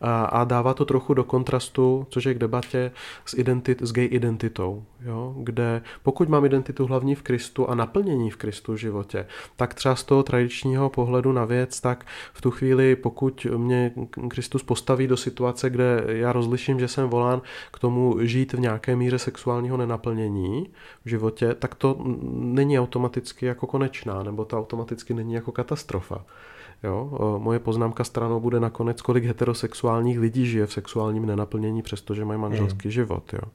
A, 0.00 0.24
a 0.24 0.44
dává 0.44 0.74
to 0.74 0.84
trochu 0.84 1.14
do 1.14 1.24
kontrastu, 1.24 2.06
což 2.10 2.24
je 2.24 2.34
k 2.34 2.38
debatě 2.38 2.92
s, 3.24 3.34
identit, 3.34 3.82
s 3.82 3.92
gay 3.92 4.08
identitou, 4.12 4.84
jo? 5.00 5.34
kde 5.38 5.82
pokud 6.02 6.28
mám 6.28 6.44
identitu 6.44 6.86
hlavní 6.86 7.14
v 7.14 7.22
Kristu 7.22 7.70
a 7.70 7.74
naplnění 7.74 8.30
v 8.30 8.36
Kristu 8.36 8.72
v 8.72 8.76
životě, 8.76 9.26
tak 9.56 9.74
třeba 9.74 9.96
z 9.96 10.04
toho 10.04 10.22
tradičního 10.22 10.90
pohledu 10.90 11.32
na 11.32 11.44
věc, 11.44 11.80
tak 11.80 12.06
v 12.32 12.40
tu 12.40 12.50
chvíli, 12.50 12.96
pokud 12.96 13.46
mě 13.56 13.92
Kristus 14.28 14.62
postaví 14.62 15.06
do 15.06 15.16
situace, 15.16 15.70
kde 15.70 16.04
já 16.06 16.32
rozliším, 16.32 16.80
že 16.80 16.88
jsem 16.88 17.08
volán 17.08 17.42
k 17.72 17.78
tomu 17.78 18.16
žít 18.20 18.52
v 18.52 18.60
nějaké 18.60 18.96
míře 18.96 19.18
sexuálního 19.18 19.76
nenaplnění 19.76 20.68
v 21.04 21.08
životě, 21.08 21.54
tak 21.54 21.74
to 21.74 21.96
není 22.64 22.78
automaticky 22.80 23.46
jako 23.46 23.66
konečná, 23.66 24.22
nebo 24.22 24.44
to 24.44 24.58
automaticky 24.58 25.14
není 25.14 25.34
jako 25.34 25.52
katastrofa. 25.52 26.24
Jo? 26.82 27.38
Moje 27.42 27.58
poznámka 27.58 28.04
stranou 28.04 28.40
bude 28.40 28.60
nakonec, 28.60 29.02
kolik 29.02 29.24
heterosexuálních 29.24 30.18
lidí 30.18 30.46
žije 30.46 30.66
v 30.66 30.72
sexuálním 30.72 31.26
nenaplnění, 31.26 31.82
přestože 31.82 32.24
mají 32.24 32.40
manželský 32.40 32.88
hmm. 32.88 32.90
život. 32.90 33.32
Jo? 33.32 33.48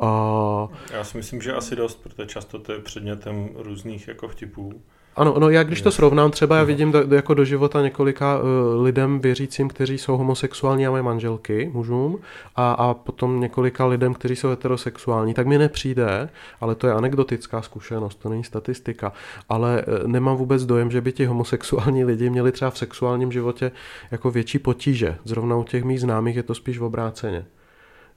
A... 0.00 0.68
Já 0.92 1.04
si 1.04 1.16
myslím, 1.16 1.42
že 1.42 1.52
asi 1.52 1.76
dost, 1.76 2.02
protože 2.02 2.26
často 2.26 2.58
to 2.58 2.72
je 2.72 2.78
předmětem 2.78 3.48
různých 3.54 4.08
jako 4.08 4.28
vtipů. 4.28 4.82
Ano, 5.16 5.34
no 5.38 5.50
já 5.50 5.62
když 5.62 5.82
to 5.82 5.90
srovnám, 5.90 6.30
třeba 6.30 6.56
já 6.56 6.64
vidím 6.64 6.92
do, 6.92 7.14
jako 7.14 7.34
do 7.34 7.44
života 7.44 7.82
několika 7.82 8.38
uh, 8.38 8.82
lidem 8.82 9.20
věřícím, 9.20 9.68
kteří 9.68 9.98
jsou 9.98 10.16
homosexuální 10.16 10.86
a 10.86 10.90
mají 10.90 11.04
manželky, 11.04 11.70
mužům, 11.72 12.18
a, 12.56 12.72
a 12.72 12.94
potom 12.94 13.40
několika 13.40 13.86
lidem, 13.86 14.14
kteří 14.14 14.36
jsou 14.36 14.48
heterosexuální, 14.48 15.34
tak 15.34 15.46
mi 15.46 15.58
nepřijde, 15.58 16.28
ale 16.60 16.74
to 16.74 16.86
je 16.86 16.92
anekdotická 16.92 17.62
zkušenost, 17.62 18.14
to 18.14 18.28
není 18.28 18.44
statistika, 18.44 19.12
ale 19.48 19.84
uh, 19.86 20.08
nemám 20.08 20.36
vůbec 20.36 20.66
dojem, 20.66 20.90
že 20.90 21.00
by 21.00 21.12
ti 21.12 21.26
homosexuální 21.26 22.04
lidi 22.04 22.30
měli 22.30 22.52
třeba 22.52 22.70
v 22.70 22.78
sexuálním 22.78 23.32
životě 23.32 23.72
jako 24.10 24.30
větší 24.30 24.58
potíže. 24.58 25.16
Zrovna 25.24 25.56
u 25.56 25.64
těch 25.64 25.84
mých 25.84 26.00
známých 26.00 26.36
je 26.36 26.42
to 26.42 26.54
spíš 26.54 26.78
v 26.78 26.84
obráceně. 26.84 27.44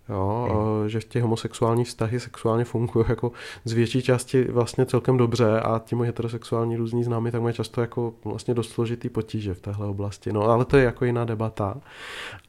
Jo, 0.09 0.47
hmm. 0.79 0.89
že 0.89 0.99
těch 0.99 1.23
homosexuální 1.23 1.83
vztahy 1.83 2.19
sexuálně 2.19 2.63
fungují 2.65 3.05
jako 3.09 3.31
z 3.65 3.71
větší 3.73 4.01
části 4.01 4.43
vlastně 4.43 4.85
celkem 4.85 5.17
dobře 5.17 5.59
a 5.59 5.79
ti 5.79 5.95
moji 5.95 6.07
heterosexuální 6.07 6.75
různí 6.75 7.03
známí 7.03 7.31
tak 7.31 7.41
mají 7.41 7.55
často 7.55 7.81
jako 7.81 8.13
vlastně 8.25 8.53
dost 8.53 8.69
složitý 8.69 9.09
potíže 9.09 9.53
v 9.53 9.61
téhle 9.61 9.87
oblasti. 9.87 10.33
No 10.33 10.41
ale 10.41 10.65
to 10.65 10.77
je 10.77 10.83
jako 10.83 11.05
jiná 11.05 11.25
debata. 11.25 11.77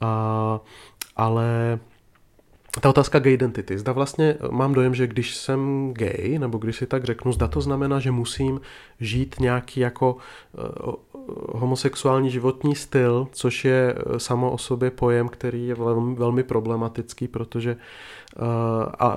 A, 0.01 0.61
ale 1.17 1.79
ta 2.81 2.89
otázka 2.89 3.19
gay 3.19 3.33
identity. 3.33 3.79
Zda 3.79 3.93
vlastně 3.93 4.37
mám 4.51 4.75
dojem, 4.75 4.95
že 4.95 5.07
když 5.07 5.37
jsem 5.37 5.91
gay, 5.95 6.39
nebo 6.39 6.59
když 6.59 6.77
si 6.77 6.87
tak 6.87 7.05
řeknu, 7.05 7.33
zda 7.33 7.49
to 7.49 7.61
znamená, 7.61 8.01
že 8.01 8.11
musím 8.11 8.61
žít 9.01 9.41
nějaký 9.41 9.81
jako 9.81 10.17
uh, 10.87 10.95
homosexuální 11.49 12.31
životní 12.31 12.75
styl, 12.75 13.29
což 13.33 13.65
je 13.65 13.95
uh, 13.95 14.17
samo 14.17 14.51
o 14.51 14.59
sobě 14.59 14.91
pojem, 14.91 15.29
který 15.29 15.67
je 15.67 15.75
velmi, 15.75 16.15
velmi 16.15 16.43
problematický, 16.43 17.29
protože 17.29 17.77
uh, 17.77 18.45
a, 18.99 19.17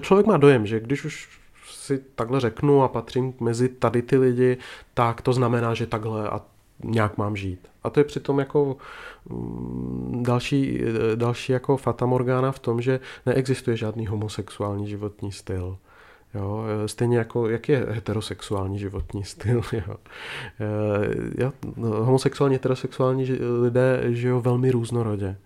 člověk 0.00 0.26
má 0.26 0.36
dojem, 0.36 0.66
že 0.66 0.80
když 0.80 1.04
už 1.04 1.40
si 1.70 1.98
takhle 2.14 2.40
řeknu 2.40 2.82
a 2.82 2.88
patřím 2.88 3.34
mezi 3.40 3.68
tady 3.68 4.02
ty 4.02 4.18
lidi, 4.18 4.56
tak 4.94 5.22
to 5.22 5.32
znamená, 5.32 5.74
že 5.74 5.86
takhle 5.86 6.28
a 6.28 6.40
nějak 6.84 7.18
mám 7.18 7.36
žít. 7.36 7.68
A 7.82 7.90
to 7.90 8.00
je 8.00 8.04
přitom 8.04 8.38
jako 8.38 8.76
mm, 9.28 10.22
další, 10.26 10.80
další 11.14 11.52
jako 11.52 11.76
fatamorgána 11.76 12.52
v 12.52 12.58
tom, 12.58 12.80
že 12.80 13.00
neexistuje 13.26 13.76
žádný 13.76 14.06
homosexuální 14.06 14.88
životní 14.88 15.32
styl. 15.32 15.78
Jo, 16.34 16.64
stejně 16.86 17.18
jako, 17.18 17.48
jak 17.48 17.68
je 17.68 17.86
heterosexuální 17.90 18.78
životní 18.78 19.24
styl. 19.24 19.62
Jo. 19.72 19.96
Jo, 21.38 21.52
no, 21.76 21.88
homosexuální, 21.88 22.54
heterosexuální 22.54 23.38
lidé 23.60 24.02
žijou 24.08 24.40
velmi 24.40 24.70
různorodě. 24.70 25.36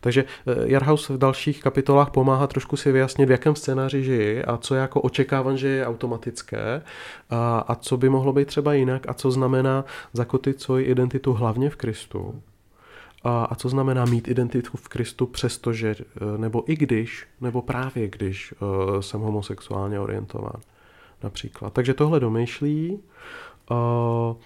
Takže 0.00 0.24
eh, 0.24 0.54
Jarhaus 0.64 1.08
v 1.08 1.18
dalších 1.18 1.62
kapitolách 1.62 2.10
pomáhá 2.10 2.46
trošku 2.46 2.76
si 2.76 2.92
vyjasnit, 2.92 3.28
v 3.28 3.30
jakém 3.30 3.56
scénáři 3.56 4.04
žije 4.04 4.44
a 4.44 4.56
co 4.56 4.74
je 4.74 4.80
jako 4.80 5.00
očekáván, 5.00 5.56
že 5.56 5.68
je 5.68 5.86
automatické 5.86 6.82
a, 7.30 7.58
a 7.58 7.74
co 7.74 7.96
by 7.96 8.08
mohlo 8.08 8.32
být 8.32 8.48
třeba 8.48 8.74
jinak 8.74 9.08
a 9.08 9.14
co 9.14 9.30
znamená 9.30 9.84
zakotit 10.12 10.60
svoji 10.60 10.84
identitu 10.84 11.32
hlavně 11.32 11.70
v 11.70 11.76
Kristu. 11.76 12.42
A, 13.22 13.44
a 13.44 13.54
co 13.54 13.68
znamená 13.68 14.04
mít 14.04 14.28
identitu 14.28 14.70
v 14.76 14.88
Kristu, 14.88 15.26
přestože, 15.26 15.94
eh, 15.98 16.38
nebo 16.38 16.70
i 16.72 16.76
když, 16.76 17.26
nebo 17.40 17.62
právě 17.62 18.08
když 18.08 18.54
uh, 18.60 19.00
jsem 19.00 19.20
homosexuálně 19.20 20.00
orientován 20.00 20.60
například. 21.22 21.72
Takže 21.72 21.94
tohle 21.94 22.20
domýšlí. 22.20 22.98
Uh, 23.70 24.36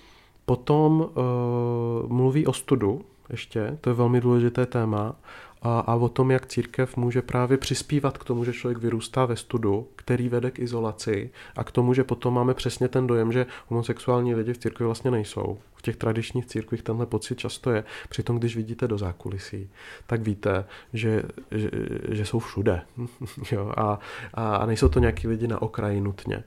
potom 0.46 1.00
uh, 1.00 2.12
mluví 2.12 2.46
o 2.46 2.52
studu, 2.52 3.04
ještě, 3.30 3.78
to 3.80 3.90
je 3.90 3.94
velmi 3.94 4.20
důležité 4.20 4.66
téma, 4.66 5.16
a, 5.64 5.80
a 5.80 5.94
o 5.94 6.08
tom, 6.08 6.30
jak 6.30 6.46
církev 6.46 6.96
může 6.96 7.22
právě 7.22 7.58
přispívat 7.58 8.18
k 8.18 8.24
tomu, 8.24 8.44
že 8.44 8.52
člověk 8.52 8.78
vyrůstá 8.78 9.26
ve 9.26 9.36
studu, 9.36 9.88
který 9.96 10.28
vede 10.28 10.50
k 10.50 10.58
izolaci 10.58 11.30
a 11.56 11.64
k 11.64 11.72
tomu, 11.72 11.94
že 11.94 12.04
potom 12.04 12.34
máme 12.34 12.54
přesně 12.54 12.88
ten 12.88 13.06
dojem, 13.06 13.32
že 13.32 13.46
homosexuální 13.68 14.34
lidi 14.34 14.52
v 14.52 14.58
církvi 14.58 14.86
vlastně 14.86 15.10
nejsou. 15.10 15.58
V 15.74 15.82
těch 15.82 15.96
tradičních 15.96 16.46
církvích 16.46 16.82
tenhle 16.82 17.06
pocit 17.06 17.38
často 17.38 17.70
je. 17.70 17.84
Přitom, 18.08 18.38
když 18.38 18.56
vidíte 18.56 18.88
do 18.88 18.98
zákulisí, 18.98 19.70
tak 20.06 20.22
víte, 20.22 20.64
že, 20.92 21.22
že, 21.50 21.70
že 22.10 22.26
jsou 22.26 22.38
všude. 22.38 22.82
jo? 23.52 23.72
A, 23.76 23.98
a 24.34 24.66
nejsou 24.66 24.88
to 24.88 24.98
nějaký 24.98 25.28
lidi 25.28 25.46
na 25.46 25.62
okraji 25.62 26.00
nutně. 26.00 26.44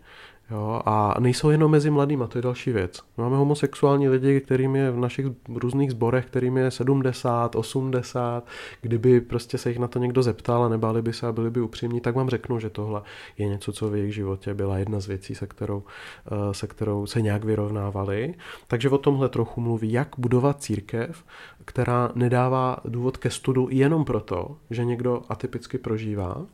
Jo, 0.52 0.82
a 0.86 1.16
nejsou 1.20 1.50
jenom 1.50 1.72
mezi 1.72 1.90
mladými, 1.90 2.24
to 2.28 2.38
je 2.38 2.42
další 2.42 2.72
věc. 2.72 3.02
Máme 3.18 3.38
homosexuální 3.38 4.10
lidi, 4.10 4.42
kterým 4.42 4.76
je 4.76 4.92
v 4.92 5.00
našich 5.00 5.26
různých 5.56 5.92
sborech, 5.92 6.26
kterým 6.26 6.58
je 6.58 6.72
70, 6.72 7.56
80, 7.56 8.48
kdyby 8.82 9.22
prostě 9.22 9.58
se 9.58 9.70
jich 9.70 9.80
na 9.80 9.88
to 9.88 10.00
někdo 10.00 10.24
zeptal 10.24 10.64
a 10.64 10.70
nebáli 10.70 11.02
by 11.02 11.14
se 11.14 11.28
a 11.28 11.32
byli 11.32 11.50
by 11.50 11.62
upřímní, 11.62 12.02
tak 12.02 12.16
vám 12.16 12.30
řeknu, 12.30 12.60
že 12.60 12.70
tohle 12.70 13.02
je 13.38 13.48
něco, 13.48 13.72
co 13.72 13.90
v 13.90 13.96
jejich 13.96 14.14
životě 14.14 14.54
byla 14.54 14.78
jedna 14.78 15.00
z 15.00 15.08
věcí, 15.08 15.36
se 15.36 15.48
kterou, 15.48 15.84
eh, 16.32 16.54
se 16.54 16.68
kterou 16.68 17.06
se 17.06 17.22
nějak 17.22 17.44
vyrovnávali. 17.44 18.34
Takže 18.68 18.90
o 18.90 18.98
tomhle 18.98 19.30
trochu 19.30 19.62
mluví, 19.62 19.92
jak 19.92 20.10
budovat 20.18 20.62
církev, 20.62 21.24
která 21.66 22.12
nedává 22.16 22.78
důvod 22.86 23.18
ke 23.18 23.30
studu 23.30 23.68
jenom 23.72 24.06
proto, 24.06 24.58
že 24.70 24.86
někdo 24.86 25.22
atypicky 25.30 25.78
prožívá, 25.78 26.46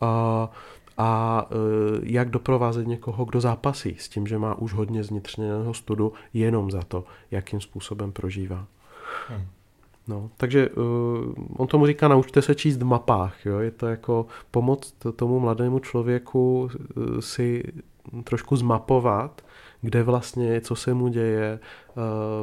a 0.00 0.50
a 0.98 1.42
e, 1.50 1.56
jak 2.02 2.30
doprovázet 2.30 2.86
někoho, 2.86 3.24
kdo 3.24 3.40
zápasí 3.40 3.96
s 3.98 4.08
tím, 4.08 4.26
že 4.26 4.38
má 4.38 4.54
už 4.54 4.72
hodně 4.72 5.04
zvnitřněného 5.04 5.74
studu 5.74 6.12
jenom 6.34 6.70
za 6.70 6.82
to, 6.82 7.04
jakým 7.30 7.60
způsobem 7.60 8.12
prožívá. 8.12 8.66
Hmm. 9.28 9.46
No, 10.08 10.30
takže 10.36 10.68
uh, 10.68 10.84
on 11.56 11.66
tomu 11.66 11.86
říká, 11.86 12.08
naučte 12.08 12.42
se 12.42 12.54
číst 12.54 12.76
v 12.76 12.84
mapách. 12.84 13.46
Jo? 13.46 13.58
Je 13.58 13.70
to 13.70 13.86
jako 13.86 14.26
pomoc 14.50 14.94
tomu 15.16 15.40
mladému 15.40 15.78
člověku 15.78 16.70
uh, 16.96 17.20
si 17.20 17.62
trošku 18.24 18.56
zmapovat, 18.56 19.42
kde 19.80 20.02
vlastně 20.02 20.46
je, 20.46 20.60
co 20.60 20.74
se 20.76 20.94
mu 20.94 21.08
děje, 21.08 21.58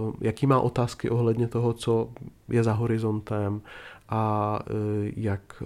uh, 0.05 0.13
jaký 0.21 0.47
má 0.47 0.59
otázky 0.59 1.09
ohledně 1.09 1.47
toho, 1.47 1.73
co 1.73 2.09
je 2.49 2.63
za 2.63 2.73
horizontem 2.73 3.61
a 4.09 4.59
e, 4.67 4.73
jak, 5.15 5.63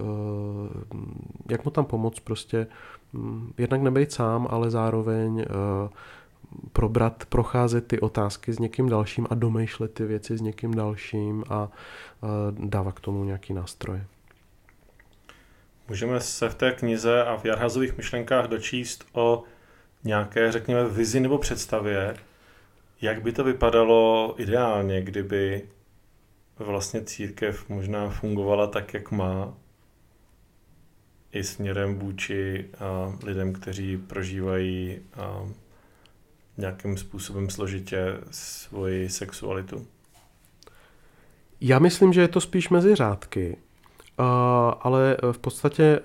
jak 1.50 1.64
mu 1.64 1.70
tam 1.70 1.84
pomoct 1.84 2.20
prostě 2.20 2.66
mm, 3.12 3.52
jednak 3.58 3.82
nebejt 3.82 4.12
sám, 4.12 4.46
ale 4.50 4.70
zároveň 4.70 5.40
e, 5.40 5.44
probrat, 6.72 7.24
procházet 7.28 7.86
ty 7.86 8.00
otázky 8.00 8.52
s 8.52 8.58
někým 8.58 8.88
dalším 8.88 9.26
a 9.30 9.34
domýšlet 9.34 9.94
ty 9.94 10.04
věci 10.04 10.36
s 10.36 10.40
někým 10.40 10.74
dalším 10.74 11.44
a 11.50 11.68
dávat 12.50 12.92
k 12.92 13.00
tomu 13.00 13.24
nějaký 13.24 13.54
nástroje. 13.54 14.04
Můžeme 15.88 16.20
se 16.20 16.48
v 16.48 16.54
té 16.54 16.72
knize 16.72 17.24
a 17.24 17.36
v 17.36 17.44
Jarhazových 17.44 17.96
myšlenkách 17.96 18.46
dočíst 18.46 19.04
o 19.12 19.42
nějaké, 20.04 20.52
řekněme, 20.52 20.88
vizi 20.88 21.20
nebo 21.20 21.38
představě, 21.38 22.16
jak 23.00 23.22
by 23.22 23.32
to 23.32 23.44
vypadalo 23.44 24.34
ideálně, 24.38 25.02
kdyby 25.02 25.62
vlastně 26.58 27.04
církev 27.04 27.68
možná 27.68 28.10
fungovala 28.10 28.66
tak, 28.66 28.94
jak 28.94 29.10
má, 29.10 29.54
i 31.32 31.44
směrem 31.44 31.98
vůči 31.98 32.70
lidem, 33.24 33.52
kteří 33.52 33.96
prožívají 33.96 34.98
nějakým 36.56 36.96
způsobem 36.96 37.50
složitě 37.50 38.18
svoji 38.30 39.08
sexualitu. 39.08 39.86
Já 41.60 41.78
myslím, 41.78 42.12
že 42.12 42.20
je 42.20 42.28
to 42.28 42.40
spíš 42.40 42.68
mezi 42.68 42.94
řádky, 42.94 43.56
ale 44.80 45.16
v 45.32 45.38
podstatě 45.38 46.00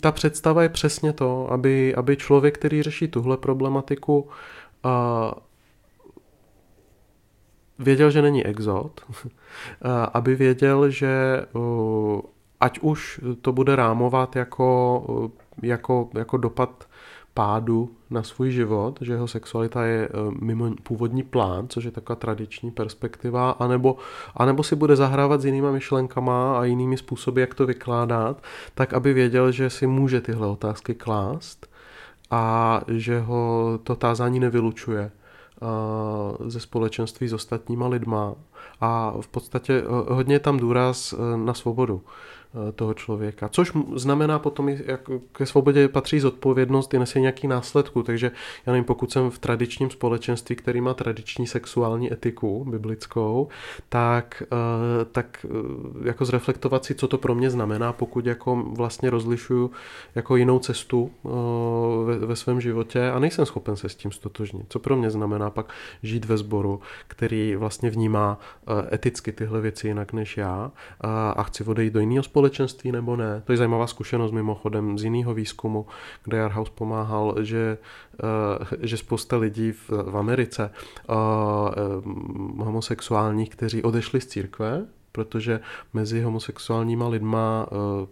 ta 0.00 0.12
představa 0.12 0.62
je 0.62 0.68
přesně 0.68 1.12
to, 1.12 1.52
aby, 1.52 1.94
aby 1.94 2.16
člověk, 2.16 2.58
který 2.58 2.82
řeší 2.82 3.08
tuhle 3.08 3.36
problematiku, 3.36 4.28
věděl, 7.78 8.10
že 8.10 8.22
není 8.22 8.46
exot, 8.46 9.00
aby 10.12 10.34
věděl, 10.34 10.90
že 10.90 11.42
ať 12.60 12.78
už 12.78 13.20
to 13.42 13.52
bude 13.52 13.76
rámovat 13.76 14.36
jako, 14.36 15.30
jako, 15.62 16.08
jako 16.14 16.36
dopad 16.36 16.88
pádu 17.34 17.90
na 18.10 18.22
svůj 18.22 18.50
život, 18.50 18.98
že 19.00 19.12
jeho 19.12 19.28
sexualita 19.28 19.84
je 19.84 20.04
e, 20.04 20.10
mimo 20.40 20.74
původní 20.82 21.22
plán, 21.22 21.68
což 21.68 21.84
je 21.84 21.90
taková 21.90 22.16
tradiční 22.16 22.70
perspektiva, 22.70 23.50
anebo, 23.50 23.96
anebo 24.36 24.62
si 24.62 24.76
bude 24.76 24.96
zahrávat 24.96 25.40
s 25.40 25.44
jinýma 25.44 25.72
myšlenkama 25.72 26.58
a 26.58 26.64
jinými 26.64 26.96
způsoby, 26.96 27.40
jak 27.40 27.54
to 27.54 27.66
vykládat, 27.66 28.42
tak 28.74 28.92
aby 28.92 29.12
věděl, 29.12 29.52
že 29.52 29.70
si 29.70 29.86
může 29.86 30.20
tyhle 30.20 30.46
otázky 30.46 30.94
klást 30.94 31.66
a 32.30 32.80
že 32.88 33.20
ho 33.20 33.78
to 33.82 33.96
tázání 33.96 34.40
nevylučuje 34.40 35.10
ze 36.46 36.60
společenství 36.60 37.28
s 37.28 37.32
ostatníma 37.32 37.88
lidma 37.88 38.34
a 38.80 39.14
v 39.20 39.28
podstatě 39.28 39.82
eh, 39.82 40.14
hodně 40.14 40.34
je 40.34 40.40
tam 40.40 40.58
důraz 40.58 41.12
eh, 41.12 41.36
na 41.36 41.54
svobodu. 41.54 42.02
Eh, 42.54 42.72
toho 42.72 42.94
člověka. 42.94 43.48
Což 43.48 43.72
znamená 43.94 44.38
potom, 44.38 44.68
jak 44.68 45.10
ke 45.32 45.46
svobodě 45.46 45.88
patří 45.88 46.20
zodpovědnost 46.20 46.94
i 46.94 46.98
nese 46.98 47.20
nějaký 47.20 47.48
následku. 47.48 48.02
Takže 48.02 48.30
já 48.66 48.72
nevím, 48.72 48.84
pokud 48.84 49.12
jsem 49.12 49.30
v 49.30 49.38
tradičním 49.38 49.90
společenství, 49.90 50.56
který 50.56 50.80
má 50.80 50.94
tradiční 50.94 51.46
sexuální 51.46 52.12
etiku 52.12 52.64
biblickou, 52.64 53.48
tak, 53.88 54.42
eh, 54.52 55.04
tak 55.12 55.46
eh, 55.48 56.08
jako 56.08 56.24
zreflektovat 56.24 56.84
si, 56.84 56.94
co 56.94 57.08
to 57.08 57.18
pro 57.18 57.34
mě 57.34 57.50
znamená, 57.50 57.92
pokud 57.92 58.26
jako 58.26 58.64
vlastně 58.76 59.10
rozlišuju 59.10 59.70
jako 60.14 60.36
jinou 60.36 60.58
cestu 60.58 61.10
ve, 62.04 62.18
ve 62.18 62.36
svém 62.36 62.60
životě 62.60 63.10
a 63.10 63.18
nejsem 63.18 63.46
schopen 63.46 63.76
se 63.76 63.88
s 63.88 63.94
tím 63.94 64.12
stotožnit. 64.12 64.66
Co 64.68 64.78
pro 64.78 64.96
mě 64.96 65.10
znamená 65.10 65.50
pak 65.50 65.72
žít 66.02 66.24
ve 66.24 66.36
sboru, 66.36 66.80
který 67.08 67.56
vlastně 67.56 67.90
vnímá 67.90 68.38
eticky 68.92 69.32
tyhle 69.32 69.60
věci 69.60 69.88
jinak 69.88 70.12
než 70.12 70.36
já 70.36 70.72
a 71.36 71.42
chci 71.42 71.64
odejít 71.64 71.92
do 71.92 72.00
jiného 72.00 72.22
společenství, 72.22 72.37
společenství 72.38 72.92
nebo 72.92 73.16
ne. 73.16 73.42
To 73.44 73.52
je 73.52 73.58
zajímavá 73.58 73.86
zkušenost 73.86 74.32
mimochodem 74.32 74.98
z 74.98 75.04
jiného 75.04 75.34
výzkumu, 75.34 75.86
kde 76.24 76.36
Jarhaus 76.38 76.70
pomáhal, 76.70 77.34
že, 77.42 77.78
eh, 78.22 78.76
že 78.80 78.96
spousta 78.96 79.36
lidí 79.36 79.72
v, 79.72 79.90
v 79.90 80.16
Americe 80.16 80.70
eh, 80.70 81.12
eh, 81.12 82.64
homosexuálních, 82.64 83.50
kteří 83.50 83.82
odešli 83.82 84.20
z 84.20 84.26
církve, 84.26 84.86
protože 85.12 85.60
mezi 85.94 86.20
homosexuálníma 86.20 87.08
lidma, 87.08 87.66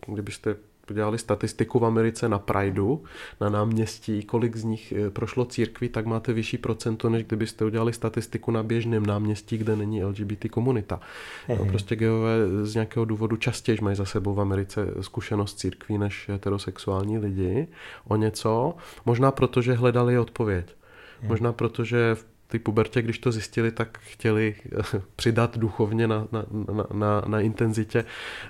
kdybyste 0.07 0.57
dělali 0.95 1.18
statistiku 1.18 1.78
v 1.78 1.84
Americe 1.84 2.28
na 2.28 2.39
Prideu, 2.39 3.05
na 3.41 3.49
náměstí, 3.49 4.22
kolik 4.22 4.57
z 4.57 4.64
nich 4.64 4.93
eh, 4.93 5.11
prošlo 5.11 5.45
církví, 5.45 5.89
tak 5.89 6.07
máte 6.07 6.32
vyšší 6.32 6.59
procento, 6.59 7.11
než 7.11 7.24
kdybyste 7.24 7.64
udělali 7.64 7.93
statistiku 7.93 8.51
na 8.51 8.62
běžném 8.62 9.07
náměstí, 9.07 9.59
kde 9.59 9.76
není 9.76 10.05
LGBT 10.05 10.51
komunita. 10.51 11.01
No, 11.49 11.64
prostě 11.64 11.97
geové 11.97 12.37
z 12.62 12.74
nějakého 12.74 13.05
důvodu 13.05 13.37
častěji 13.37 13.78
mají 13.82 13.97
za 13.97 14.05
sebou 14.05 14.34
v 14.34 14.41
Americe 14.41 14.87
zkušenost 15.01 15.59
církví 15.59 15.99
než 15.99 16.28
heterosexuální 16.28 17.18
lidi 17.18 17.68
o 18.09 18.16
něco. 18.16 18.74
Možná 19.05 19.30
proto, 19.30 19.62
že 19.62 19.72
hledali 19.72 20.18
odpověď. 20.18 20.76
Možná 21.22 21.53
proto, 21.53 21.84
že 21.84 22.14
v 22.14 22.26
té 22.49 22.59
pubertě, 22.59 23.03
když 23.03 23.18
to 23.18 23.32
zjistili, 23.32 23.72
tak 23.72 23.99
chtěli 23.99 24.55
eh, 24.78 25.03
přidat 25.16 25.59
duchovně 25.59 26.09
na, 26.09 26.26
na, 26.32 26.44
na, 26.72 26.86
na, 26.92 27.22
na 27.26 27.40
intenzitě 27.40 28.05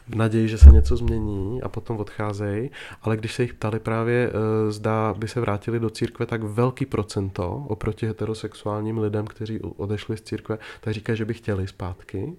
v 0.08 0.14
naději, 0.14 0.48
že 0.48 0.58
se 0.58 0.70
něco 0.70 0.96
změní 0.96 1.62
a 1.62 1.68
potom 1.68 1.96
odcházejí. 1.96 2.70
Ale 3.02 3.16
když 3.16 3.34
se 3.34 3.42
jich 3.42 3.54
ptali 3.54 3.78
právě, 3.78 4.30
eh, 4.30 4.72
zda 4.72 5.14
by 5.18 5.28
se 5.28 5.40
vrátili 5.40 5.80
do 5.80 5.90
církve, 5.90 6.26
tak 6.26 6.42
velký 6.42 6.86
procento 6.86 7.64
oproti 7.68 8.06
heterosexuálním 8.06 8.98
lidem, 8.98 9.26
kteří 9.26 9.60
odešli 9.60 10.16
z 10.16 10.22
církve, 10.22 10.58
tak 10.80 10.94
říkají, 10.94 11.18
že 11.18 11.24
by 11.24 11.34
chtěli 11.34 11.66
zpátky. 11.66 12.32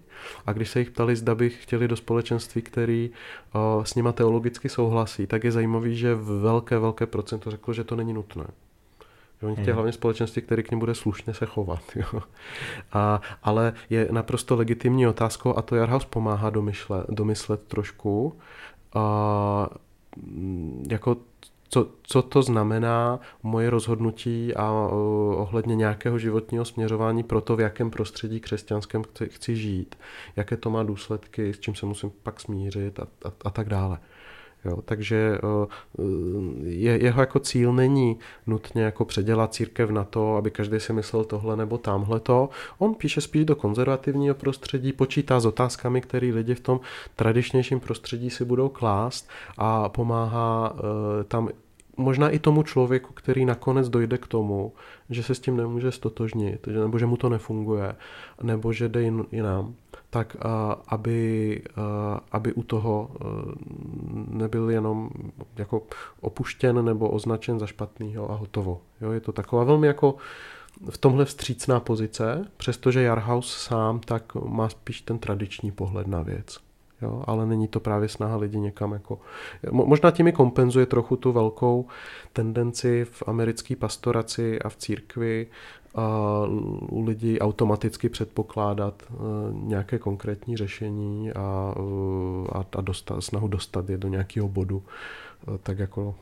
A 0.45 0.53
když 0.53 0.69
se 0.69 0.79
jich 0.79 0.91
ptali, 0.91 1.15
zda 1.15 1.35
by 1.35 1.49
chtěli 1.49 1.87
do 1.87 1.95
společenství, 1.95 2.61
který 2.61 3.09
eh, 3.11 3.59
s 3.83 3.95
nima 3.95 4.11
teologicky 4.11 4.69
souhlasí, 4.69 5.27
tak 5.27 5.43
je 5.43 5.51
zajímavý, 5.51 5.95
že 5.95 6.15
velké, 6.15 6.79
velké 6.79 7.05
procento 7.05 7.51
řeklo, 7.51 7.73
že 7.73 7.83
to 7.83 7.95
není 7.95 8.13
nutné. 8.13 8.45
Oni 9.41 9.55
chtějí 9.55 9.67
hmm. 9.67 9.75
hlavně 9.75 9.91
společenství, 9.91 10.41
který 10.41 10.63
k 10.63 10.71
ním 10.71 10.79
bude 10.79 10.95
slušně 10.95 11.33
se 11.33 11.45
chovat. 11.45 11.81
Jo. 11.95 12.21
A, 12.93 13.21
ale 13.43 13.73
je 13.89 14.07
naprosto 14.11 14.55
legitimní 14.55 15.07
otázkou, 15.07 15.57
a 15.57 15.61
to 15.61 15.75
Jarhaus 15.75 16.05
pomáhá 16.05 16.49
domyslet, 16.49 17.05
domyslet 17.09 17.61
trošku, 17.63 18.35
a, 18.93 19.69
jako 20.89 21.17
co, 21.69 21.87
co 22.03 22.21
to 22.21 22.41
znamená 22.41 23.19
moje 23.43 23.69
rozhodnutí 23.69 24.55
a 24.55 24.71
uh, 24.71 25.41
ohledně 25.41 25.75
nějakého 25.75 26.19
životního 26.19 26.65
směřování 26.65 27.23
pro 27.23 27.41
to, 27.41 27.55
v 27.55 27.59
jakém 27.59 27.91
prostředí 27.91 28.39
křesťanském 28.39 29.03
chci, 29.03 29.29
chci 29.29 29.55
žít, 29.55 29.95
jaké 30.35 30.57
to 30.57 30.69
má 30.69 30.83
důsledky, 30.83 31.53
s 31.53 31.59
čím 31.59 31.75
se 31.75 31.85
musím 31.85 32.11
pak 32.23 32.39
smířit 32.39 32.99
a, 32.99 33.03
a, 33.03 33.31
a 33.45 33.49
tak 33.49 33.69
dále. 33.69 33.99
Jo, 34.65 34.81
takže 34.85 35.37
eh, 35.37 36.01
je, 36.63 37.03
jeho 37.03 37.21
jako 37.21 37.39
cíl 37.39 37.73
není 37.73 38.19
nutně 38.47 38.83
jako 38.83 39.05
předělat 39.05 39.53
církev 39.53 39.89
na 39.89 40.03
to, 40.03 40.35
aby 40.35 40.51
každý 40.51 40.79
si 40.79 40.93
myslel 40.93 41.23
tohle 41.23 41.57
nebo 41.57 41.77
tamhle 41.77 42.19
to. 42.19 42.49
On 42.77 42.95
píše 42.95 43.21
spíš 43.21 43.45
do 43.45 43.55
konzervativního 43.55 44.35
prostředí, 44.35 44.93
počítá 44.93 45.39
s 45.39 45.45
otázkami, 45.45 46.01
které 46.01 46.27
lidi 46.27 46.55
v 46.55 46.59
tom 46.59 46.79
tradičnějším 47.15 47.79
prostředí 47.79 48.29
si 48.29 48.45
budou 48.45 48.69
klást 48.69 49.29
a 49.57 49.89
pomáhá 49.89 50.75
eh, 50.75 51.23
tam 51.23 51.49
možná 51.97 52.29
i 52.29 52.39
tomu 52.39 52.63
člověku, 52.63 53.13
který 53.13 53.45
nakonec 53.45 53.89
dojde 53.89 54.17
k 54.17 54.27
tomu, 54.27 54.73
že 55.09 55.23
se 55.23 55.35
s 55.35 55.39
tím 55.39 55.57
nemůže 55.57 55.91
stotožnit, 55.91 56.67
nebo 56.67 56.99
že 56.99 57.05
mu 57.05 57.17
to 57.17 57.29
nefunguje, 57.29 57.95
nebo 58.43 58.73
že 58.73 58.89
jde 58.89 59.01
jinam, 59.31 59.75
tak 60.17 60.37
aby, 60.87 61.61
aby 62.31 62.53
u 62.53 62.63
toho 62.63 63.11
nebyl 64.27 64.69
jenom 64.69 65.09
jako 65.57 65.81
opuštěn 66.21 66.85
nebo 66.85 67.09
označen 67.09 67.59
za 67.59 67.67
špatného 67.67 68.31
a 68.31 68.35
hotovo. 68.35 68.81
Jo, 69.01 69.11
je 69.11 69.19
to 69.19 69.31
taková 69.31 69.63
velmi 69.63 69.87
jako 69.87 70.15
v 70.89 70.97
tomhle 70.97 71.25
vstřícná 71.25 71.79
pozice, 71.79 72.45
přestože 72.57 73.01
Jarhaus 73.01 73.57
sám 73.57 73.99
tak 73.99 74.35
má 74.35 74.69
spíš 74.69 75.01
ten 75.01 75.19
tradiční 75.19 75.71
pohled 75.71 76.07
na 76.07 76.21
věc. 76.21 76.59
Jo, 77.01 77.23
ale 77.27 77.45
není 77.45 77.67
to 77.67 77.79
právě 77.79 78.09
snaha 78.09 78.37
lidi 78.37 78.59
někam 78.59 78.91
jako... 78.91 79.19
Možná 79.71 80.11
tím 80.11 80.31
kompenzuje 80.31 80.85
trochu 80.85 81.15
tu 81.15 81.31
velkou 81.31 81.85
tendenci 82.33 83.05
v 83.05 83.23
americké 83.27 83.75
pastoraci 83.75 84.61
a 84.61 84.69
v 84.69 84.75
církvi 84.75 85.47
a 85.95 86.43
u 86.89 87.05
lidí 87.05 87.39
automaticky 87.39 88.09
předpokládat 88.09 89.03
e, 89.09 89.13
nějaké 89.51 89.99
konkrétní 89.99 90.57
řešení 90.57 91.31
a, 91.31 91.75
e, 91.77 92.59
a, 92.59 92.65
a 92.77 92.81
dostat, 92.81 93.21
snahu 93.21 93.47
dostat 93.47 93.89
je 93.89 93.97
do 93.97 94.07
nějakého 94.07 94.47
bodu 94.47 94.83
e, 95.55 95.57
tak 95.57 95.79
jako 95.79 96.15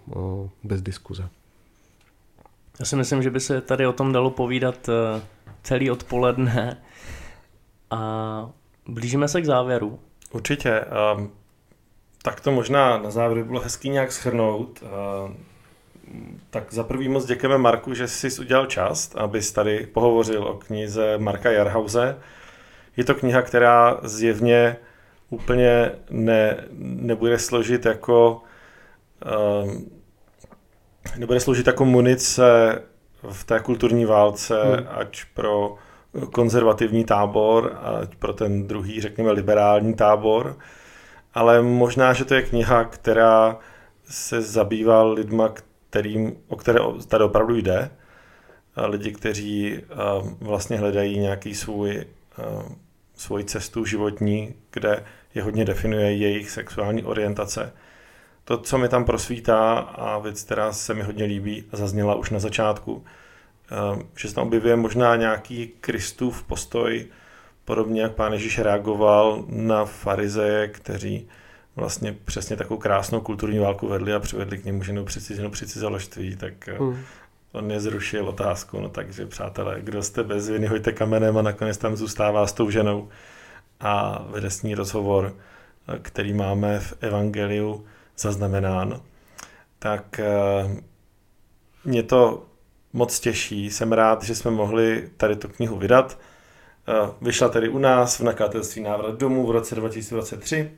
bez 0.63 0.81
diskuze. 0.81 1.29
Já 2.79 2.85
si 2.85 2.95
myslím, 2.95 3.23
že 3.23 3.29
by 3.29 3.39
se 3.39 3.61
tady 3.61 3.87
o 3.87 3.93
tom 3.93 4.11
dalo 4.11 4.29
povídat 4.29 4.89
celý 5.63 5.91
odpoledne 5.91 6.81
a 7.91 8.49
blížíme 8.87 9.27
se 9.27 9.41
k 9.41 9.45
závěru. 9.45 9.99
Určitě. 10.31 10.85
Um, 11.17 11.31
tak 12.21 12.39
to 12.41 12.51
možná 12.51 12.97
na 12.97 13.11
závěr 13.11 13.45
bylo 13.45 13.61
hezký 13.61 13.89
nějak 13.89 14.11
schrnout. 14.11 14.83
Tak 16.49 16.73
za 16.73 16.83
prvý 16.83 17.09
moc 17.09 17.25
děkujeme 17.25 17.57
Marku, 17.57 17.93
že 17.93 18.07
jsi 18.07 18.41
udělal 18.41 18.65
čas, 18.65 19.15
abys 19.15 19.51
tady 19.51 19.87
pohovořil 19.93 20.43
o 20.43 20.53
knize 20.53 21.17
Marka 21.17 21.51
Jarhause. 21.51 22.17
Je 22.97 23.03
to 23.03 23.15
kniha, 23.15 23.41
která 23.41 23.99
zjevně 24.03 24.77
úplně 25.29 25.91
ne, 26.09 26.63
nebude 26.79 27.39
složit 27.39 27.85
jako 27.85 28.41
um, 29.63 29.91
nebude 31.17 31.39
sloužit 31.39 31.67
jako 31.67 31.85
munice 31.85 32.81
v 33.31 33.43
té 33.43 33.59
kulturní 33.59 34.05
válce, 34.05 34.63
hmm. 34.63 34.87
ať 34.89 35.23
pro 35.33 35.75
konzervativní 36.31 37.03
tábor, 37.03 37.77
ať 38.01 38.15
pro 38.15 38.33
ten 38.33 38.67
druhý, 38.67 39.01
řekněme, 39.01 39.31
liberální 39.31 39.93
tábor. 39.93 40.57
Ale 41.33 41.61
možná, 41.61 42.13
že 42.13 42.25
to 42.25 42.33
je 42.33 42.41
kniha, 42.41 42.83
která 42.83 43.57
se 44.09 44.41
zabývá 44.41 45.03
lidma, 45.03 45.53
kterým, 45.95 46.35
o 46.47 46.55
které 46.55 46.79
tady 47.07 47.23
opravdu 47.23 47.55
jde. 47.55 47.91
Lidi, 48.87 49.11
kteří 49.11 49.81
vlastně 50.39 50.77
hledají 50.77 51.19
nějaký 51.19 51.55
svůj, 51.55 52.05
svůj 53.15 53.43
cestu 53.43 53.85
životní, 53.85 54.53
kde 54.71 55.03
je 55.35 55.43
hodně 55.43 55.65
definuje 55.65 56.15
jejich 56.15 56.51
sexuální 56.51 57.03
orientace. 57.03 57.73
To, 58.43 58.57
co 58.57 58.77
mi 58.77 58.89
tam 58.89 59.05
prosvítá 59.05 59.73
a 59.77 60.19
věc, 60.19 60.43
která 60.43 60.73
se 60.73 60.93
mi 60.93 61.03
hodně 61.03 61.25
líbí 61.25 61.63
a 61.71 61.77
zazněla 61.77 62.15
už 62.15 62.29
na 62.29 62.39
začátku, 62.39 63.05
že 64.17 64.27
se 64.27 64.35
tam 64.35 64.47
objevuje 64.47 64.75
možná 64.75 65.15
nějaký 65.15 65.73
Kristův 65.81 66.43
postoj, 66.43 67.05
podobně 67.65 68.01
jak 68.01 68.15
pán 68.15 68.33
Ježíš 68.33 68.59
reagoval 68.59 69.45
na 69.47 69.85
farizeje, 69.85 70.67
kteří 70.67 71.27
vlastně 71.75 72.15
přesně 72.25 72.55
takovou 72.55 72.79
krásnou 72.79 73.21
kulturní 73.21 73.59
válku 73.59 73.87
vedli 73.87 74.13
a 74.13 74.19
přivedli 74.19 74.57
k 74.57 74.65
němu 74.65 74.83
ženu 74.83 75.05
přicizenu 75.05 75.49
při 75.49 75.67
cizoložství, 75.67 76.35
tak 76.35 76.67
eh, 76.67 76.77
hmm. 76.77 76.97
on 77.51 77.71
je 77.71 77.79
zrušil 77.79 78.27
otázku, 78.27 78.79
no 78.79 78.89
takže 78.89 79.25
přátelé, 79.25 79.81
kdo 79.81 80.03
jste 80.03 80.23
bez 80.23 80.49
viny, 80.49 80.67
hoďte 80.67 80.91
kamenem 80.91 81.37
a 81.37 81.41
nakonec 81.41 81.77
tam 81.77 81.95
zůstává 81.95 82.47
s 82.47 82.53
tou 82.53 82.69
ženou 82.69 83.09
a 83.79 84.23
vede 84.29 84.49
s 84.49 84.63
ní 84.63 84.75
rozhovor, 84.75 85.35
eh, 85.87 85.99
který 86.01 86.33
máme 86.33 86.79
v 86.79 86.93
Evangeliu 87.01 87.85
zaznamenán. 88.17 89.01
Tak 89.79 90.19
eh, 90.19 90.81
mě 91.85 92.03
to 92.03 92.45
moc 92.93 93.19
těší. 93.19 93.71
Jsem 93.71 93.91
rád, 93.91 94.23
že 94.23 94.35
jsme 94.35 94.51
mohli 94.51 95.09
tady 95.17 95.35
tu 95.35 95.47
knihu 95.47 95.77
vydat. 95.77 96.19
Vyšla 97.21 97.49
tedy 97.49 97.69
u 97.69 97.77
nás 97.77 98.19
v 98.19 98.23
nakladatelství 98.23 98.81
Návrat 98.81 99.19
domů 99.19 99.47
v 99.47 99.51
roce 99.51 99.75
2023. 99.75 100.71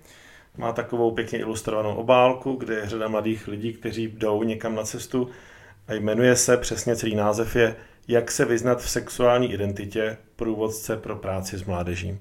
Má 0.58 0.72
takovou 0.74 1.12
pěkně 1.12 1.39
ilustrovanou 1.39 1.95
obálku, 1.95 2.53
kde 2.53 2.76
je 2.76 2.89
řada 2.89 3.08
mladých 3.08 3.47
lidí, 3.47 3.74
kteří 3.74 4.08
jdou 4.08 4.43
někam 4.43 4.76
na 4.76 4.84
cestu 4.84 5.30
a 5.88 5.93
jmenuje 5.93 6.36
se, 6.36 6.58
přesně 6.58 6.95
celý 6.95 7.16
název 7.16 7.55
je 7.55 7.76
Jak 8.08 8.32
se 8.32 8.45
vyznat 8.45 8.82
v 8.82 8.89
sexuální 8.89 9.53
identitě 9.53 10.18
průvodce 10.36 10.97
pro 10.97 11.16
práci 11.16 11.58
s 11.58 11.64
mládeží. 11.64 12.20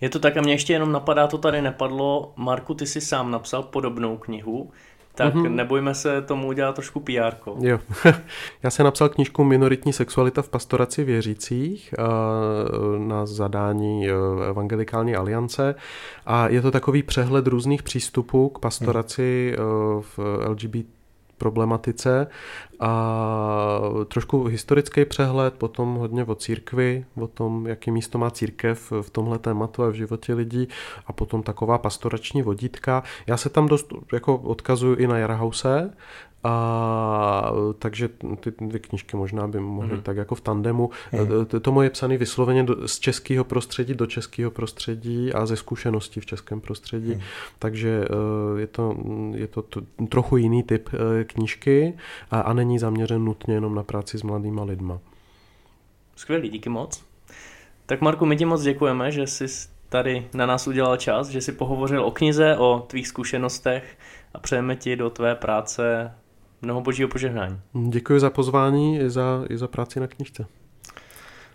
Je 0.00 0.08
to 0.08 0.18
tak 0.18 0.36
a 0.36 0.40
mě 0.40 0.52
ještě 0.52 0.72
jenom 0.72 0.92
napadá, 0.92 1.26
to 1.26 1.38
tady 1.38 1.62
nepadlo. 1.62 2.32
Marku, 2.36 2.74
ty 2.74 2.86
jsi 2.86 3.00
sám 3.00 3.30
napsal 3.30 3.62
podobnou 3.62 4.16
knihu 4.16 4.70
tak 5.14 5.34
mm-hmm. 5.34 5.54
nebojme 5.54 5.94
se 5.94 6.22
tomu 6.22 6.48
udělat 6.48 6.74
trošku 6.74 7.00
PR. 7.00 7.34
Jo. 7.60 7.78
Já 8.62 8.70
jsem 8.70 8.84
napsal 8.84 9.08
knížku 9.08 9.44
Minoritní 9.44 9.92
sexualita 9.92 10.42
v 10.42 10.48
pastoraci 10.48 11.04
věřících 11.04 11.94
eh, 11.98 12.02
na 12.98 13.26
zadání 13.26 14.08
eh, 14.08 14.12
Evangelikální 14.48 15.16
aliance 15.16 15.74
a 16.26 16.48
je 16.48 16.62
to 16.62 16.70
takový 16.70 17.02
přehled 17.02 17.46
různých 17.46 17.82
přístupů 17.82 18.48
k 18.48 18.58
pastoraci 18.58 19.56
mm. 19.58 20.02
v 20.02 20.18
LGBT 20.48 21.01
problematice 21.42 22.26
a 22.80 23.80
trošku 24.08 24.44
historický 24.44 25.04
přehled, 25.04 25.54
potom 25.54 25.94
hodně 25.94 26.24
o 26.24 26.34
církvi, 26.34 27.04
o 27.20 27.26
tom, 27.26 27.66
jaký 27.66 27.90
místo 27.90 28.18
má 28.18 28.30
církev 28.30 28.92
v 29.02 29.10
tomhle 29.10 29.38
tématu 29.38 29.82
a 29.82 29.88
v 29.88 29.94
životě 29.94 30.34
lidí 30.34 30.68
a 31.06 31.12
potom 31.12 31.42
taková 31.42 31.78
pastorační 31.78 32.42
vodítka. 32.42 33.02
Já 33.26 33.36
se 33.36 33.48
tam 33.48 33.66
dost 33.66 33.92
jako 34.12 34.36
odkazuju 34.36 34.96
i 34.96 35.06
na 35.06 35.18
Jarhause, 35.18 35.90
a 36.44 37.52
takže 37.78 38.08
ty, 38.40 38.52
ty 38.52 38.80
knížky 38.80 39.16
možná 39.16 39.48
by 39.48 39.60
mohly 39.60 39.96
mm. 39.96 40.02
tak 40.02 40.16
jako 40.16 40.34
v 40.34 40.40
tandemu. 40.40 40.90
Mm. 41.12 41.60
To 41.60 41.72
moje 41.72 41.90
psané 41.90 42.18
vysloveně 42.18 42.64
do, 42.64 42.88
z 42.88 42.98
českého 42.98 43.44
prostředí 43.44 43.94
do 43.94 44.06
českého 44.06 44.50
prostředí 44.50 45.32
a 45.32 45.46
ze 45.46 45.56
zkušeností 45.56 46.20
v 46.20 46.26
českém 46.26 46.60
prostředí. 46.60 47.14
Mm. 47.14 47.20
Takže 47.58 48.04
e, 48.56 48.60
je 48.60 48.66
to, 48.66 48.96
je 49.34 49.46
to 49.46 49.64
trochu 50.08 50.36
jiný 50.36 50.62
typ 50.62 50.88
e, 50.94 51.24
knížky 51.24 51.94
a, 52.30 52.40
a 52.40 52.52
není 52.52 52.78
zaměřen 52.78 53.24
nutně 53.24 53.54
jenom 53.54 53.74
na 53.74 53.82
práci 53.82 54.18
s 54.18 54.22
mladýma 54.22 54.64
lidma. 54.64 54.98
Skvělý, 56.16 56.48
díky 56.48 56.68
moc. 56.68 57.04
Tak 57.86 58.00
Marku, 58.00 58.26
my 58.26 58.36
ti 58.36 58.44
moc 58.44 58.62
děkujeme, 58.62 59.12
že 59.12 59.26
jsi 59.26 59.46
tady 59.88 60.26
na 60.34 60.46
nás 60.46 60.66
udělal 60.66 60.96
čas, 60.96 61.28
že 61.28 61.40
jsi 61.40 61.52
pohovořil 61.52 62.04
o 62.04 62.10
knize, 62.10 62.56
o 62.56 62.84
tvých 62.86 63.08
zkušenostech 63.08 63.98
a 64.34 64.38
přejeme 64.38 64.76
ti 64.76 64.96
do 64.96 65.10
tvé 65.10 65.34
práce 65.34 66.12
mnoho 66.62 66.80
božího 66.80 67.08
požehnání. 67.08 67.60
Děkuji 67.88 68.20
za 68.20 68.30
pozvání 68.30 68.98
i 68.98 69.10
za, 69.10 69.44
i 69.48 69.58
za 69.58 69.68
práci 69.68 70.00
na 70.00 70.06
knižce. 70.06 70.46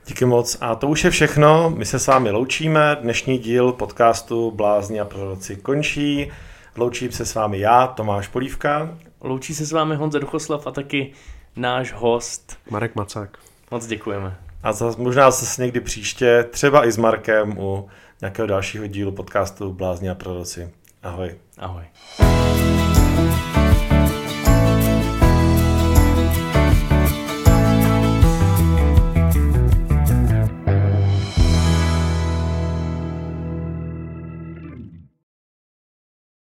Díky 0.07 0.25
moc. 0.25 0.57
A 0.61 0.75
to 0.75 0.87
už 0.87 1.03
je 1.03 1.09
všechno. 1.09 1.69
My 1.69 1.85
se 1.85 1.99
s 1.99 2.07
vámi 2.07 2.31
loučíme. 2.31 2.97
Dnešní 3.01 3.37
díl 3.37 3.71
podcastu 3.71 4.51
Blázni 4.51 4.99
a 4.99 5.05
proroci 5.05 5.55
končí. 5.55 6.31
Loučím 6.75 7.11
se 7.11 7.25
s 7.25 7.35
vámi 7.35 7.59
já, 7.59 7.87
Tomáš 7.87 8.27
Polívka. 8.27 8.97
Loučí 9.21 9.55
se 9.55 9.65
s 9.65 9.71
vámi 9.71 9.95
Honza 9.95 10.19
Duchoslav 10.19 10.67
a 10.67 10.71
taky 10.71 11.11
náš 11.55 11.93
host 11.93 12.57
Marek 12.69 12.95
Macák. 12.95 13.37
Moc 13.71 13.87
děkujeme. 13.87 14.37
A 14.63 14.73
zase, 14.73 15.01
možná 15.01 15.31
zase 15.31 15.61
někdy 15.61 15.79
příště, 15.79 16.45
třeba 16.51 16.87
i 16.87 16.91
s 16.91 16.97
Markem 16.97 17.57
u 17.57 17.87
nějakého 18.21 18.47
dalšího 18.47 18.87
dílu 18.87 19.11
podcastu 19.11 19.73
Blázni 19.73 20.09
a 20.09 20.15
proroci. 20.15 20.69
Ahoj. 21.03 21.35
Ahoj. 21.57 21.83